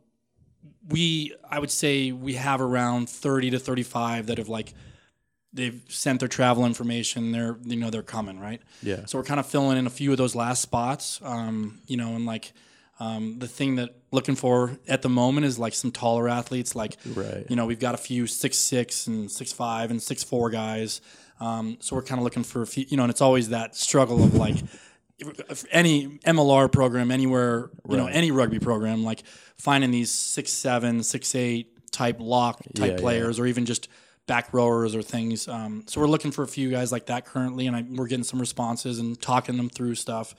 we, 0.90 1.34
I 1.50 1.60
would 1.60 1.72
say 1.72 2.12
we 2.12 2.34
have 2.34 2.62
around 2.62 3.10
30 3.10 3.52
to 3.52 3.60
35 3.60 4.28
that 4.28 4.38
have 4.38 4.50
like, 4.50 4.74
they've 5.54 5.82
sent 5.88 6.20
their 6.20 6.28
travel 6.30 6.66
information. 6.66 7.32
They're, 7.32 7.58
you 7.64 7.76
know, 7.76 7.90
they're 7.90 8.02
coming, 8.04 8.40
right? 8.40 8.62
Yeah. 8.82 9.06
So 9.06 9.18
we're 9.18 9.24
kind 9.24 9.40
of 9.40 9.46
filling 9.46 9.78
in 9.78 9.86
a 9.88 9.90
few 9.92 10.12
of 10.12 10.18
those 10.18 10.36
last 10.36 10.62
spots, 10.62 11.20
um, 11.24 11.80
you 11.88 11.96
know, 11.96 12.16
and 12.16 12.26
like 12.26 12.54
um, 13.00 13.38
the 13.40 13.48
thing 13.48 13.76
that 13.78 13.90
looking 14.12 14.36
for 14.36 14.78
at 14.88 15.02
the 15.04 15.10
moment 15.10 15.46
is 15.46 15.58
like 15.60 15.74
some 15.74 15.92
taller 15.92 16.28
athletes. 16.28 16.76
Like, 16.76 16.98
Right. 17.16 17.46
you 17.50 17.56
know, 17.56 17.66
we've 17.66 17.80
got 17.80 17.94
a 17.94 17.98
few 18.00 18.28
six 18.28 18.58
six 18.58 19.08
and 19.08 19.30
six 19.32 19.52
five 19.54 19.92
and 19.92 20.02
six 20.02 20.24
four 20.24 20.50
guys. 20.50 21.02
Um, 21.40 21.78
so 21.82 21.96
we're 21.96 22.04
kind 22.04 22.20
of 22.20 22.24
looking 22.24 22.44
for 22.44 22.62
a 22.62 22.68
few, 22.68 22.86
you 22.90 22.98
know, 22.98 23.04
and 23.04 23.10
it's 23.12 23.22
always 23.22 23.50
that 23.50 23.76
struggle 23.76 24.24
of 24.24 24.34
like 24.36 24.58
any 25.72 26.20
MLR 26.26 26.72
program 26.72 27.12
anywhere, 27.12 27.70
you 27.90 27.98
know, 27.98 28.06
Right. 28.06 28.16
any 28.16 28.32
rugby 28.32 28.60
program, 28.60 29.04
like 29.04 29.24
finding 29.58 29.92
these 29.92 30.12
six 30.12 30.52
seven, 30.52 31.04
six 31.04 31.36
eight 31.36 31.92
type 31.92 32.18
lock 32.20 32.62
type 32.76 32.94
yeah. 32.94 32.98
players, 32.98 33.40
or 33.40 33.46
even 33.46 33.66
just 33.66 33.88
back 34.26 34.54
rowers 34.54 34.96
or 34.96 35.02
things. 35.02 35.48
Um, 35.48 35.84
so 35.88 36.02
we're 36.02 36.08
looking 36.08 36.32
for 36.32 36.44
a 36.44 36.48
few 36.48 36.72
guys 36.72 36.92
like 36.92 37.08
that 37.08 37.26
currently, 37.26 37.68
and 37.68 37.76
I, 37.76 37.86
we're 37.88 38.08
getting 38.08 38.24
some 38.24 38.40
responses 38.40 39.00
and 39.00 39.22
talking 39.22 39.58
them 39.58 39.70
through 39.70 39.96
stuff. 39.96 40.34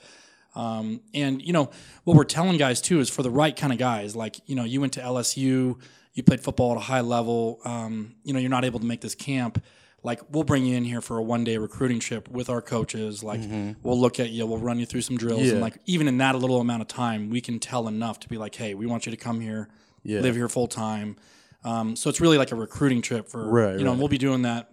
Um, 0.55 1.01
and 1.13 1.41
you 1.41 1.51
know 1.53 1.69
what 2.05 2.15
we're 2.15 2.23
telling 2.23 2.57
guys 2.57 2.81
too 2.81 2.99
is 2.99 3.09
for 3.09 3.23
the 3.23 3.29
right 3.29 3.55
kind 3.55 3.73
of 3.73 3.79
guys. 3.79 4.15
Like 4.15 4.39
you 4.45 4.55
know, 4.55 4.63
you 4.63 4.81
went 4.81 4.93
to 4.93 5.01
LSU, 5.01 5.77
you 6.13 6.23
played 6.23 6.41
football 6.41 6.71
at 6.71 6.77
a 6.77 6.81
high 6.81 7.01
level. 7.01 7.59
Um, 7.65 8.15
you 8.23 8.33
know, 8.33 8.39
you're 8.39 8.49
not 8.49 8.65
able 8.65 8.79
to 8.79 8.85
make 8.85 9.01
this 9.01 9.15
camp. 9.15 9.63
Like 10.05 10.21
we'll 10.29 10.43
bring 10.43 10.65
you 10.65 10.77
in 10.77 10.83
here 10.85 11.01
for 11.01 11.17
a 11.17 11.23
one 11.23 11.43
day 11.43 11.57
recruiting 11.57 11.99
trip 11.99 12.29
with 12.29 12.49
our 12.49 12.61
coaches. 12.61 13.23
Like 13.23 13.41
we'll 13.83 13.99
look 13.99 14.19
at 14.19 14.29
you, 14.29 14.45
we'll 14.45 14.59
run 14.59 14.79
you 14.79 14.85
through 14.85 15.01
some 15.01 15.17
drills, 15.17 15.39
Mm-hmm. 15.41 15.47
Yeah. 15.47 15.51
and 15.53 15.61
like 15.61 15.77
even 15.85 16.07
in 16.07 16.17
that 16.19 16.35
little 16.35 16.61
amount 16.61 16.81
of 16.83 16.87
time, 16.87 17.29
we 17.29 17.41
can 17.41 17.59
tell 17.59 17.87
enough 17.87 18.19
to 18.21 18.29
be 18.29 18.37
like, 18.37 18.55
hey, 18.55 18.73
we 18.75 18.85
want 18.85 19.05
you 19.05 19.11
to 19.11 19.17
come 19.17 19.39
here, 19.41 19.67
Yeah. 20.03 20.21
live 20.21 20.35
here 20.35 20.47
full 20.47 20.67
time. 20.67 21.15
Um, 21.63 21.95
so 21.95 22.09
it's 22.11 22.21
really 22.21 22.37
like 22.37 22.51
a 22.51 22.55
recruiting 22.55 23.01
trip 23.01 23.27
for 23.27 23.49
Right, 23.49 23.77
you 23.79 23.83
know. 23.83 23.85
right. 23.85 23.91
and 23.93 23.99
We'll 23.99 24.07
be 24.07 24.19
doing 24.19 24.43
that 24.43 24.69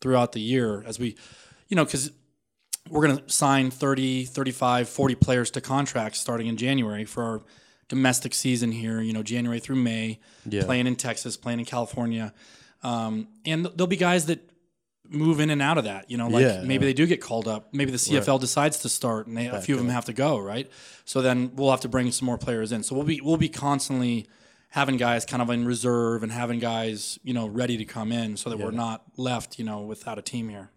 throughout 0.00 0.32
the 0.32 0.40
year 0.40 0.84
as 0.86 0.98
we, 0.98 1.16
you 1.68 1.76
know, 1.76 1.84
because 1.86 2.12
we're 2.90 3.06
going 3.06 3.16
to 3.16 3.30
sign 3.32 3.70
30, 3.70 4.26
35, 4.26 4.86
40 4.90 5.14
players 5.14 5.50
to 5.52 5.62
contracts 5.62 6.20
starting 6.20 6.46
in 6.46 6.58
January 6.58 7.06
for 7.06 7.22
our 7.24 7.40
domestic 7.88 8.34
season 8.34 8.72
here, 8.72 9.00
you 9.00 9.14
know, 9.14 9.22
January 9.22 9.58
through 9.60 9.76
May, 9.76 10.20
Yeah. 10.46 10.64
playing 10.64 10.86
in 10.86 10.96
Texas, 10.96 11.38
playing 11.38 11.60
in 11.60 11.64
California. 11.64 12.34
Um, 12.82 13.28
and 13.46 13.64
there'll 13.64 13.86
be 13.86 13.96
guys 13.96 14.26
that 14.26 14.40
move 15.08 15.40
in 15.40 15.50
and 15.50 15.60
out 15.60 15.78
of 15.78 15.84
that, 15.84 16.10
you 16.10 16.16
know, 16.16 16.28
like 16.28 16.42
Yeah, 16.42 16.62
maybe 16.64 16.86
they 16.86 16.92
do 16.94 17.06
get 17.06 17.20
called 17.20 17.46
up. 17.46 17.68
Maybe 17.72 17.90
the 17.90 17.98
CFL 17.98 18.40
decides 18.40 18.78
to 18.80 18.88
start 18.88 19.26
and 19.26 19.36
they, 19.36 19.46
a 19.46 19.60
few 19.60 19.74
of 19.74 19.80
them 19.80 19.90
have 19.90 20.06
to 20.06 20.12
go, 20.12 20.38
right? 20.38 20.70
So 21.04 21.20
then 21.22 21.52
we'll 21.54 21.70
have 21.70 21.80
to 21.80 21.88
bring 21.88 22.10
some 22.10 22.26
more 22.26 22.38
players 22.38 22.72
in. 22.72 22.82
So 22.82 22.94
we'll 22.94 23.04
be, 23.04 23.20
we'll 23.20 23.36
be 23.36 23.48
constantly 23.48 24.26
having 24.70 24.96
guys 24.96 25.24
kind 25.24 25.40
of 25.42 25.50
in 25.50 25.66
reserve 25.66 26.22
and 26.22 26.32
having 26.32 26.58
guys, 26.58 27.18
you 27.22 27.34
know, 27.34 27.46
ready 27.46 27.76
to 27.76 27.84
come 27.84 28.10
in 28.12 28.36
so 28.36 28.50
that 28.50 28.58
we're 28.58 28.70
not 28.72 29.02
left, 29.16 29.58
you 29.58 29.64
know, 29.64 29.82
without 29.82 30.18
a 30.18 30.22
team 30.22 30.48
here. 30.48 30.70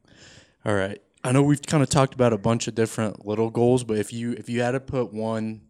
All 0.66 0.76
right. 0.76 1.02
I 1.24 1.32
know 1.32 1.42
we've 1.42 1.62
kind 1.62 1.82
of 1.82 1.90
talked 1.90 2.14
about 2.14 2.32
a 2.32 2.38
bunch 2.38 2.68
of 2.68 2.76
different 2.76 3.26
little 3.26 3.50
goals, 3.50 3.84
but 3.84 3.98
if 3.98 4.14
you 4.14 4.34
if 4.34 4.50
you 4.50 4.62
had 4.62 4.72
to 4.72 4.80
put 4.80 5.14
one 5.14 5.62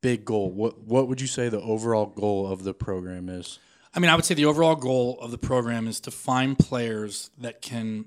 big 0.00 0.24
goal, 0.24 0.50
what 0.50 0.82
what 0.82 1.08
would 1.08 1.20
you 1.20 1.26
say 1.26 1.48
the 1.48 1.60
overall 1.60 2.06
goal 2.06 2.50
of 2.50 2.64
the 2.64 2.74
program 2.74 3.28
is? 3.28 3.58
I 3.94 3.98
mean, 4.00 4.10
I 4.10 4.14
would 4.14 4.24
say 4.24 4.34
the 4.34 4.44
overall 4.44 4.76
goal 4.76 5.18
of 5.20 5.30
the 5.30 5.38
program 5.38 5.88
is 5.88 6.00
to 6.00 6.10
find 6.10 6.58
players 6.58 7.30
that 7.38 7.60
can 7.60 8.04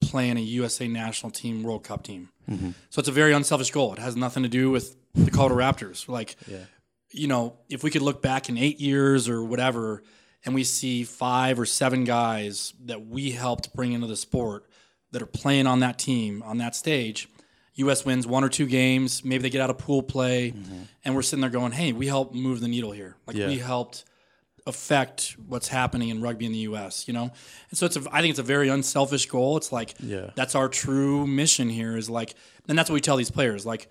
play 0.00 0.28
in 0.28 0.36
a 0.36 0.40
USA 0.40 0.86
national 0.86 1.32
team 1.32 1.62
World 1.62 1.82
Cup 1.84 2.04
team. 2.04 2.28
Mm-hmm. 2.48 2.70
So 2.90 3.00
it's 3.00 3.08
a 3.08 3.12
very 3.12 3.32
unselfish 3.32 3.70
goal. 3.70 3.92
It 3.92 3.98
has 3.98 4.14
nothing 4.14 4.44
to 4.44 4.48
do 4.48 4.70
with 4.70 4.96
the 5.14 5.30
Colorado 5.30 5.56
Raptors. 5.88 6.08
Like, 6.08 6.36
you 7.10 7.26
know, 7.26 7.56
if 7.68 7.82
we 7.82 7.90
could 7.90 8.02
look 8.02 8.22
back 8.22 8.48
in 8.48 8.56
eight 8.56 8.78
years 8.80 9.28
or 9.28 9.42
whatever, 9.42 10.02
and 10.44 10.54
we 10.54 10.62
see 10.62 11.02
five 11.02 11.58
or 11.58 11.66
seven 11.66 12.04
guys 12.04 12.72
that 12.84 13.04
we 13.06 13.32
helped 13.32 13.74
bring 13.74 13.92
into 13.92 14.06
the 14.06 14.16
sport 14.16 14.66
that 15.10 15.22
are 15.22 15.26
playing 15.26 15.66
on 15.66 15.80
that 15.80 15.98
team 15.98 16.42
on 16.44 16.58
that 16.58 16.76
stage. 16.76 17.28
U.S. 17.74 18.04
wins 18.04 18.26
one 18.26 18.44
or 18.44 18.48
two 18.48 18.66
games. 18.66 19.24
Maybe 19.24 19.42
they 19.42 19.50
get 19.50 19.60
out 19.60 19.70
of 19.70 19.78
pool 19.78 20.02
play, 20.02 20.52
mm-hmm. 20.52 20.82
and 21.04 21.14
we're 21.14 21.22
sitting 21.22 21.40
there 21.40 21.50
going, 21.50 21.72
"Hey, 21.72 21.92
we 21.92 22.06
helped 22.06 22.34
move 22.34 22.60
the 22.60 22.68
needle 22.68 22.92
here. 22.92 23.16
Like 23.26 23.36
Yeah. 23.36 23.48
we 23.48 23.58
helped 23.58 24.04
affect 24.66 25.36
what's 25.46 25.68
happening 25.68 26.08
in 26.08 26.20
rugby 26.20 26.44
in 26.46 26.52
the 26.52 26.58
U.S. 26.70 27.06
You 27.06 27.14
know, 27.14 27.30
and 27.70 27.78
so 27.78 27.86
it's 27.86 27.96
a, 27.96 28.02
I 28.10 28.20
think 28.20 28.30
it's 28.30 28.38
a 28.38 28.42
very 28.44 28.68
unselfish 28.68 29.26
goal. 29.26 29.56
It's 29.56 29.72
like 29.72 29.94
Yeah. 30.00 30.30
that's 30.34 30.54
our 30.54 30.68
true 30.68 31.26
mission 31.26 31.68
here. 31.68 31.96
Is 31.96 32.10
like, 32.10 32.34
and 32.68 32.76
that's 32.78 32.90
what 32.90 32.94
we 32.94 33.00
tell 33.00 33.16
these 33.16 33.30
players. 33.30 33.64
Like, 33.64 33.88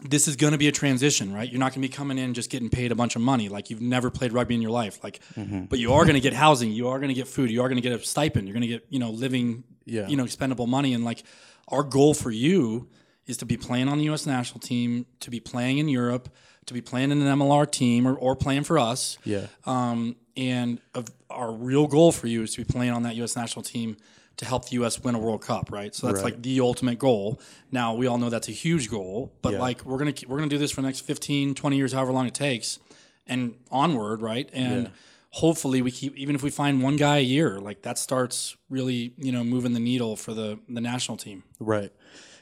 this 0.00 0.26
is 0.26 0.36
going 0.36 0.52
to 0.52 0.58
be 0.58 0.68
a 0.68 0.72
transition, 0.72 1.32
right? 1.32 1.48
You're 1.48 1.60
not 1.60 1.72
going 1.72 1.82
to 1.82 1.88
be 1.88 1.94
coming 1.94 2.18
in 2.18 2.34
just 2.34 2.50
getting 2.50 2.68
paid 2.68 2.90
a 2.92 2.94
bunch 2.94 3.14
of 3.14 3.22
money 3.22 3.48
like 3.48 3.70
you've 3.70 3.80
never 3.80 4.10
played 4.10 4.32
rugby 4.32 4.54
in 4.54 4.60
your 4.62 4.72
life. 4.72 5.02
Like, 5.04 5.20
mm-hmm. 5.36 5.64
but 5.66 5.78
you 5.78 5.92
are 5.92 6.02
going 6.04 6.14
to 6.14 6.20
get 6.20 6.32
housing, 6.32 6.72
you 6.72 6.88
are 6.88 6.98
going 6.98 7.08
to 7.08 7.14
get 7.14 7.28
food, 7.28 7.50
you 7.50 7.62
are 7.62 7.68
going 7.68 7.80
to 7.80 7.88
get 7.88 7.92
a 7.92 8.02
stipend, 8.04 8.48
you're 8.48 8.54
going 8.54 8.62
to 8.62 8.68
get 8.68 8.86
you 8.90 8.98
know 8.98 9.10
living, 9.10 9.64
Yeah. 9.84 10.08
you 10.08 10.16
know, 10.16 10.24
expendable 10.24 10.66
money, 10.66 10.94
and 10.94 11.04
like 11.04 11.22
our 11.68 11.82
goal 11.82 12.12
for 12.14 12.30
you 12.30 12.88
is 13.26 13.38
to 13.38 13.46
be 13.46 13.56
playing 13.56 13.88
on 13.88 13.96
the 13.98 14.04
U.S. 14.04 14.26
national 14.26 14.60
team, 14.60 15.06
to 15.20 15.30
be 15.30 15.40
playing 15.40 15.78
in 15.78 15.88
Europe, 15.88 16.28
to 16.66 16.74
be 16.74 16.80
playing 16.80 17.10
in 17.10 17.20
an 17.22 17.38
MLR 17.38 17.70
team, 17.70 18.06
or, 18.06 18.14
or 18.14 18.34
playing 18.36 18.64
for 18.64 18.78
us. 18.78 19.18
Yeah. 19.24 19.46
Um, 19.66 20.16
and 20.36 20.80
of 20.94 21.08
our 21.30 21.52
real 21.52 21.86
goal 21.86 22.10
for 22.12 22.26
you 22.26 22.42
is 22.42 22.54
to 22.54 22.64
be 22.64 22.72
playing 22.72 22.92
on 22.92 23.02
that 23.04 23.14
U.S. 23.16 23.36
national 23.36 23.62
team 23.62 23.96
to 24.38 24.44
help 24.44 24.68
the 24.68 24.72
U.S. 24.76 24.98
win 25.00 25.14
a 25.14 25.18
World 25.18 25.42
Cup, 25.42 25.70
right? 25.70 25.94
So 25.94 26.08
that's 26.08 26.16
Right. 26.22 26.32
like 26.34 26.42
the 26.42 26.58
ultimate 26.60 26.98
goal. 26.98 27.40
Now 27.70 27.94
we 27.94 28.06
all 28.08 28.18
know 28.18 28.30
that's 28.30 28.48
a 28.48 28.52
huge 28.52 28.90
goal, 28.90 29.32
but 29.42 29.52
Yeah. 29.52 29.60
like 29.60 29.84
we're 29.84 29.98
gonna 29.98 30.14
we're 30.26 30.38
gonna 30.38 30.48
do 30.50 30.58
this 30.58 30.72
for 30.72 30.80
the 30.82 30.88
next 30.88 31.00
15, 31.02 31.54
20 31.54 31.76
years, 31.76 31.92
however 31.92 32.10
long 32.10 32.26
it 32.26 32.34
takes, 32.34 32.80
and 33.28 33.54
onward, 33.70 34.20
right? 34.22 34.50
And 34.52 34.84
Yeah. 34.84 34.90
hopefully 35.30 35.82
we 35.82 35.92
keep 35.92 36.16
even 36.16 36.34
if 36.34 36.42
we 36.42 36.50
find 36.50 36.82
one 36.82 36.96
guy 36.96 37.18
a 37.18 37.22
year, 37.22 37.60
like 37.60 37.82
that 37.82 37.96
starts 37.96 38.56
really 38.68 39.12
you 39.18 39.30
know 39.30 39.44
moving 39.44 39.72
the 39.72 39.80
needle 39.80 40.16
for 40.16 40.34
the 40.34 40.58
the 40.68 40.80
national 40.80 41.16
team. 41.16 41.44
Right. 41.60 41.92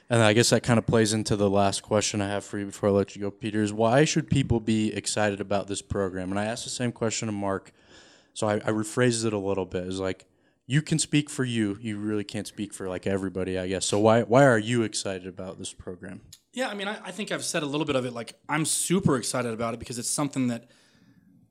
And 0.09 0.21
I 0.21 0.33
guess 0.33 0.49
that 0.49 0.63
kind 0.63 0.77
of 0.77 0.85
plays 0.85 1.13
into 1.13 1.35
the 1.35 1.49
last 1.49 1.81
question 1.81 2.21
I 2.21 2.27
have 2.27 2.43
for 2.43 2.59
you 2.59 2.67
before 2.67 2.89
I 2.89 2.91
let 2.91 3.15
you 3.15 3.21
go, 3.21 3.31
Peter. 3.31 3.63
Is 3.63 3.73
why 3.73 4.05
should 4.05 4.29
people 4.29 4.59
be 4.59 4.93
excited 4.93 5.41
about 5.41 5.67
this 5.67 5.81
program? 5.81 6.29
And 6.29 6.39
I 6.39 6.45
asked 6.45 6.65
the 6.65 6.69
same 6.69 6.91
question 6.91 7.27
to 7.27 7.31
Mark, 7.31 7.71
so 8.33 8.47
I, 8.47 8.55
I 8.55 8.69
rephrased 8.71 9.25
it 9.25 9.33
a 9.33 9.37
little 9.37 9.65
bit. 9.65 9.87
Is 9.87 9.99
like 9.99 10.25
you 10.65 10.81
can 10.81 10.99
speak 10.99 11.29
for 11.29 11.43
you, 11.43 11.77
you 11.81 11.97
really 11.97 12.23
can't 12.23 12.47
speak 12.47 12.73
for 12.73 12.87
like 12.87 13.07
everybody, 13.07 13.57
I 13.57 13.67
guess. 13.67 13.85
So 13.85 13.97
why 13.99 14.21
why 14.21 14.45
are 14.45 14.59
you 14.59 14.83
excited 14.83 15.27
about 15.27 15.57
this 15.57 15.73
program? 15.73 16.21
Yeah, 16.53 16.69
I 16.69 16.75
mean, 16.75 16.87
I, 16.87 16.99
I 17.03 17.11
think 17.11 17.31
I've 17.31 17.43
said 17.43 17.63
a 17.63 17.65
little 17.65 17.85
bit 17.85 17.95
of 17.95 18.05
it. 18.05 18.13
Like, 18.13 18.35
I'm 18.47 18.65
super 18.65 19.17
excited 19.17 19.51
about 19.53 19.73
it 19.73 19.79
because 19.79 19.97
it's 19.97 20.09
something 20.09 20.47
that, 20.47 20.69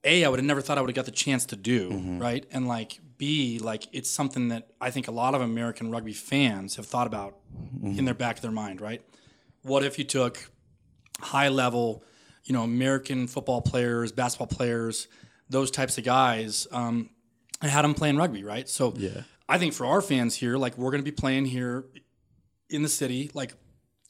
A, 0.05 0.25
I 0.25 0.29
would 0.29 0.39
have 0.39 0.47
never 0.47 0.61
thought 0.61 0.79
I 0.79 0.81
would 0.81 0.91
have 0.91 0.97
got 0.97 1.05
the 1.05 1.11
chance 1.13 1.47
to 1.47 1.57
do, 1.57 1.91
right? 2.21 2.45
And 2.51 2.67
like, 2.67 2.99
B, 3.19 3.61
like, 3.61 3.87
it's 3.93 4.11
something 4.11 4.49
that 4.49 4.69
I 4.81 4.91
think 4.91 5.07
a 5.07 5.13
lot 5.13 5.35
of 5.35 5.41
American 5.41 5.91
rugby 5.93 6.13
fans 6.13 6.75
have 6.77 6.87
thought 6.87 7.07
about 7.07 7.37
in 7.83 8.05
their 8.05 8.15
back 8.15 8.37
of 8.37 8.43
their 8.43 8.51
mind, 8.51 8.81
right? 8.81 9.01
What 9.63 9.85
if 9.85 9.99
you 9.99 10.05
took 10.05 10.51
high 11.21 11.49
level, 11.49 12.03
you 12.45 12.53
know, 12.53 12.63
American 12.65 13.29
football 13.29 13.63
players, 13.63 14.11
basketball 14.11 14.49
players, 14.49 15.07
those 15.49 15.71
types 15.71 15.99
of 15.99 16.05
guys, 16.05 16.67
um, 16.73 17.11
and 17.61 17.71
had 17.71 17.83
them 17.85 17.95
playing 17.95 18.17
rugby, 18.17 18.43
right? 18.43 18.69
So 18.69 18.95
Yeah. 18.97 19.23
I 19.49 19.59
think 19.59 19.73
for 19.75 19.87
our 19.87 20.01
fans 20.01 20.35
here, 20.35 20.57
like, 20.57 20.77
we're 20.77 20.91
going 20.91 21.03
to 21.05 21.09
be 21.09 21.15
playing 21.15 21.45
here 21.47 21.85
in 22.71 22.83
the 22.83 22.89
city, 22.89 23.31
like, 23.35 23.55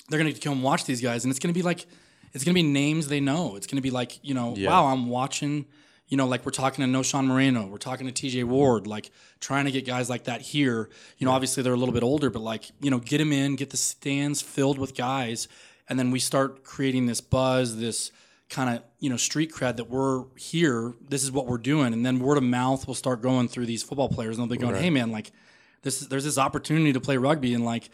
they're 0.08 0.18
going 0.18 0.32
to 0.32 0.40
come 0.40 0.62
watch 0.62 0.84
these 0.86 1.02
guys, 1.02 1.24
and 1.24 1.30
it's 1.30 1.38
going 1.40 1.52
to 1.52 1.58
be 1.58 1.62
like, 1.62 1.84
it's 2.32 2.44
going 2.44 2.54
to 2.54 2.62
be 2.62 2.66
names 2.66 3.08
they 3.08 3.20
know. 3.20 3.56
It's 3.56 3.66
going 3.66 3.76
to 3.76 3.82
be 3.82 3.90
like, 3.90 4.18
you 4.24 4.32
know, 4.34 4.54
Yeah. 4.56 4.70
wow, 4.70 4.86
I'm 4.86 5.08
watching, 5.08 5.66
you 6.12 6.18
know, 6.18 6.26
like 6.26 6.44
we're 6.44 6.52
talking 6.52 6.84
to 6.84 6.98
Knowshon 6.98 7.24
Moreno, 7.24 7.64
we're 7.64 7.78
talking 7.78 8.06
to 8.06 8.12
TJ 8.12 8.44
Ward, 8.44 8.86
like 8.86 9.10
trying 9.40 9.64
to 9.64 9.70
get 9.70 9.86
guys 9.86 10.10
like 10.10 10.24
that 10.24 10.42
here. 10.42 10.90
You 11.16 11.24
know, 11.24 11.32
obviously 11.32 11.62
they're 11.62 11.72
a 11.72 11.76
little 11.78 11.94
bit 11.94 12.02
older, 12.02 12.28
but 12.28 12.42
like, 12.42 12.66
you 12.82 12.90
know, 12.90 12.98
get 12.98 13.16
them 13.16 13.32
in, 13.32 13.56
get 13.56 13.70
the 13.70 13.78
stands 13.78 14.42
filled 14.42 14.76
with 14.76 14.94
guys, 14.94 15.48
and 15.88 15.98
then 15.98 16.10
we 16.10 16.18
start 16.18 16.64
creating 16.64 17.06
this 17.06 17.22
buzz, 17.22 17.78
this 17.78 18.12
kind 18.50 18.76
of, 18.76 18.82
you 19.00 19.08
know, 19.08 19.16
street 19.16 19.52
cred 19.52 19.76
that 19.76 19.88
we're 19.88 20.24
here, 20.36 20.92
this 21.08 21.24
is 21.24 21.32
what 21.32 21.46
we're 21.46 21.56
doing. 21.56 21.94
And 21.94 22.04
then 22.04 22.18
word 22.18 22.36
of 22.36 22.44
mouth 22.44 22.86
will 22.86 22.94
start 22.94 23.22
going 23.22 23.48
through 23.48 23.64
these 23.64 23.82
football 23.82 24.10
players, 24.10 24.36
and 24.36 24.44
they'll 24.44 24.58
be 24.58 24.62
going, 24.62 24.74
hey, 24.74 24.90
man, 24.90 25.12
like, 25.12 25.32
this 25.80 26.02
is, 26.02 26.08
there's 26.08 26.24
this 26.24 26.36
opportunity 26.36 26.92
to 26.92 27.00
play 27.00 27.16
rugby, 27.16 27.54
and 27.54 27.64
like, 27.64 27.88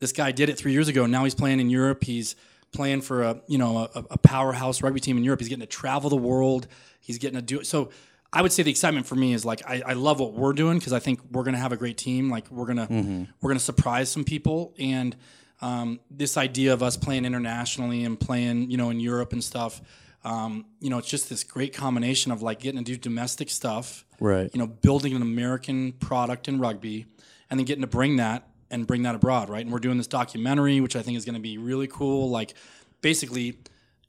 this 0.00 0.10
guy 0.10 0.32
did 0.32 0.48
it 0.48 0.58
three 0.58 0.72
years 0.72 0.88
ago. 0.88 1.06
Now 1.06 1.22
he's 1.22 1.36
playing 1.36 1.60
in 1.60 1.70
Europe. 1.70 2.02
He's 2.02 2.34
playing 2.72 3.02
for 3.02 3.22
a 3.22 3.40
you 3.46 3.58
know 3.58 3.78
a, 3.94 4.04
a 4.10 4.18
powerhouse 4.18 4.82
rugby 4.82 5.00
team 5.00 5.16
in 5.18 5.24
Europe. 5.24 5.40
He's 5.40 5.48
getting 5.48 5.60
to 5.60 5.66
travel 5.66 6.10
the 6.10 6.16
world. 6.16 6.66
He's 7.00 7.18
getting 7.18 7.36
to 7.36 7.42
do 7.42 7.60
it. 7.60 7.66
So 7.66 7.90
I 8.32 8.40
would 8.42 8.52
say 8.52 8.62
the 8.62 8.70
excitement 8.70 9.06
for 9.06 9.14
me 9.14 9.32
is 9.34 9.44
like 9.44 9.62
I, 9.68 9.82
I 9.86 9.92
love 9.92 10.18
what 10.20 10.32
we're 10.32 10.52
doing 10.54 10.78
because 10.78 10.92
I 10.92 10.98
think 10.98 11.20
we're 11.30 11.42
gonna 11.44 11.58
have 11.58 11.72
a 11.72 11.76
great 11.76 11.98
team. 11.98 12.30
Like 12.30 12.50
we're 12.50 12.66
gonna 12.66 13.26
we're 13.40 13.48
gonna 13.50 13.60
surprise 13.60 14.10
some 14.10 14.24
people 14.24 14.74
and 14.78 15.14
um, 15.60 16.00
this 16.10 16.36
idea 16.36 16.72
of 16.72 16.82
us 16.82 16.96
playing 16.96 17.24
internationally 17.24 18.04
and 18.04 18.18
playing, 18.18 18.70
you 18.70 18.76
know, 18.76 18.90
in 18.90 18.98
Europe 19.00 19.32
and 19.32 19.44
stuff. 19.44 19.80
Um, 20.24 20.66
you 20.80 20.88
know, 20.90 20.98
it's 20.98 21.08
just 21.08 21.28
this 21.28 21.42
great 21.44 21.72
combination 21.74 22.30
of 22.32 22.42
like 22.42 22.60
getting 22.60 22.78
to 22.82 22.84
do 22.92 22.96
domestic 22.96 23.50
stuff, 23.50 24.04
Right. 24.20 24.48
you 24.54 24.58
know, 24.58 24.66
building 24.68 25.14
an 25.16 25.22
American 25.22 25.92
product 25.92 26.46
in 26.48 26.60
rugby, 26.60 27.06
and 27.50 27.58
then 27.58 27.64
getting 27.64 27.82
to 27.82 27.88
bring 27.88 28.16
that 28.16 28.46
and 28.72 28.86
bring 28.86 29.02
that 29.02 29.14
abroad, 29.14 29.48
right? 29.48 29.64
And 29.64 29.72
we're 29.72 29.78
doing 29.78 29.98
this 29.98 30.08
documentary, 30.08 30.80
which 30.80 30.96
I 30.96 31.02
think 31.02 31.16
is 31.16 31.24
going 31.24 31.34
to 31.36 31.40
be 31.40 31.58
really 31.58 31.86
cool. 31.86 32.28
Like, 32.30 32.54
basically, 33.02 33.58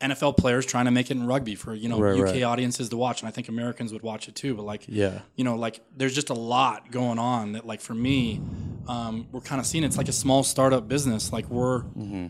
NFL 0.01 0.36
players 0.38 0.66
trying 0.66 0.86
to 0.86 0.91
make 0.91 1.09
it 1.11 1.16
in 1.18 1.28
rugby 1.28 1.55
for 1.55 1.74
you 1.74 1.88
know 1.88 1.99
Right, 1.99 2.20
UK 2.20 2.26
right. 2.26 2.43
audiences 2.43 2.89
to 2.89 2.97
watch, 2.97 3.22
and 3.22 3.28
I 3.28 3.32
think 3.32 3.47
Americans 3.47 3.93
would 3.93 4.01
watch 4.01 4.28
it 4.28 4.36
too. 4.36 4.55
But 4.55 4.64
like, 4.64 4.84
Yeah. 4.88 5.20
you 5.36 5.43
know, 5.45 5.55
like 5.55 5.80
there's 5.95 6.16
just 6.16 6.30
a 6.30 6.34
lot 6.34 6.91
going 6.91 7.20
on 7.20 7.53
that, 7.53 7.66
like 7.66 7.80
for 7.80 7.93
me, 7.93 8.41
um, 8.88 9.28
we're 9.32 9.39
kind 9.41 9.61
of 9.61 9.66
seeing 9.68 9.84
it's 9.86 9.95
like 9.97 10.09
a 10.09 10.14
small 10.14 10.43
startup 10.43 10.88
business. 10.89 11.32
Like 11.32 11.47
we're 11.49 11.84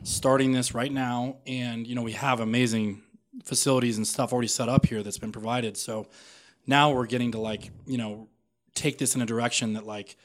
starting 0.03 0.51
this 0.51 0.75
right 0.75 0.91
now, 0.91 1.37
and 1.47 1.87
you 1.87 1.95
know, 1.95 2.03
we 2.03 2.11
have 2.11 2.41
amazing 2.41 3.01
facilities 3.43 3.97
and 3.97 4.05
stuff 4.07 4.31
already 4.33 4.47
set 4.47 4.69
up 4.69 4.85
here 4.85 5.01
that's 5.01 5.17
been 5.17 5.31
provided. 5.31 5.75
So 5.77 6.07
now 6.67 6.91
we're 6.93 7.07
getting 7.07 7.31
to 7.31 7.39
like, 7.39 7.71
you 7.87 7.97
know, 7.97 8.27
take 8.75 8.97
this 8.99 9.15
in 9.15 9.21
a 9.21 9.25
direction 9.25 9.73
that 9.73 9.85
like 9.85 10.15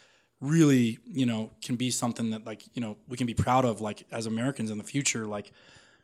really, 0.41 0.99
you 1.07 1.26
know, 1.26 1.51
can 1.62 1.76
be 1.76 1.91
something 1.91 2.30
that 2.30 2.45
like, 2.47 2.62
you 2.74 2.80
know, 2.80 2.97
we 3.09 3.16
can 3.16 3.26
be 3.26 3.34
proud 3.34 3.64
of 3.64 3.80
like 3.80 4.05
as 4.12 4.26
Americans 4.26 4.70
in 4.70 4.78
the 4.78 4.84
future, 4.84 5.26
like 5.26 5.53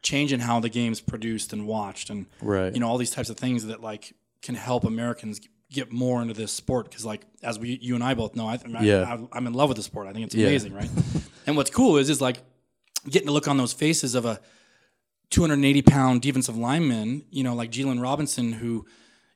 changing 0.03 0.41
how 0.41 0.61
the 0.61 0.69
game's 0.69 1.01
produced 1.01 1.53
and 1.53 1.67
watched 1.67 2.11
and 2.11 2.27
Right. 2.43 2.75
you 2.75 2.79
know 2.81 2.89
all 2.89 2.99
these 2.99 3.11
types 3.11 3.31
of 3.31 3.39
things 3.39 3.65
that 3.67 3.81
like 3.81 4.13
can 4.43 4.55
help 4.55 4.85
Americans 4.85 5.41
get 5.71 5.91
more 5.91 6.21
into 6.21 6.35
this 6.35 6.53
sport 6.53 6.91
because 6.91 7.07
like 7.07 7.23
as 7.43 7.59
we 7.59 7.79
you 7.81 7.95
and 7.95 8.05
I 8.05 8.13
both 8.13 8.37
know 8.37 8.47
I, 8.47 8.59
I, 8.77 8.83
Yeah. 8.85 9.03
I 9.33 9.37
I'm 9.39 9.47
in 9.47 9.55
love 9.55 9.71
with 9.71 9.77
the 9.79 9.83
sport 9.83 10.07
I 10.07 10.13
think 10.13 10.27
it's 10.27 10.35
Yeah. 10.35 10.49
amazing 10.49 10.75
right 10.75 10.91
and 11.47 11.57
what's 11.57 11.71
cool 11.71 11.97
is 11.97 12.11
is 12.11 12.21
like 12.21 12.37
getting 13.09 13.29
to 13.29 13.33
look 13.33 13.49
on 13.49 13.57
those 13.57 13.73
faces 13.73 14.15
of 14.15 14.27
a 14.27 14.41
280 15.31 15.81
pound 15.83 16.21
defensive 16.21 16.57
lineman 16.57 17.25
you 17.31 17.43
know 17.43 17.55
like 17.55 17.71
Jalen 17.71 18.01
Robinson 18.03 18.53
who 18.53 18.85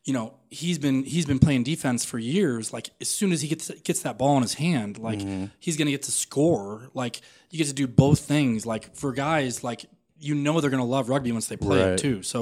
you 0.09 0.14
know 0.16 0.26
he's 0.50 0.78
been 0.78 0.98
he's 1.04 1.26
been 1.26 1.38
playing 1.46 1.62
defense 1.72 2.04
for 2.11 2.18
years 2.18 2.72
like 2.72 2.86
as 3.04 3.09
soon 3.18 3.30
as 3.34 3.42
he 3.42 3.48
gets 3.52 3.70
gets 3.88 4.00
that 4.06 4.16
ball 4.20 4.34
in 4.38 4.42
his 4.42 4.54
hand 4.54 4.92
like 5.09 5.18
Mm-hmm. 5.20 5.44
he's 5.61 5.76
gonna 5.76 5.90
get 5.96 6.02
to 6.04 6.11
score 6.11 6.88
like 6.94 7.20
you 7.50 7.59
get 7.59 7.66
to 7.68 7.78
do 7.82 7.86
both 8.04 8.20
things 8.20 8.64
like 8.72 8.84
for 8.96 9.12
guys 9.12 9.62
like 9.62 9.80
you 10.18 10.34
know 10.34 10.61
they're 10.61 10.70
gonna 10.76 10.92
love 10.96 11.09
rugby 11.11 11.30
once 11.32 11.46
they 11.48 11.56
play 11.59 11.80
Right. 11.82 11.92
it 11.92 11.98
too 11.98 12.22
so 12.22 12.38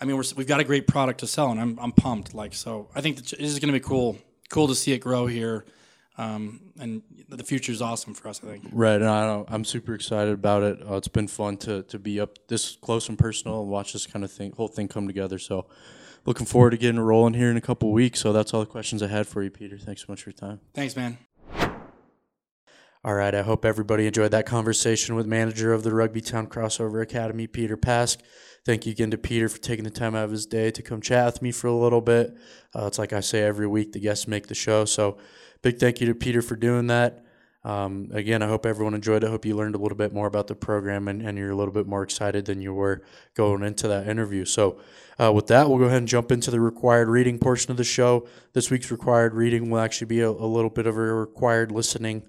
I 0.00 0.04
mean 0.06 0.16
we're, 0.16 0.28
we've 0.36 0.46
got 0.54 0.60
a 0.60 0.64
great 0.64 0.86
product 0.86 1.20
to 1.20 1.26
sell 1.26 1.50
and 1.50 1.60
I'm, 1.60 1.78
I'm 1.84 1.92
pumped 1.92 2.32
like 2.42 2.54
so 2.54 2.88
I 2.94 3.00
think 3.00 3.16
this 3.16 3.32
is 3.54 3.58
gonna 3.58 3.72
be 3.80 3.86
cool 3.92 4.16
cool 4.48 4.68
to 4.68 4.74
see 4.76 4.92
it 4.92 5.00
grow 5.08 5.26
here 5.26 5.64
um, 6.18 6.60
and 6.78 7.02
the 7.28 7.44
future 7.44 7.72
is 7.72 7.80
awesome 7.82 8.14
for 8.14 8.28
us 8.28 8.40
I 8.44 8.46
think 8.50 8.64
Right, 8.72 9.00
and 9.00 9.08
I 9.08 9.26
don't, 9.26 9.48
I'm 9.50 9.64
super 9.64 9.94
excited 9.94 10.34
about 10.34 10.62
it. 10.62 10.76
Uh, 10.88 10.96
it's 10.96 11.08
been 11.08 11.28
fun 11.28 11.56
to 11.58 11.82
to 11.84 11.98
be 11.98 12.20
up 12.20 12.32
this 12.48 12.76
close 12.76 13.08
and 13.08 13.18
personal 13.18 13.62
and 13.62 13.70
watch 13.70 13.92
this 13.94 14.06
kind 14.06 14.24
of 14.24 14.30
thing, 14.30 14.52
whole 14.52 14.68
thing 14.68 14.86
come 14.88 15.06
together. 15.06 15.38
So, 15.38 15.66
looking 16.24 16.46
forward 16.46 16.70
to 16.70 16.76
getting 16.76 17.00
rolling 17.00 17.34
here 17.34 17.50
in 17.50 17.56
a 17.56 17.60
couple 17.60 17.92
weeks. 17.92 18.20
So 18.20 18.32
that's 18.32 18.52
all 18.52 18.60
the 18.60 18.66
questions 18.66 19.02
I 19.02 19.08
had 19.08 19.26
for 19.26 19.42
you, 19.42 19.50
Peter. 19.50 19.78
Thanks 19.78 20.02
so 20.02 20.06
much 20.08 20.22
for 20.22 20.30
your 20.30 20.36
time. 20.36 20.60
thanks 20.74 20.96
man 20.96 21.18
All 23.02 23.14
right, 23.14 23.34
I 23.34 23.42
hope 23.42 23.64
everybody 23.64 24.06
enjoyed 24.06 24.30
that 24.32 24.44
conversation 24.46 25.14
with 25.14 25.26
manager 25.26 25.72
of 25.72 25.82
the 25.82 25.94
Rugby 25.94 26.20
Town 26.20 26.46
Crossover 26.46 27.02
Academy, 27.02 27.46
Peter 27.46 27.76
Pask. 27.76 28.18
Thank 28.66 28.84
you 28.84 28.92
again 28.92 29.10
to 29.10 29.18
Peter 29.18 29.48
for 29.48 29.58
taking 29.58 29.84
the 29.84 29.90
time 29.90 30.14
out 30.14 30.24
of 30.24 30.30
his 30.30 30.44
day 30.44 30.70
to 30.70 30.82
come 30.82 31.00
chat 31.00 31.24
with 31.24 31.42
me 31.42 31.50
for 31.50 31.66
a 31.66 31.74
little 31.74 32.02
bit. 32.02 32.36
Uh, 32.76 32.86
it's 32.86 32.98
like 32.98 33.14
I 33.14 33.20
say 33.20 33.42
every 33.42 33.66
week, 33.66 33.92
the 33.92 34.00
guests 34.00 34.28
make 34.28 34.48
the 34.48 34.54
show. 34.54 34.84
So, 34.84 35.16
big 35.62 35.78
thank 35.78 36.00
you 36.00 36.06
to 36.08 36.14
Peter 36.14 36.42
for 36.42 36.56
doing 36.56 36.88
that. 36.88 37.24
Um, 37.62 38.08
again, 38.12 38.42
I 38.42 38.46
hope 38.46 38.64
everyone 38.64 38.94
enjoyed 38.94 39.22
it. 39.22 39.26
I 39.26 39.30
hope 39.30 39.44
you 39.44 39.54
learned 39.54 39.74
a 39.74 39.78
little 39.78 39.96
bit 39.96 40.14
more 40.14 40.26
about 40.26 40.46
the 40.46 40.54
program 40.54 41.08
and, 41.08 41.20
and 41.20 41.36
you're 41.36 41.50
a 41.50 41.56
little 41.56 41.74
bit 41.74 41.86
more 41.86 42.02
excited 42.02 42.46
than 42.46 42.62
you 42.62 42.72
were 42.72 43.02
going 43.34 43.62
into 43.62 43.86
that 43.88 44.08
interview. 44.08 44.44
So, 44.44 44.80
uh, 45.20 45.30
with 45.30 45.48
that, 45.48 45.68
we'll 45.68 45.78
go 45.78 45.84
ahead 45.84 45.98
and 45.98 46.08
jump 46.08 46.32
into 46.32 46.50
the 46.50 46.60
required 46.60 47.08
reading 47.08 47.38
portion 47.38 47.70
of 47.70 47.76
the 47.76 47.84
show. 47.84 48.26
This 48.54 48.70
week's 48.70 48.90
required 48.90 49.34
reading 49.34 49.68
will 49.68 49.80
actually 49.80 50.06
be 50.06 50.20
a, 50.20 50.30
a 50.30 50.30
little 50.30 50.70
bit 50.70 50.86
of 50.86 50.96
a 50.96 51.00
required 51.00 51.70
listening. 51.70 52.22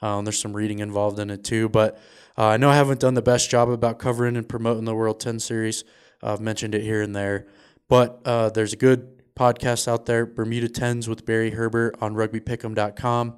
Um, 0.00 0.24
there's 0.24 0.38
some 0.38 0.56
reading 0.56 0.78
involved 0.78 1.18
in 1.18 1.28
it 1.28 1.44
too, 1.44 1.68
but 1.68 1.98
uh, 2.38 2.46
I 2.46 2.56
know 2.56 2.70
I 2.70 2.76
haven't 2.76 3.00
done 3.00 3.12
the 3.12 3.22
best 3.22 3.50
job 3.50 3.68
about 3.68 3.98
covering 3.98 4.36
and 4.36 4.48
promoting 4.48 4.86
the 4.86 4.94
World 4.94 5.20
10 5.20 5.40
series. 5.40 5.84
Uh, 6.22 6.32
I've 6.32 6.40
mentioned 6.40 6.74
it 6.74 6.82
here 6.82 7.02
and 7.02 7.14
there, 7.14 7.46
but 7.88 8.22
uh, 8.24 8.48
there's 8.48 8.72
a 8.72 8.76
good 8.76 9.34
podcast 9.34 9.86
out 9.86 10.06
there, 10.06 10.24
Bermuda 10.24 10.68
Tens 10.68 11.06
with 11.08 11.26
Barry 11.26 11.50
Herbert 11.50 11.96
on 12.00 12.14
rugbypick'em.com. 12.14 13.36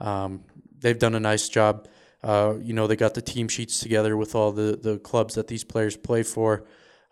Um, 0.00 0.44
they've 0.82 0.98
done 0.98 1.14
a 1.14 1.20
nice 1.20 1.48
job. 1.48 1.88
Uh, 2.22 2.54
you 2.60 2.72
know, 2.72 2.86
they 2.86 2.96
got 2.96 3.14
the 3.14 3.22
team 3.22 3.48
sheets 3.48 3.80
together 3.80 4.16
with 4.16 4.34
all 4.34 4.52
the, 4.52 4.78
the 4.80 4.98
clubs 4.98 5.34
that 5.34 5.48
these 5.48 5.64
players 5.64 5.96
play 5.96 6.22
for. 6.22 6.64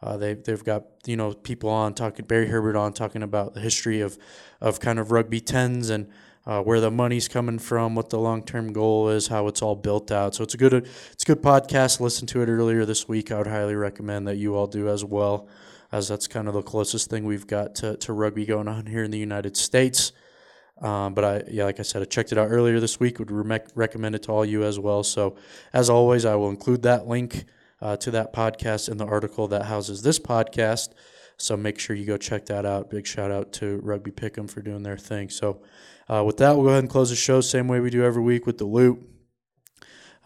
Uh, 0.03 0.17
they 0.17 0.35
they've 0.35 0.65
got 0.65 0.85
you 1.05 1.17
know 1.17 1.35
people 1.35 1.69
on 1.69 1.93
talking 1.93 2.25
Barry 2.25 2.47
Herbert 2.47 2.77
on 2.77 2.93
talking 2.93 3.23
about 3.23 3.55
the 3.55 3.61
history 3.61 4.01
of 4.01 4.17
of 4.61 4.81
kind 4.81 4.99
of 4.99 5.11
rugby 5.11 5.41
tens 5.41 5.91
and 5.91 6.09
uh, 6.47 6.63
where 6.63 6.81
the 6.81 6.91
money's 6.91 7.29
coming 7.29 7.59
from, 7.59 7.95
what 7.95 8.11
the 8.11 8.19
long 8.19 8.43
term 8.43 8.73
goal 8.73 9.11
is, 9.11 9.27
how 9.27 9.47
it's 9.47 9.61
all 9.61 9.77
built 9.77 10.11
out. 10.11 10.35
So 10.35 10.43
it's 10.43 10.55
a 10.55 10.57
good 10.57 10.73
it's 10.73 11.23
a 11.23 11.27
good 11.27 11.43
podcast. 11.43 12.01
Listen 12.01 12.27
to 12.29 12.43
it 12.43 12.49
earlier 12.49 12.85
this 12.85 13.07
week. 13.07 13.31
I 13.31 13.39
would 13.39 13.47
highly 13.47 13.75
recommend 13.75 14.27
that 14.27 14.37
you 14.37 14.55
all 14.55 14.67
do 14.67 14.89
as 14.89 15.05
well, 15.05 15.49
as 15.93 16.09
that's 16.09 16.27
kind 16.27 16.49
of 16.49 16.55
the 16.55 16.63
closest 16.63 17.11
thing 17.11 17.25
we've 17.25 17.47
got 17.47 17.75
to, 17.77 17.97
to 17.99 18.13
rugby 18.13 18.47
going 18.47 18.69
on 18.69 18.87
here 18.87 19.05
in 19.05 19.11
the 19.11 19.19
United 19.19 19.57
States. 19.57 20.13
Um, 20.81 21.13
but 21.13 21.25
I, 21.25 21.43
yeah, 21.51 21.65
like 21.65 21.79
I 21.79 21.83
said, 21.83 22.01
I 22.01 22.07
checked 22.07 22.33
it 22.33 22.39
out 22.39 22.49
earlier 22.49 22.81
this 22.81 22.99
week. 22.99 23.19
Would 23.19 23.31
re- 23.31 23.61
recommend 23.75 24.15
it 24.15 24.23
to 24.25 24.33
all 24.33 24.45
you 24.45 24.65
as 24.65 24.79
well. 24.79 25.03
So, 25.03 25.37
as 25.73 25.91
always, 25.91 26.25
I 26.25 26.37
will 26.37 26.49
include 26.49 26.83
that 26.83 27.07
link 27.07 27.45
uh, 27.83 27.97
to 27.99 28.11
that 28.13 28.33
podcast 28.33 28.89
in 28.89 28.97
the 28.97 29.07
article 29.07 29.49
that 29.49 29.67
houses 29.67 30.03
this 30.03 30.19
podcast. 30.19 30.91
So 31.37 31.57
make 31.57 31.79
sure 31.79 31.97
you 31.97 32.05
go 32.05 32.19
check 32.19 32.47
that 32.47 32.67
out. 32.67 32.91
Big 32.91 33.07
shout 33.07 33.31
out 33.31 33.53
to 33.55 33.81
Rugby 33.83 34.11
Pick'em 34.11 34.51
for 34.51 34.61
doing 34.61 34.83
their 34.83 34.99
thing. 34.99 35.31
So, 35.31 35.63
uh, 36.09 36.25
with 36.25 36.39
that, 36.39 36.57
we'll 36.57 36.65
go 36.65 36.71
ahead 36.71 36.83
and 36.83 36.91
close 36.91 37.11
the 37.11 37.17
show 37.17 37.41
same 37.41 37.69
way 37.69 37.81
we 37.81 37.89
do 37.89 38.05
every 38.05 38.23
week 38.23 38.45
with 38.45 38.59
the 38.59 38.65
loot. 38.65 39.07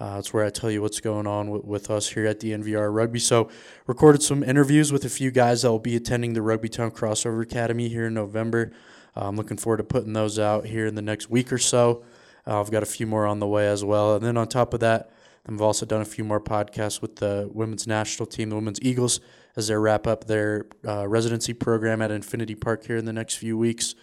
Uh, 0.00 0.20
where 0.32 0.44
I 0.44 0.50
tell 0.50 0.72
you 0.72 0.82
what's 0.82 0.98
going 0.98 1.28
on 1.28 1.50
with, 1.50 1.64
with 1.64 1.88
us 1.88 2.09
here 2.09 2.26
at 2.26 2.40
the 2.40 2.50
DNVR 2.50 2.92
Rugby. 2.92 3.20
So, 3.20 3.48
recorded 3.86 4.22
some 4.22 4.42
interviews 4.42 4.90
with 4.90 5.05
a 5.05 5.09
few 5.09 5.30
guys 5.30 5.62
that 5.62 5.70
will 5.70 5.78
be 5.78 5.94
attending 5.94 6.32
the 6.32 6.42
Rugby 6.42 6.68
Town 6.68 6.90
Crossover 6.90 7.42
Academy 7.42 7.88
here 7.88 8.07
in 8.07 8.14
November. 8.14 8.72
Uh, 9.16 9.28
I'm 9.28 9.36
looking 9.36 9.56
forward 9.56 9.78
to 9.78 9.84
putting 9.84 10.12
those 10.12 10.38
out 10.38 10.66
here 10.66 10.86
in 10.86 10.94
the 10.94 11.02
next 11.02 11.30
week 11.30 11.52
or 11.52 11.58
so. 11.58 12.04
Uh, 12.46 12.60
I've 12.60 12.70
got 12.70 12.82
a 12.82 12.86
few 12.86 13.06
more 13.06 13.26
on 13.26 13.38
the 13.38 13.46
way 13.46 13.68
as 13.68 13.84
well. 13.84 14.16
And 14.16 14.24
then 14.24 14.36
on 14.36 14.48
top 14.48 14.74
of 14.74 14.80
that, 14.80 15.10
I've 15.46 15.60
also 15.60 15.84
done 15.84 16.00
a 16.00 16.06
few 16.06 16.24
more 16.24 16.40
podcasts 16.40 17.02
with 17.02 17.16
the 17.16 17.50
women's 17.52 17.86
national 17.86 18.26
team, 18.26 18.48
the 18.48 18.56
Women's 18.56 18.80
Eagles, 18.82 19.20
as 19.56 19.68
they 19.68 19.74
wrap 19.74 20.06
up 20.06 20.24
their 20.24 20.66
uh, 20.86 21.06
residency 21.06 21.52
program 21.52 22.00
at 22.02 22.10
Infinity 22.10 22.54
Park 22.54 22.86
here 22.86 22.96
in 22.96 23.04
the 23.04 23.12
next 23.12 23.34
few 23.36 23.58
weeks. 23.58 23.94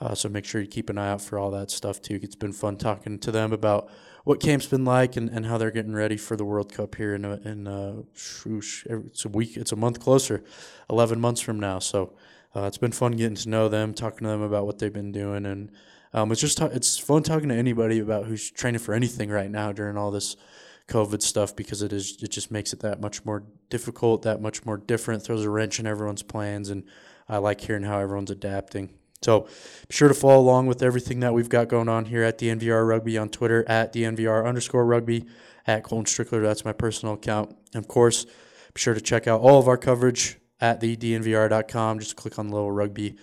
Uh, 0.00 0.14
so 0.14 0.28
make 0.28 0.44
sure 0.44 0.60
you 0.60 0.66
keep 0.66 0.90
an 0.90 0.98
eye 0.98 1.10
out 1.10 1.20
for 1.20 1.38
all 1.38 1.50
that 1.50 1.70
stuff 1.70 2.00
too. 2.00 2.18
It's 2.22 2.36
been 2.36 2.52
fun 2.52 2.76
talking 2.76 3.18
to 3.18 3.30
them 3.30 3.52
about 3.52 3.90
what 4.24 4.40
camp's 4.40 4.66
been 4.66 4.84
like 4.84 5.16
and, 5.16 5.28
and 5.28 5.46
how 5.46 5.58
they're 5.58 5.70
getting 5.70 5.94
ready 5.94 6.16
for 6.16 6.36
the 6.36 6.44
World 6.44 6.72
Cup 6.72 6.94
here 6.94 7.14
in 7.14 7.24
a, 7.24 7.34
in 7.44 7.64
shoosh, 8.14 8.86
it's 8.86 9.24
a 9.24 9.28
week, 9.28 9.56
it's 9.56 9.72
a 9.72 9.76
month 9.76 10.00
closer, 10.00 10.42
eleven 10.88 11.20
months 11.20 11.40
from 11.40 11.60
now. 11.60 11.78
So 11.78 12.12
uh, 12.54 12.62
it's 12.62 12.78
been 12.78 12.92
fun 12.92 13.12
getting 13.12 13.34
to 13.34 13.48
know 13.48 13.68
them, 13.68 13.94
talking 13.94 14.20
to 14.20 14.28
them 14.28 14.42
about 14.42 14.66
what 14.66 14.78
they've 14.78 14.92
been 14.92 15.12
doing, 15.12 15.44
and 15.46 15.70
um, 16.12 16.30
it's 16.30 16.40
just 16.40 16.60
it's 16.60 16.96
fun 16.96 17.22
talking 17.22 17.48
to 17.48 17.54
anybody 17.54 17.98
about 17.98 18.26
who's 18.26 18.50
training 18.50 18.78
for 18.78 18.94
anything 18.94 19.30
right 19.30 19.50
now 19.50 19.72
during 19.72 19.96
all 19.96 20.10
this 20.10 20.36
COVID 20.88 21.22
stuff 21.22 21.56
because 21.56 21.82
it 21.82 21.92
is 21.92 22.22
it 22.22 22.30
just 22.30 22.50
makes 22.50 22.72
it 22.72 22.80
that 22.80 23.00
much 23.00 23.24
more 23.24 23.42
difficult, 23.70 24.22
that 24.22 24.40
much 24.40 24.64
more 24.64 24.76
different, 24.76 25.24
throws 25.24 25.44
a 25.44 25.50
wrench 25.50 25.80
in 25.80 25.86
everyone's 25.86 26.22
plans, 26.22 26.70
and 26.70 26.84
I 27.28 27.38
like 27.38 27.60
hearing 27.60 27.82
how 27.82 27.98
everyone's 27.98 28.30
adapting. 28.30 28.90
So 29.22 29.40
be 29.40 29.94
sure 29.94 30.08
to 30.08 30.14
follow 30.14 30.40
along 30.40 30.66
with 30.66 30.82
everything 30.82 31.20
that 31.20 31.32
we've 31.32 31.48
got 31.48 31.68
going 31.68 31.88
on 31.88 32.04
here 32.04 32.22
at 32.22 32.38
DNVR 32.38 32.86
Rugby 32.86 33.16
on 33.16 33.30
Twitter 33.30 33.64
at 33.66 33.92
DNVR 33.92 34.46
underscore 34.46 34.84
rugby 34.84 35.24
at 35.66 35.82
Colton 35.82 36.04
Strickler. 36.04 36.42
That's 36.42 36.64
my 36.64 36.74
personal 36.74 37.14
account. 37.14 37.56
And 37.72 37.82
of 37.82 37.88
course, 37.88 38.26
be 38.26 38.80
sure 38.80 38.92
to 38.92 39.00
check 39.00 39.26
out 39.26 39.40
all 39.40 39.58
of 39.58 39.66
our 39.66 39.78
coverage 39.78 40.36
at 40.64 40.80
the 40.80 40.96
DNVR.com. 40.96 41.98
Just 41.98 42.16
click 42.16 42.38
on 42.38 42.48
the 42.48 42.54
little 42.54 42.72
rugby 42.72 43.16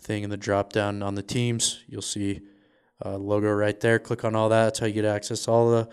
thing 0.00 0.22
in 0.22 0.30
the 0.30 0.36
drop 0.36 0.72
down 0.72 1.02
on 1.02 1.14
the 1.14 1.22
teams. 1.22 1.82
You'll 1.88 2.02
see 2.02 2.42
logo 3.04 3.50
right 3.50 3.78
there. 3.80 3.98
Click 3.98 4.24
on 4.24 4.34
all 4.34 4.48
that. 4.48 4.64
That's 4.64 4.78
how 4.78 4.86
you 4.86 4.92
get 4.92 5.04
access 5.04 5.44
to 5.44 5.50
all 5.50 5.70
the 5.70 5.88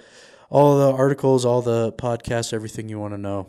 all 0.49 0.77
the 0.77 0.91
articles, 0.95 1.45
all 1.45 1.63
the 1.63 1.91
podcasts, 1.93 2.53
everything 2.53 2.87
you 2.87 2.99
want 2.99 3.13
to 3.13 3.17
know. 3.17 3.47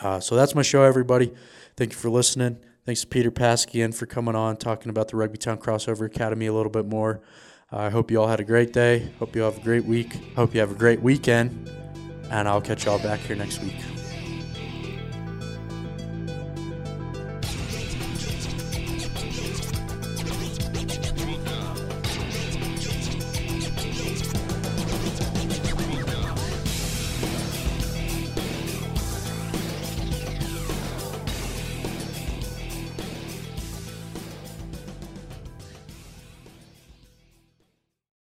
Uh, 0.00 0.18
so 0.18 0.34
that's 0.34 0.54
my 0.54 0.62
show, 0.62 0.82
everybody. 0.82 1.32
Thank 1.76 1.92
you 1.92 1.98
for 1.98 2.08
listening. 2.08 2.58
Thanks 2.86 3.02
to 3.02 3.06
Peter 3.06 3.30
Paskian 3.30 3.94
for 3.94 4.06
coming 4.06 4.34
on, 4.34 4.56
talking 4.56 4.88
about 4.88 5.08
the 5.08 5.16
Rugby 5.16 5.36
Town 5.36 5.58
Crossover 5.58 6.06
Academy 6.06 6.46
a 6.46 6.54
little 6.54 6.72
bit 6.72 6.86
more. 6.86 7.20
Uh, 7.70 7.78
I 7.78 7.90
hope 7.90 8.10
you 8.10 8.20
all 8.20 8.28
had 8.28 8.40
a 8.40 8.44
great 8.44 8.72
day. 8.72 9.10
Hope 9.18 9.36
you 9.36 9.44
all 9.44 9.50
have 9.50 9.60
a 9.60 9.64
great 9.64 9.84
week. 9.84 10.14
Hope 10.36 10.54
you 10.54 10.60
have 10.60 10.70
a 10.70 10.76
great 10.76 11.02
weekend. 11.02 11.68
And 12.30 12.48
I'll 12.48 12.62
catch 12.62 12.86
y'all 12.86 12.98
back 12.98 13.20
here 13.20 13.36
next 13.36 13.60
week. 13.62 14.05